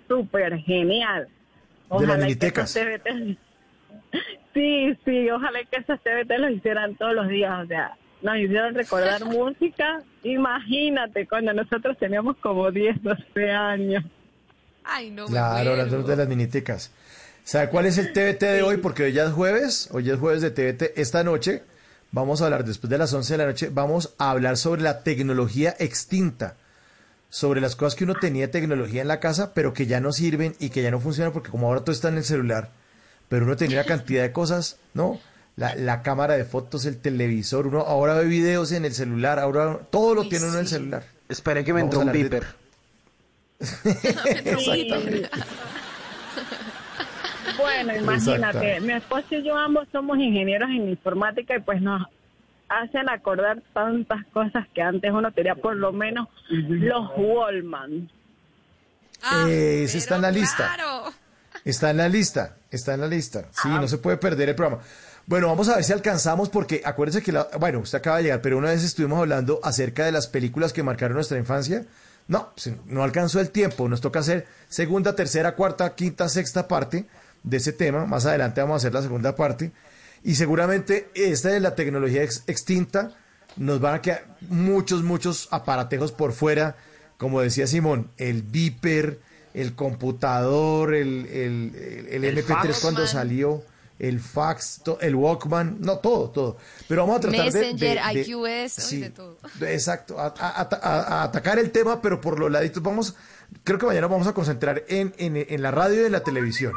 [0.09, 1.29] súper genial.
[1.99, 2.75] De las Ojalá que minitecas.
[2.77, 3.37] esos TVT
[4.55, 8.75] Sí, sí, ojalá que esos TBT los hicieran todos los días, o sea, nos hicieron
[8.75, 10.03] recordar música.
[10.23, 14.05] Imagínate, cuando nosotros teníamos como 10, 12 años.
[14.85, 16.93] Ay, no Claro, las dos de las miniticas.
[17.45, 18.77] ¿Sabe cuál es el TBT de hoy?
[18.77, 20.97] Porque hoy ya es jueves, hoy ya es jueves de TBT.
[20.97, 21.63] Esta noche
[22.13, 25.03] vamos a hablar, después de las 11 de la noche, vamos a hablar sobre la
[25.03, 26.57] tecnología extinta.
[27.31, 30.55] Sobre las cosas que uno tenía tecnología en la casa, pero que ya no sirven
[30.61, 32.71] y que ya no funcionan porque como ahora todo está en el celular,
[33.29, 35.19] pero uno tenía una cantidad de cosas, ¿no?
[35.57, 39.81] La, la cámara de fotos, el televisor, uno ahora ve videos en el celular, ahora
[39.91, 41.05] todo lo tiene uno en el celular.
[41.29, 42.47] Esperé que me entró un de- viper.
[43.85, 45.29] Exactamente.
[47.59, 52.03] Bueno, imagínate, mi esposo y yo ambos somos ingenieros en informática y pues nos
[52.69, 58.11] hacen acordar tantas cosas que antes uno tenía, por lo menos los Wallman.
[59.49, 60.75] Eh, ese está en la lista.
[61.65, 63.45] Está en la lista, está en la lista.
[63.53, 64.83] Sí, no se puede perder el programa.
[65.27, 68.43] Bueno, vamos a ver si alcanzamos, porque acuérdense que, la, bueno, usted acaba de llegar,
[68.43, 71.87] pero una vez estuvimos hablando acerca de las películas que marcaron nuestra infancia.
[72.29, 72.53] No,
[72.87, 73.89] no alcanzó el tiempo.
[73.89, 77.07] Nos toca hacer segunda, tercera, cuarta, quinta, sexta parte
[77.43, 78.07] de ese tema.
[78.07, 79.73] Más adelante vamos a hacer la segunda parte.
[80.25, 83.11] Y seguramente esta de la tecnología ex- extinta
[83.57, 86.77] nos van a quedar muchos, muchos aparatejos por fuera.
[87.19, 89.21] Como decía Simón, el Viper,
[89.55, 92.79] el computador, el, el, el- el El MP3 fax.
[92.81, 93.65] cuando salió,
[94.03, 96.57] el fax, to- el Walkman, no, todo, todo.
[96.89, 98.15] Pero vamos a tratar de- Messenger, de...
[98.15, 98.21] de-
[98.67, 99.39] IQS, sí, de todo.
[99.55, 102.83] de- Exacto, a, a- a- a atacar el tema, pero por los laditos.
[102.83, 103.15] Vamos,
[103.65, 106.73] creo que mañana vamos a concentrar en, en, en la radio y en la televisión,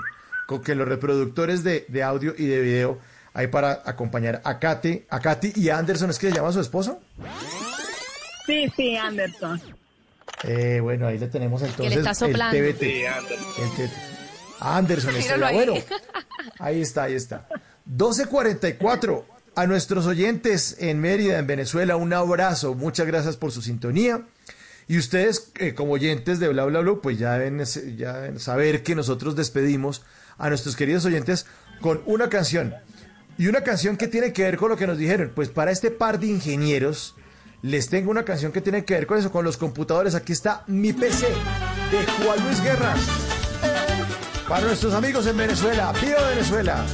[0.47, 2.99] con que los reproductores de, de audio y de video
[3.33, 6.61] hay para acompañar a Katy, a Katy y a Anderson, ¿es que se llama su
[6.61, 7.01] esposo?
[8.45, 9.59] Sí, sí, Anderson.
[10.43, 12.55] Eh, bueno, ahí le tenemos entonces le está soplando.
[12.55, 12.79] el TBT.
[12.81, 14.14] Sí, El TBT.
[14.59, 15.55] Anderson, ahí.
[15.55, 15.73] bueno,
[16.59, 17.47] ahí está, ahí está.
[17.89, 19.23] 12.44.
[19.57, 22.75] A nuestros oyentes en Mérida, en Venezuela, un abrazo.
[22.75, 24.25] Muchas gracias por su sintonía.
[24.87, 27.63] Y ustedes, eh, como oyentes de Bla Bla Bla, pues ya deben,
[27.97, 30.03] ya deben saber que nosotros despedimos
[30.37, 31.45] a nuestros queridos oyentes
[31.79, 32.75] con una canción.
[33.37, 35.31] Y una canción que tiene que ver con lo que nos dijeron.
[35.33, 37.15] Pues para este par de ingenieros,
[37.61, 40.15] les tengo una canción que tiene que ver con eso, con los computadores.
[40.15, 42.95] Aquí está Mi PC, de Juan Luis Guerra.
[44.47, 46.85] Para nuestros amigos en Venezuela, ¡Viva Venezuela!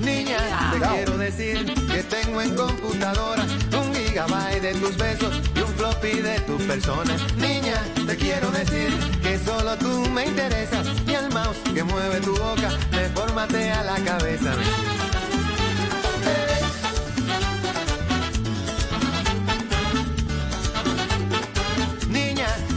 [0.00, 0.38] Niña,
[0.72, 0.94] te Chao.
[0.94, 3.44] quiero decir que tengo en computadora
[3.78, 7.16] un gigabyte de tus besos y un floppy de tu persona.
[7.36, 8.90] Niña, te quiero decir
[9.22, 13.96] que solo tú me interesas y el mouse que mueve tu boca me formatea la
[14.04, 14.52] cabeza.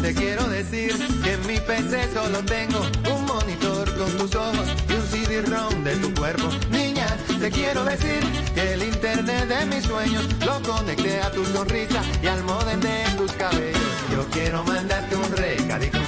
[0.02, 2.82] Te quiero decir que en mi PC solo tengo
[3.14, 6.50] un monitor con tus ojos y un CD-ROM de tu cuerpo.
[6.72, 7.06] Niña,
[7.40, 8.20] te quiero decir
[8.56, 13.04] que el internet de mis sueños lo conecté a tu sonrisa y al modem de
[13.18, 13.82] tus cabellos.
[14.12, 16.00] Yo quiero mandarte un recadito.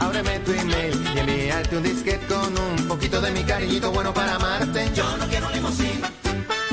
[0.00, 4.36] Ábreme tu email y enviarte un disquete con un poquito de mi cariñito bueno para
[4.36, 4.90] amarte.
[4.94, 6.10] Yo no quiero limusina,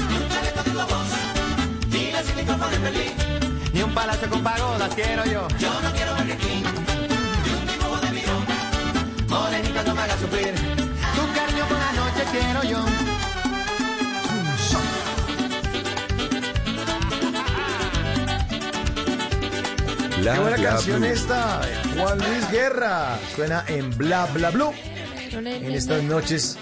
[0.09, 3.18] ni un chaleco de ni micrófono de Pelín.
[3.89, 5.47] Un palacio con pagodas quiero yo.
[5.57, 6.63] Yo no quiero Burger King.
[7.43, 9.27] Ni un dibujo de.
[9.27, 10.53] Morenita no me haga sufrir.
[10.53, 12.85] Tu cariño por la noche quiero yo.
[20.19, 21.09] Bla, ¡Qué buena bla, canción blue.
[21.09, 21.61] esta!
[21.61, 23.17] de Juan Luis Guerra.
[23.35, 24.71] Suena en Bla Bla Blue.
[25.31, 26.57] En estas noches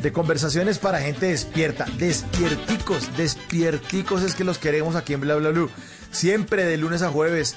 [0.00, 1.86] de conversaciones para gente despierta.
[1.96, 5.70] Despierticos, despierticos es que los queremos aquí en Bla Bla Blue.
[6.10, 7.56] Siempre de lunes a jueves,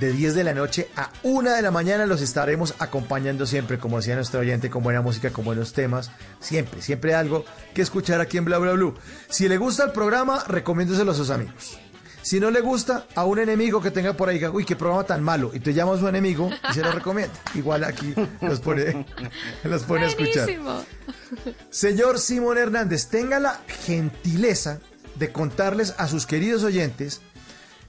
[0.00, 3.96] de 10 de la noche a 1 de la mañana los estaremos acompañando siempre, como
[3.96, 6.10] decía nuestro oyente, con buena música, con buenos temas.
[6.40, 7.44] Siempre, siempre algo
[7.74, 8.94] que escuchar aquí en Bla Bla Blue.
[9.28, 11.78] Si le gusta el programa, recomiéndeselo a sus amigos.
[12.22, 15.04] Si no le gusta, a un enemigo que tenga por ahí, diga, uy, qué programa
[15.04, 17.32] tan malo, y te llamas a su enemigo y se lo recomienda.
[17.54, 18.12] Igual aquí
[18.42, 19.06] los pone,
[19.64, 20.48] los pone a escuchar.
[21.70, 24.80] Señor Simón Hernández, tenga la gentileza
[25.14, 27.22] de contarles a sus queridos oyentes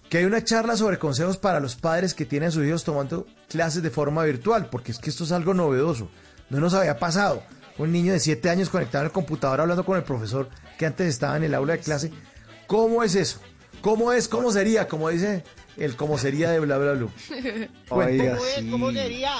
[0.09, 3.25] que hay una charla sobre consejos para los padres que tienen a sus hijos tomando
[3.47, 6.09] clases de forma virtual, porque es que esto es algo novedoso.
[6.49, 7.43] No nos había pasado.
[7.77, 11.37] Un niño de 7 años conectado al computador hablando con el profesor que antes estaba
[11.37, 12.11] en el aula de clase.
[12.67, 13.39] ¿Cómo es eso?
[13.81, 14.27] ¿Cómo es?
[14.27, 14.87] ¿Cómo sería?
[14.87, 15.43] Como dice
[15.77, 17.07] el cómo sería de bla bla bla.
[17.89, 18.69] Oiga, ¿Cómo sí.
[18.69, 19.31] ¿Cómo sería?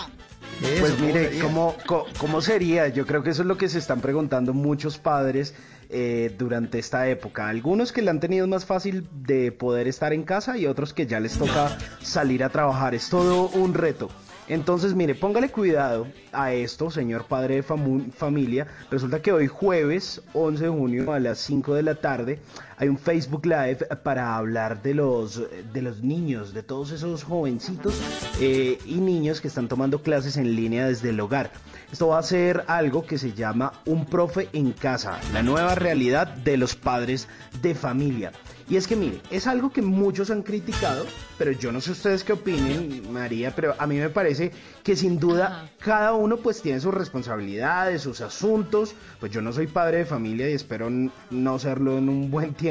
[0.61, 1.39] Eso, Pues ¿cómo mire?
[1.39, 2.88] ¿cómo, co- cómo sería?
[2.88, 5.53] Yo creo que eso es lo que se están preguntando muchos padres
[5.90, 7.50] eh, durante esta época.
[7.50, 11.08] Algunos que le han tenido más fácil de poder estar en casa y otros que
[11.08, 12.93] ya les toca salir a trabajar.
[12.93, 14.09] Es todo un reto.
[14.50, 18.66] Entonces, mire, póngale cuidado a esto, señor padre de familia.
[18.90, 22.40] Resulta que hoy jueves 11 de junio a las 5 de la tarde
[22.80, 25.41] hay un Facebook Live para hablar de los,
[25.74, 27.93] de los niños, de todos esos jovencitos
[28.40, 31.51] eh, y niños que están tomando clases en línea desde el hogar.
[31.91, 36.27] Esto va a ser algo que se llama Un profe en casa, la nueva realidad
[36.27, 37.27] de los padres
[37.61, 38.32] de familia.
[38.69, 41.03] Y es que mire, es algo que muchos han criticado,
[41.40, 44.51] pero yo no sé ustedes qué opinen, María, pero a mí me parece
[44.83, 48.93] que sin duda cada uno pues tiene sus responsabilidades, sus asuntos.
[49.19, 52.68] Pues yo no soy padre de familia y espero no serlo en un buen tiempo,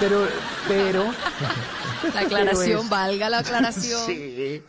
[0.00, 0.26] pero
[0.68, 1.04] pero
[2.14, 4.00] La aclaración, pero es- valga la aclaración.
[4.06, 4.62] Sí.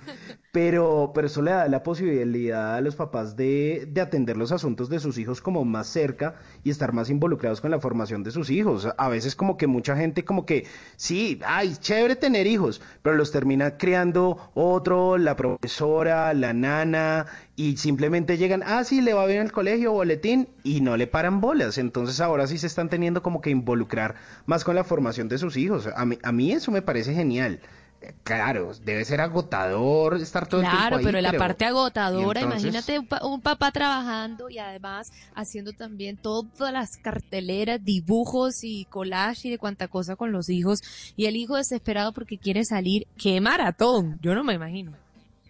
[0.56, 4.88] Pero, pero eso le da la posibilidad a los papás de, de atender los asuntos
[4.88, 8.50] de sus hijos como más cerca y estar más involucrados con la formación de sus
[8.50, 8.88] hijos.
[8.98, 13.34] A veces como que mucha gente como que, sí, ay, chévere tener hijos, pero los
[13.34, 17.26] termina criando otro, la profesora, la nana,
[17.58, 21.42] y simplemente llegan, ah, sí, le va bien al colegio, boletín, y no le paran
[21.42, 21.78] bolas.
[21.78, 25.58] Entonces ahora sí se están teniendo como que involucrar más con la formación de sus
[25.58, 25.90] hijos.
[25.94, 27.60] A mí, a mí eso me parece genial.
[28.24, 33.00] Claro, debe ser agotador estar todo el tiempo Claro, pero la parte agotadora, entonces- imagínate
[33.00, 39.48] un, pa- un papá trabajando y además haciendo también todas las carteleras, dibujos y collage
[39.48, 40.82] y de cuanta cosa con los hijos
[41.16, 43.08] y el hijo desesperado porque quiere salir.
[43.18, 44.20] ¡Qué maratón!
[44.22, 44.92] Yo no me imagino.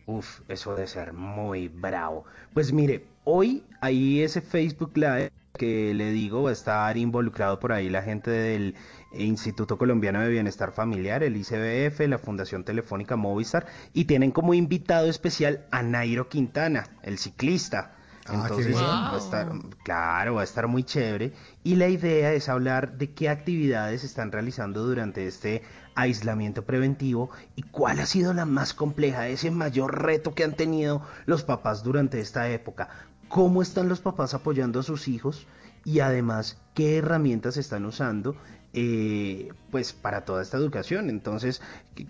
[0.07, 2.25] Uf, eso debe ser muy bravo.
[2.53, 7.71] Pues mire, hoy ahí ese Facebook Live que le digo va a estar involucrado por
[7.71, 8.75] ahí la gente del
[9.17, 15.07] Instituto Colombiano de Bienestar Familiar, el ICBF, la Fundación Telefónica Movistar, y tienen como invitado
[15.07, 17.95] especial a Nairo Quintana, el ciclista.
[18.27, 18.79] Ah, qué Entonces bien.
[18.81, 19.51] va a estar,
[19.83, 21.33] claro, va a estar muy chévere.
[21.63, 25.61] Y la idea es hablar de qué actividades están realizando durante este
[25.93, 31.03] aislamiento preventivo y cuál ha sido la más compleja, ese mayor reto que han tenido
[31.25, 32.89] los papás durante esta época.
[33.27, 35.47] ¿Cómo están los papás apoyando a sus hijos?
[35.83, 38.35] Y además, ¿qué herramientas están usando?
[38.77, 41.09] Eh, pues para toda esta educación.
[41.09, 41.61] Entonces,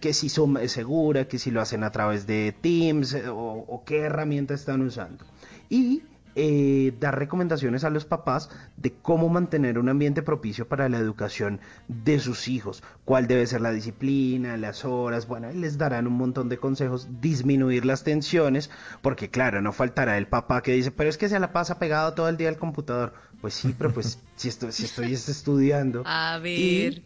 [0.02, 3.84] que, si son es segura, que si lo hacen a través de Teams eh, o,
[3.85, 5.26] qué herramienta están usando.
[5.69, 6.02] Y
[6.34, 11.61] eh, dar recomendaciones a los papás de cómo mantener un ambiente propicio para la educación
[11.88, 16.50] de sus hijos, cuál debe ser la disciplina, las horas, bueno, les darán un montón
[16.50, 18.72] de consejos, disminuir las tensiones,
[19.03, 22.16] porque claro, no faltará el papá que dice, pero es que se la pasa pegado
[22.16, 23.14] todo el día al computador.
[23.45, 26.01] Pues sí, pero pues si estoy, si estoy estudiando.
[26.03, 26.93] A ver.
[26.95, 27.03] Y-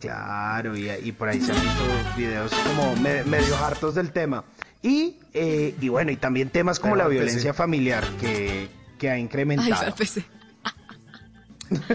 [0.00, 1.80] Claro, y, y por ahí se han visto
[2.16, 4.42] videos como me- medio hartos del tema.
[4.82, 8.68] Y, eh, y bueno, y también temas como Pero la violencia familiar que,
[8.98, 9.70] que ha incrementado.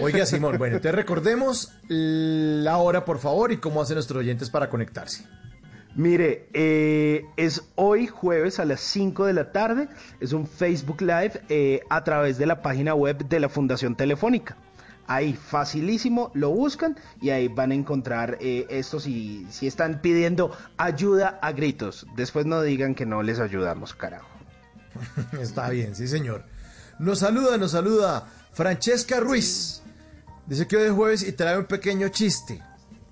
[0.00, 4.70] Oiga, Simón, bueno, entonces recordemos la hora, por favor, y cómo hacen nuestros oyentes para
[4.70, 5.26] conectarse.
[5.94, 9.88] Mire, eh, es hoy jueves a las 5 de la tarde,
[10.20, 14.56] es un Facebook Live eh, a través de la página web de la Fundación Telefónica.
[15.08, 20.56] Ahí, facilísimo, lo buscan y ahí van a encontrar eh, esto si, si están pidiendo
[20.76, 22.06] ayuda a gritos.
[22.14, 24.28] Después no digan que no les ayudamos, carajo.
[25.40, 26.44] Está bien, sí, señor.
[26.98, 29.82] Nos saluda, nos saluda Francesca Ruiz.
[30.46, 32.62] Dice que hoy es jueves y trae un pequeño chiste.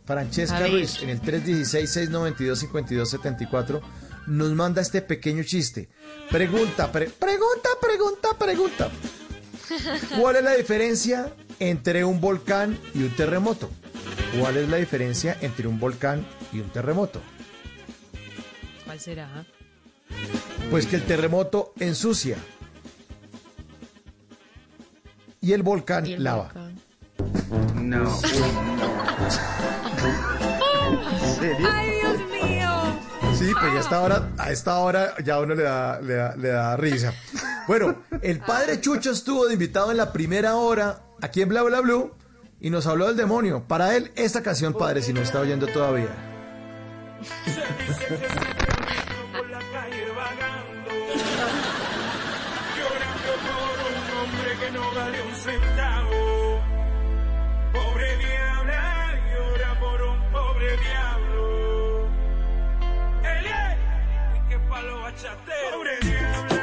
[0.06, 0.66] Francesca.
[0.68, 3.80] Ruiz, en el 316-692-5274,
[4.28, 5.88] nos manda este pequeño chiste.
[6.30, 8.88] Pregunta, pre- pregunta, pregunta, pregunta.
[10.20, 13.68] ¿Cuál es la diferencia entre un volcán y un terremoto?
[14.38, 17.20] ¿Cuál es la diferencia entre un volcán y un terremoto?
[18.84, 19.44] ¿Cuál será?
[20.70, 22.36] Pues que el terremoto ensucia
[25.40, 26.44] y el volcán Y el lava.
[26.44, 26.74] volcán.
[27.86, 28.20] No.
[31.70, 32.68] ¡Ay, Dios mío!
[33.38, 36.34] Sí, pues ya a esta hora, a esta hora ya uno le da, le da,
[36.36, 37.14] le da risa.
[37.68, 41.80] Bueno, el padre Chucho estuvo de invitado en la primera hora aquí en Bla Bla
[41.80, 42.12] Blue
[42.60, 43.62] y nos habló del demonio.
[43.68, 46.08] Para él, esta canción, padre, si no está oyendo todavía.
[65.16, 66.55] Bachatero.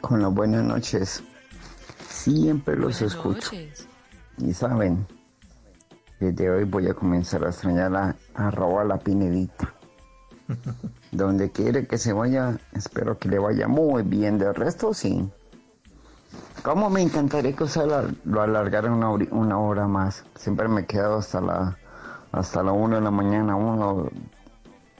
[0.00, 1.22] Con las buenas noches.
[2.08, 3.50] Siempre los escucho.
[4.38, 5.06] Y saben,
[6.30, 9.74] desde hoy voy a comenzar a extrañar a, arroba la pinedita.
[11.12, 14.38] Donde quiere que se vaya, espero que le vaya muy bien.
[14.38, 15.28] De resto, sí.
[16.62, 17.86] ¿Cómo me encantaría que usted
[18.24, 20.24] lo, alargara una, una hora más?
[20.36, 21.76] Siempre me he quedado hasta la
[22.32, 24.08] hasta la 1 de la mañana, uno,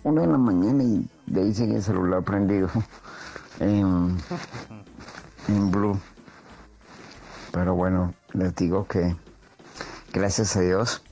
[0.05, 2.69] uno de la mañana y de ahí sigue el celular prendido
[3.61, 4.19] en,
[5.49, 5.99] en blue.
[7.51, 9.17] Pero bueno, les digo que
[10.13, 11.03] gracias a Dios,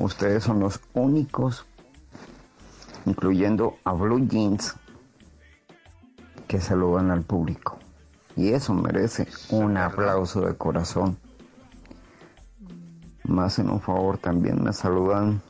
[0.00, 1.66] ustedes son los únicos,
[3.06, 4.74] incluyendo a Blue Jeans,
[6.48, 7.78] que saludan al público.
[8.34, 11.18] Y eso merece un aplauso de corazón.
[13.24, 15.42] Más en un favor, también me saludan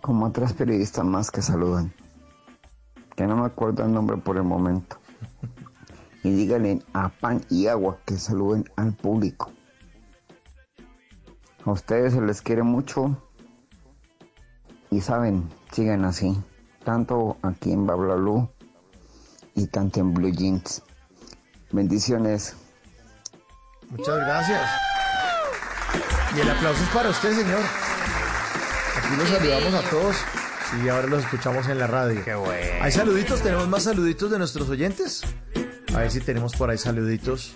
[0.00, 1.92] como otras periodistas más que saludan.
[3.16, 4.98] Que no me acuerdo el nombre por el momento.
[6.22, 9.53] Y díganle a Pan y Agua que saluden al público.
[11.64, 13.16] A ustedes se les quiere mucho.
[14.90, 16.36] Y saben, sigan así.
[16.84, 18.48] Tanto aquí en Bablalú
[19.54, 20.82] y tanto en Blue Jeans.
[21.72, 22.54] Bendiciones.
[23.88, 24.60] Muchas gracias.
[26.36, 27.60] Y el aplauso es para usted, señor.
[28.98, 30.16] Aquí los saludamos a todos.
[30.84, 32.24] Y ahora los escuchamos en la radio.
[32.24, 32.82] Qué bueno.
[32.82, 33.40] ¿Hay saluditos?
[33.42, 35.22] ¿Tenemos más saluditos de nuestros oyentes?
[35.94, 37.54] A ver si tenemos por ahí saluditos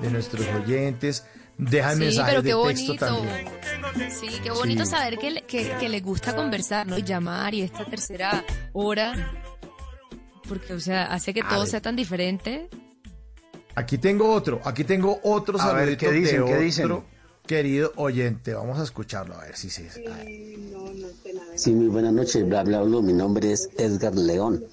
[0.00, 1.24] de nuestros oyentes.
[1.70, 3.06] Dejan Sí, mensajes pero de qué texto bonito.
[3.06, 4.10] también.
[4.10, 4.90] Sí, qué bonito Sí.
[4.90, 6.98] saber que, le- que, que le gusta conversar, ¿no?
[6.98, 9.32] Y llamar y esta tercera hora.
[10.48, 11.68] Porque, o sea, hace que A todo ver.
[11.68, 12.68] sea tan diferente.
[13.74, 16.40] Aquí tengo otro, aquí tengo otro A ver, ¿qué dicen?
[16.40, 17.02] de ¿Qué otro dicen?
[17.46, 18.52] querido oyente.
[18.54, 19.88] Vamos a escucharlo, a ver si se...
[21.56, 23.00] Sí, muy buenas noches, bla bla bla.
[23.00, 24.64] Mi nombre es Edgar León.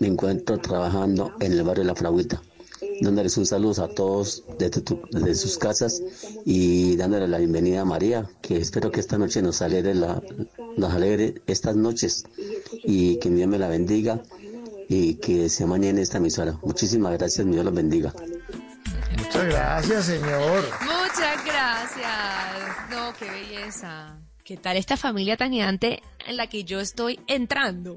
[0.00, 2.40] Me encuentro trabajando en el barrio La Fraguita.
[3.00, 6.00] Dándoles un saludo a todos desde, tu- desde sus casas
[6.44, 10.22] y dándole la bienvenida a María, que espero que esta noche nos alegre, la,
[10.76, 12.24] nos alegre estas noches
[12.84, 14.22] y que Dios me la bendiga
[14.88, 16.58] y que se mañana esta emisora.
[16.62, 18.12] Muchísimas gracias, Dios los bendiga.
[19.18, 20.64] Muchas gracias, señor.
[20.82, 22.90] Muchas gracias.
[22.90, 24.18] No, qué belleza.
[24.44, 27.96] ¿Qué tal esta familia tan gigante en la que yo estoy entrando?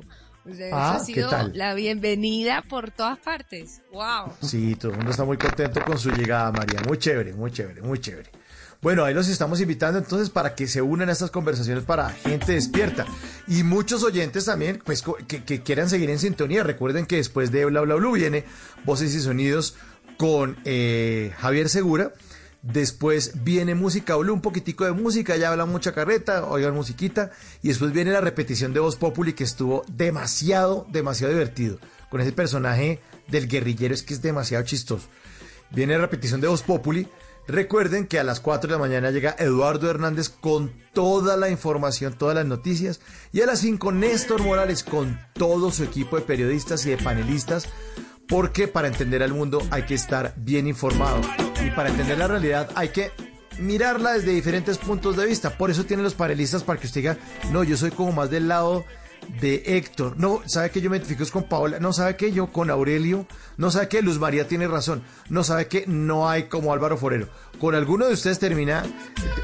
[0.49, 1.51] O sea, Ah, eso ha ¿qué sido tal?
[1.55, 3.81] la bienvenida por todas partes.
[3.91, 4.33] ¡Wow!
[4.41, 6.81] Sí, todo el mundo está muy contento con su llegada, María.
[6.87, 8.29] Muy chévere, muy chévere, muy chévere.
[8.81, 12.51] Bueno, ahí los estamos invitando entonces para que se unan a estas conversaciones para gente
[12.53, 13.05] despierta.
[13.47, 16.63] Y muchos oyentes también, pues, que, que quieran seguir en sintonía.
[16.63, 18.45] Recuerden que después de Bla Bla Bla viene
[18.85, 19.75] Voces y Sonidos
[20.17, 22.11] con eh, Javier Segura.
[22.73, 27.31] Después viene música, Blue, un poquitico de música, ya habla mucha carreta, oigan musiquita.
[27.63, 31.79] Y después viene la repetición de Voz Populi que estuvo demasiado, demasiado divertido.
[32.09, 35.07] Con ese personaje del guerrillero, es que es demasiado chistoso.
[35.71, 37.07] Viene la repetición de Voz Populi.
[37.47, 42.17] Recuerden que a las 4 de la mañana llega Eduardo Hernández con toda la información,
[42.17, 42.99] todas las noticias.
[43.31, 47.69] Y a las 5 Néstor Morales con todo su equipo de periodistas y de panelistas.
[48.27, 51.21] Porque para entender al mundo hay que estar bien informado.
[51.65, 53.11] Y para entender la realidad hay que
[53.59, 55.57] mirarla desde diferentes puntos de vista.
[55.57, 57.17] Por eso tienen los panelistas para que usted diga,
[57.51, 58.85] no, yo soy como más del lado
[59.41, 60.17] de Héctor.
[60.17, 61.79] No, sabe que yo me identifico con Paola.
[61.79, 63.27] No, sabe que yo con Aurelio.
[63.57, 65.03] No sabe que Luz María tiene razón.
[65.29, 67.29] No sabe que no hay como Álvaro Forero.
[67.59, 68.83] Con alguno de ustedes termina,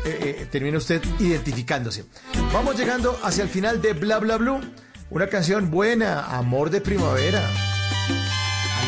[0.05, 2.05] eh, eh, termina usted identificándose.
[2.53, 4.61] Vamos llegando hacia el final de Bla Bla Blue.
[5.09, 7.72] Una canción buena, Amor de Primavera.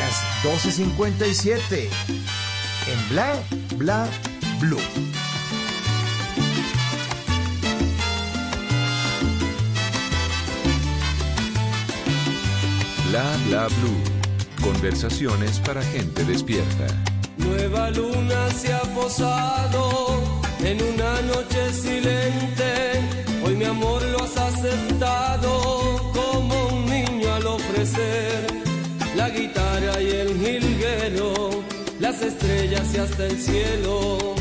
[0.06, 1.90] Las 12.57.
[2.88, 3.34] En Bla
[3.76, 4.08] Bla
[4.60, 4.78] Blue.
[13.10, 14.62] Bla bla blue.
[14.62, 16.86] Conversaciones para gente despierta.
[17.38, 20.20] Nueva luna se ha posado
[20.64, 23.02] en una noche silente.
[23.44, 25.25] Hoy mi amor lo has aceptado
[33.00, 34.36] hasta el cielo.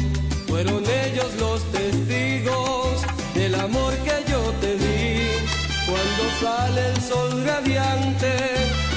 [0.46, 3.02] Fueron ellos los testigos
[3.34, 5.28] del amor que yo te di.
[5.86, 8.32] Cuando sale el sol radiante,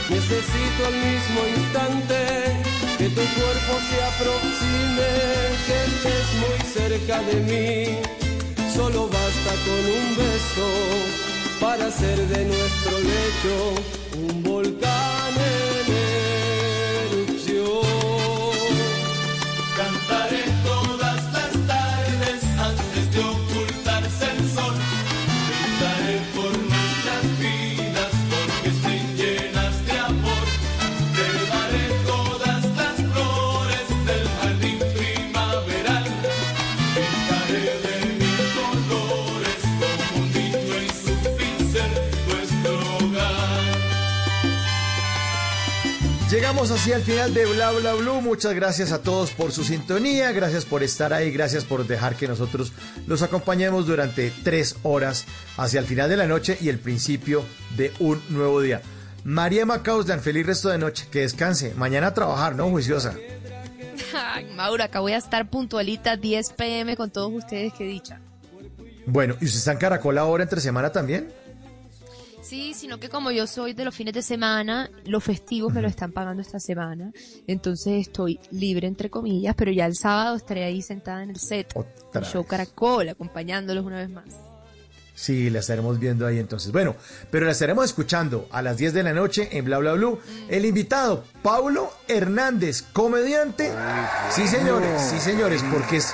[0.09, 2.19] necesito al mismo instante
[2.97, 5.11] que tu cuerpo se aproxime,
[5.65, 7.99] que estés muy cerca de mí.
[8.75, 10.67] solo basta con un beso
[11.59, 13.55] para hacer de nuestro lecho
[14.21, 15.66] un volcán
[46.67, 48.19] Llegamos así al final de Bla Bla Blue.
[48.19, 50.33] Muchas gracias a todos por su sintonía.
[50.33, 51.31] Gracias por estar ahí.
[51.31, 52.73] Gracias por dejar que nosotros
[53.05, 55.23] los acompañemos durante tres horas
[55.55, 57.45] hacia el final de la noche y el principio
[57.77, 58.81] de un nuevo día.
[59.23, 61.07] María Macauslan, feliz resto de noche.
[61.09, 61.73] Que descanse.
[61.75, 62.69] Mañana a trabajar, ¿no?
[62.69, 63.15] Juiciosa.
[64.13, 68.19] Ay, Maura, acá voy a estar puntualita 10 pm con todos ustedes, qué dicha.
[69.05, 71.31] Bueno, ¿y usted está en Caracol ahora entre semana también?
[72.47, 75.89] Sí, sino que como yo soy de los fines de semana, los festivos me lo
[75.89, 77.11] están pagando esta semana,
[77.45, 81.73] entonces estoy libre entre comillas, pero ya el sábado estaré ahí sentada en el set,
[81.75, 84.33] Otra el show Caracol, acompañándolos una vez más.
[85.13, 86.71] Sí, la estaremos viendo ahí entonces.
[86.71, 86.95] Bueno,
[87.31, 90.19] pero la estaremos escuchando a las 10 de la noche en Bla Bla Blue.
[90.47, 93.73] El invitado, Paulo Hernández, comediante.
[94.29, 96.13] Sí, señores, sí, señores, porque es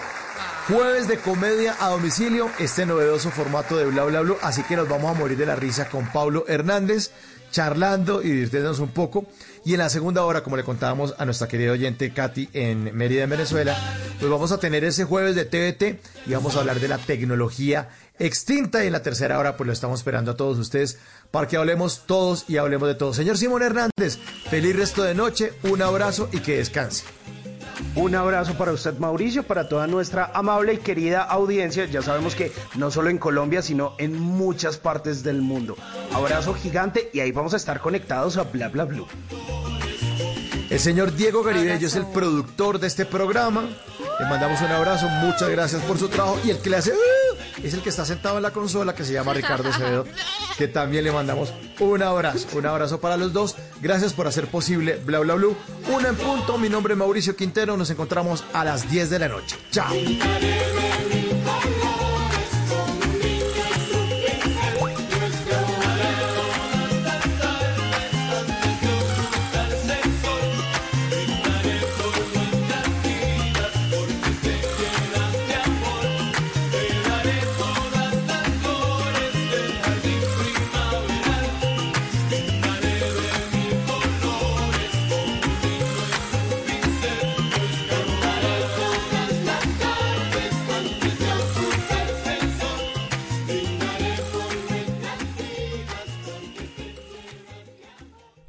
[0.67, 4.37] jueves de comedia a domicilio, este novedoso formato de Bla Bla Blue.
[4.41, 7.11] Así que nos vamos a morir de la risa con Paulo Hernández,
[7.51, 9.25] charlando y divirtiéndonos un poco.
[9.65, 13.23] Y en la segunda hora, como le contábamos a nuestra querida oyente Katy en Mérida,
[13.23, 13.77] en Venezuela,
[14.19, 17.89] pues vamos a tener ese jueves de TVT y vamos a hablar de la tecnología
[18.17, 18.83] extinta.
[18.83, 20.97] Y en la tercera hora, pues lo estamos esperando a todos ustedes
[21.31, 23.13] para que hablemos todos y hablemos de todo.
[23.13, 24.17] Señor Simón Hernández,
[24.49, 27.03] feliz resto de noche, un abrazo y que descanse.
[27.95, 31.85] Un abrazo para usted, Mauricio, para toda nuestra amable y querida audiencia.
[31.85, 35.75] Ya sabemos que no solo en Colombia, sino en muchas partes del mundo.
[36.13, 39.07] Abrazo gigante y ahí vamos a estar conectados a Bla Bla Blue.
[40.73, 43.61] El señor Diego Garibello es el productor de este programa.
[44.19, 46.39] Le mandamos un abrazo, muchas gracias por su trabajo.
[46.43, 49.03] Y el que le hace "Uh", es el que está sentado en la consola, que
[49.05, 50.05] se llama Ricardo Acevedo,
[50.57, 52.47] que también le mandamos un abrazo.
[52.57, 53.55] Un abrazo para los dos.
[53.81, 55.55] Gracias por hacer posible Bla Bla Blue.
[55.93, 56.57] Una en punto.
[56.57, 57.77] Mi nombre es Mauricio Quintero.
[57.77, 59.55] Nos encontramos a las 10 de la noche.
[59.71, 59.93] Chao.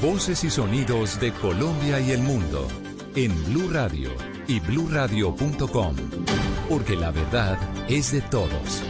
[0.00, 2.68] Voces y sonidos de Colombia y el mundo
[3.16, 4.10] en Blue Radio
[4.46, 5.96] y bluradio.com,
[6.68, 8.84] porque la verdad es de todos.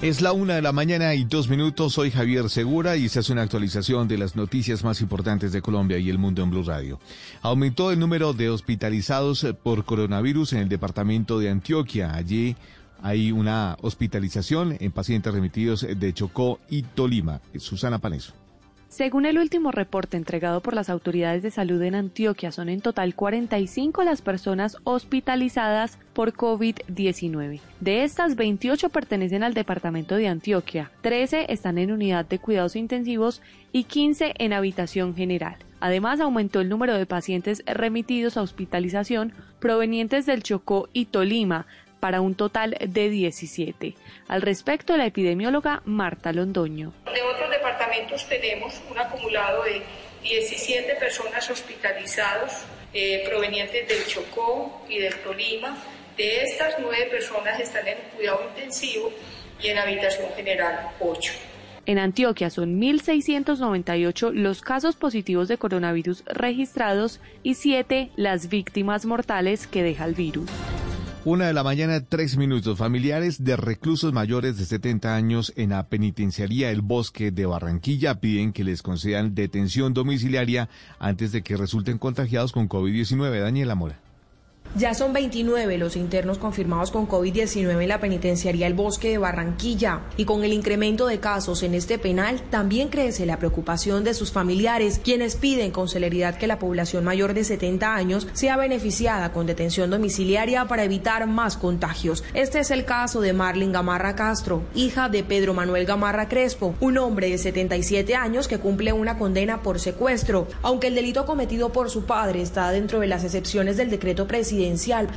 [0.00, 1.94] Es la una de la mañana y dos minutos.
[1.94, 5.98] Soy Javier Segura y esta es una actualización de las noticias más importantes de Colombia
[5.98, 7.00] y el mundo en Blue Radio.
[7.42, 12.14] Aumentó el número de hospitalizados por coronavirus en el departamento de Antioquia.
[12.14, 12.54] Allí
[13.02, 17.40] hay una hospitalización en pacientes remitidos de Chocó y Tolima.
[17.58, 18.39] Susana Paneso.
[18.90, 23.14] Según el último reporte entregado por las autoridades de salud en Antioquia, son en total
[23.14, 27.60] 45 las personas hospitalizadas por COVID-19.
[27.78, 33.42] De estas, 28 pertenecen al departamento de Antioquia, 13 están en unidad de cuidados intensivos
[33.70, 35.54] y 15 en habitación general.
[35.78, 41.66] Además, aumentó el número de pacientes remitidos a hospitalización provenientes del Chocó y Tolima,
[42.00, 43.94] para un total de 17.
[44.28, 46.92] Al respecto, la epidemióloga Marta Londoño.
[47.12, 49.82] De otros departamentos tenemos un acumulado de
[50.22, 55.76] 17 personas hospitalizadas eh, provenientes del Chocó y del Tolima.
[56.16, 59.12] De estas, nueve personas están en cuidado intensivo
[59.62, 61.32] y en habitación general 8.
[61.86, 69.66] En Antioquia son 1.698 los casos positivos de coronavirus registrados y 7 las víctimas mortales
[69.66, 70.50] que deja el virus.
[71.30, 72.76] Una de la mañana, tres minutos.
[72.76, 78.52] Familiares de reclusos mayores de 70 años en la penitenciaría El Bosque de Barranquilla piden
[78.52, 80.68] que les concedan detención domiciliaria
[80.98, 83.42] antes de que resulten contagiados con COVID-19.
[83.42, 84.09] Daniela Mora.
[84.76, 90.02] Ya son 29 los internos confirmados con COVID-19 en la penitenciaría El Bosque de Barranquilla
[90.16, 94.30] y con el incremento de casos en este penal también crece la preocupación de sus
[94.30, 99.46] familiares, quienes piden con celeridad que la población mayor de 70 años sea beneficiada con
[99.46, 102.22] detención domiciliaria para evitar más contagios.
[102.32, 106.96] Este es el caso de Marlene Gamarra Castro, hija de Pedro Manuel Gamarra Crespo, un
[106.98, 110.46] hombre de 77 años que cumple una condena por secuestro.
[110.62, 114.59] Aunque el delito cometido por su padre está dentro de las excepciones del decreto presidencial,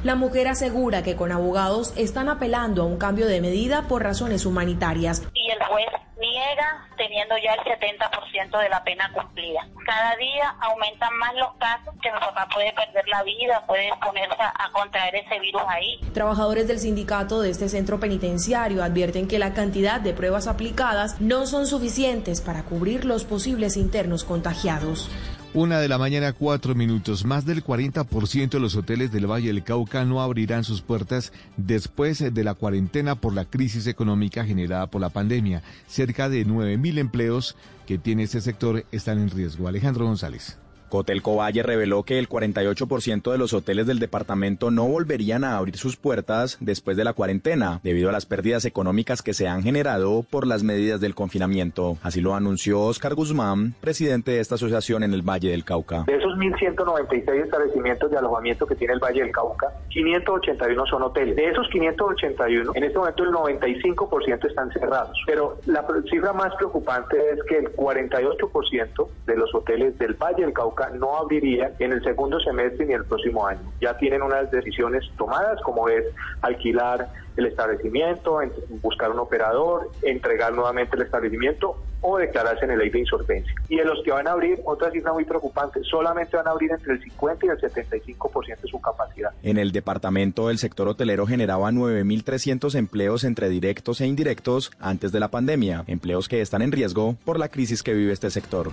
[0.04, 4.46] la mujer asegura que con abogados están apelando a un cambio de medida por razones
[4.46, 5.22] humanitarias.
[5.34, 9.68] Y el juez niega teniendo ya el 70% de la pena cumplida.
[9.86, 14.38] Cada día aumentan más los casos que mi papá puede perder la vida, puede exponerse
[14.40, 16.00] a contraer ese virus ahí.
[16.14, 21.46] Trabajadores del sindicato de este centro penitenciario advierten que la cantidad de pruebas aplicadas no
[21.46, 25.10] son suficientes para cubrir los posibles internos contagiados.
[25.56, 27.26] Una de la mañana, cuatro minutos.
[27.26, 32.34] Más del 40% de los hoteles del Valle del Cauca no abrirán sus puertas después
[32.34, 35.62] de la cuarentena por la crisis económica generada por la pandemia.
[35.86, 39.68] Cerca de 9.000 empleos que tiene este sector están en riesgo.
[39.68, 40.58] Alejandro González.
[40.94, 45.76] Cotelco Valle reveló que el 48% de los hoteles del departamento no volverían a abrir
[45.76, 50.22] sus puertas después de la cuarentena, debido a las pérdidas económicas que se han generado
[50.22, 51.98] por las medidas del confinamiento.
[52.04, 56.04] Así lo anunció Oscar Guzmán, presidente de esta asociación en el Valle del Cauca.
[56.06, 61.36] De esos 1.196 establecimientos de alojamiento que tiene el Valle del Cauca, 581 son hoteles.
[61.36, 65.18] De esos 581, en este momento el 95% están cerrados.
[65.26, 70.54] Pero la cifra más preocupante es que el 48% de los hoteles del Valle del
[70.54, 73.74] Cauca no abriría en el segundo semestre ni el próximo año.
[73.82, 76.04] Ya tienen unas decisiones tomadas, como es
[76.42, 78.40] alquilar el establecimiento,
[78.82, 83.54] buscar un operador, entregar nuevamente el establecimiento o declararse en el ley de insolvencia.
[83.70, 86.72] Y de los que van a abrir, otra cifra muy preocupante, solamente van a abrir
[86.72, 89.32] entre el 50 y el 75% de su capacidad.
[89.42, 95.20] En el departamento, el sector hotelero generaba 9.300 empleos entre directos e indirectos antes de
[95.20, 98.72] la pandemia, empleos que están en riesgo por la crisis que vive este sector.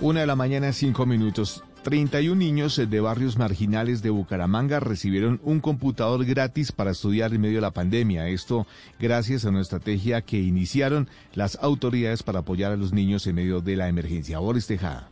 [0.00, 1.62] Una de la mañana, cinco minutos.
[1.82, 7.56] 31 niños de barrios marginales de Bucaramanga recibieron un computador gratis para estudiar en medio
[7.56, 8.28] de la pandemia.
[8.28, 8.66] Esto
[9.00, 13.60] gracias a una estrategia que iniciaron las autoridades para apoyar a los niños en medio
[13.60, 14.38] de la emergencia.
[14.38, 15.11] Boris Tejada.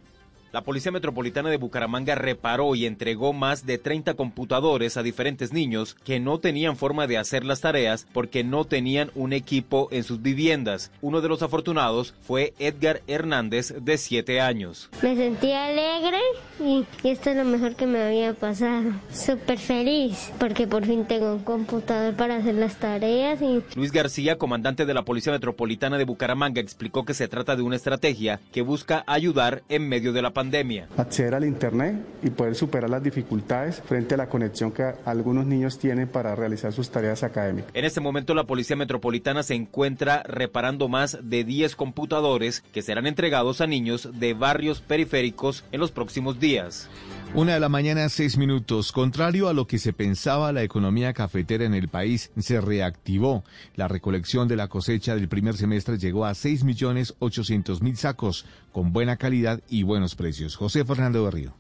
[0.53, 5.95] La Policía Metropolitana de Bucaramanga reparó y entregó más de 30 computadores a diferentes niños
[6.03, 10.23] que no tenían forma de hacer las tareas porque no tenían un equipo en sus
[10.23, 10.91] viviendas.
[11.03, 14.91] Uno de los afortunados fue Edgar Hernández, de 7 años.
[15.03, 16.19] Me sentí alegre
[16.59, 18.91] y, esto es lo mejor que me había pasado.
[19.13, 23.41] Súper feliz porque por fin tengo un computador para hacer las tareas.
[23.41, 23.63] Y...
[23.77, 27.77] Luis García, comandante de la Policía Metropolitana de Bucaramanga, explicó que se trata de una
[27.77, 30.89] estrategia que busca ayudar en medio de la pandemia pandemia.
[30.97, 35.79] Acceder al Internet y poder superar las dificultades frente a la conexión que algunos niños
[35.79, 37.71] tienen para realizar sus tareas académicas.
[37.75, 43.07] En este momento la Policía Metropolitana se encuentra reparando más de 10 computadores que serán
[43.07, 46.89] entregados a niños de barrios periféricos en los próximos días.
[47.33, 48.91] Una de la mañana, seis minutos.
[48.91, 53.45] Contrario a lo que se pensaba, la economía cafetera en el país se reactivó.
[53.77, 59.63] La recolección de la cosecha del primer semestre llegó a 6.800.000 sacos, con buena calidad
[59.69, 60.57] y buenos precios.
[60.57, 61.60] José Fernando Berrío.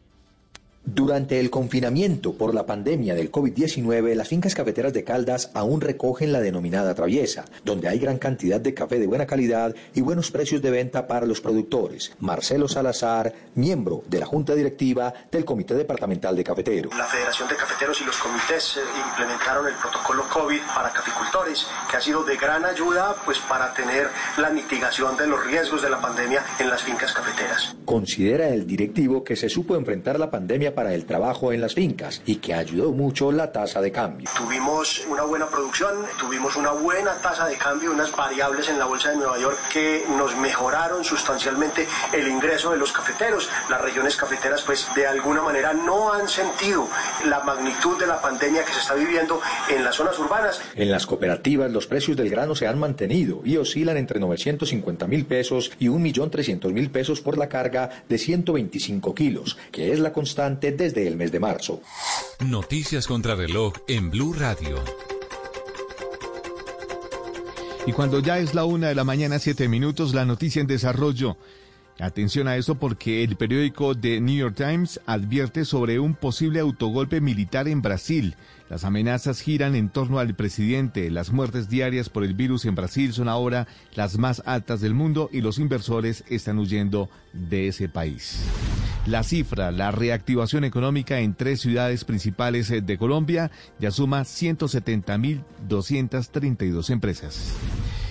[0.82, 6.32] Durante el confinamiento por la pandemia del COVID-19, las fincas cafeteras de Caldas aún recogen
[6.32, 10.62] la denominada traviesa, donde hay gran cantidad de café de buena calidad y buenos precios
[10.62, 12.12] de venta para los productores.
[12.18, 16.96] Marcelo Salazar, miembro de la Junta Directiva del Comité Departamental de Cafeteros.
[16.96, 21.98] La Federación de Cafeteros y los comités eh, implementaron el protocolo COVID para caficultores, que
[21.98, 26.00] ha sido de gran ayuda pues, para tener la mitigación de los riesgos de la
[26.00, 27.76] pandemia en las fincas cafeteras.
[27.84, 32.22] Considera el directivo que se supo enfrentar la pandemia para el trabajo en las fincas
[32.24, 34.30] y que ayudó mucho la tasa de cambio.
[34.34, 39.10] Tuvimos una buena producción, tuvimos una buena tasa de cambio, unas variables en la Bolsa
[39.10, 43.50] de Nueva York que nos mejoraron sustancialmente el ingreso de los cafeteros.
[43.68, 46.88] Las regiones cafeteras pues de alguna manera no han sentido
[47.26, 50.62] la magnitud de la pandemia que se está viviendo en las zonas urbanas.
[50.76, 55.26] En las cooperativas los precios del grano se han mantenido y oscilan entre 950 mil
[55.26, 60.59] pesos y 1.300.000 mil pesos por la carga de 125 kilos, que es la constante
[60.60, 61.80] desde el mes de marzo.
[62.44, 64.76] Noticias contra reloj en Blue Radio.
[67.86, 71.36] Y cuando ya es la una de la mañana, siete minutos, la noticia en desarrollo.
[71.98, 77.20] Atención a esto porque el periódico The New York Times advierte sobre un posible autogolpe
[77.20, 78.36] militar en Brasil.
[78.70, 81.10] Las amenazas giran en torno al presidente.
[81.10, 83.66] Las muertes diarias por el virus en Brasil son ahora
[83.96, 88.38] las más altas del mundo y los inversores están huyendo de ese país.
[89.06, 93.50] La cifra, la reactivación económica en tres ciudades principales de Colombia
[93.80, 97.56] ya suma 170.232 empresas.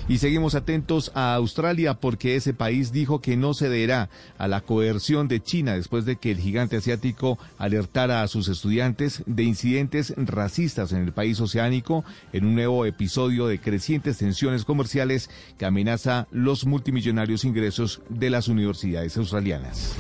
[0.10, 5.28] Y seguimos atentos a Australia porque ese país dijo que no cederá a la coerción
[5.28, 10.94] de China después de que el gigante asiático alertara a sus estudiantes de incidentes racistas
[10.94, 15.30] en el país oceánico en un nuevo episodio de crecientes tensiones comerciales
[15.60, 19.96] que amenaza los multimillonarios ingresos de las universidades australianas.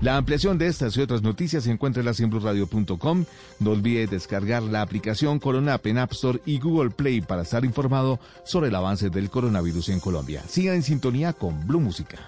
[0.00, 3.24] La ampliación de estas y otras noticias se encuentra en radio.com.
[3.58, 8.20] No olvide descargar la aplicación Corona en App Store y Google Play para estar informado
[8.44, 10.42] sobre el avance del coronavirus en Colombia.
[10.46, 12.18] Siga en sintonía con Blue Música.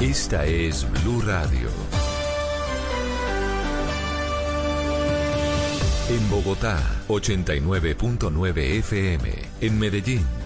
[0.00, 1.68] Esta es Blue Radio.
[6.08, 9.32] En Bogotá, 89.9 FM.
[9.60, 10.45] En Medellín.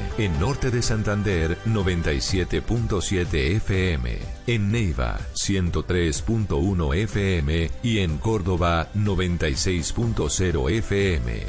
[0.17, 11.45] en norte de Santander 97.7 FM, en Neiva 103.1 FM y en Córdoba 96.0 FM.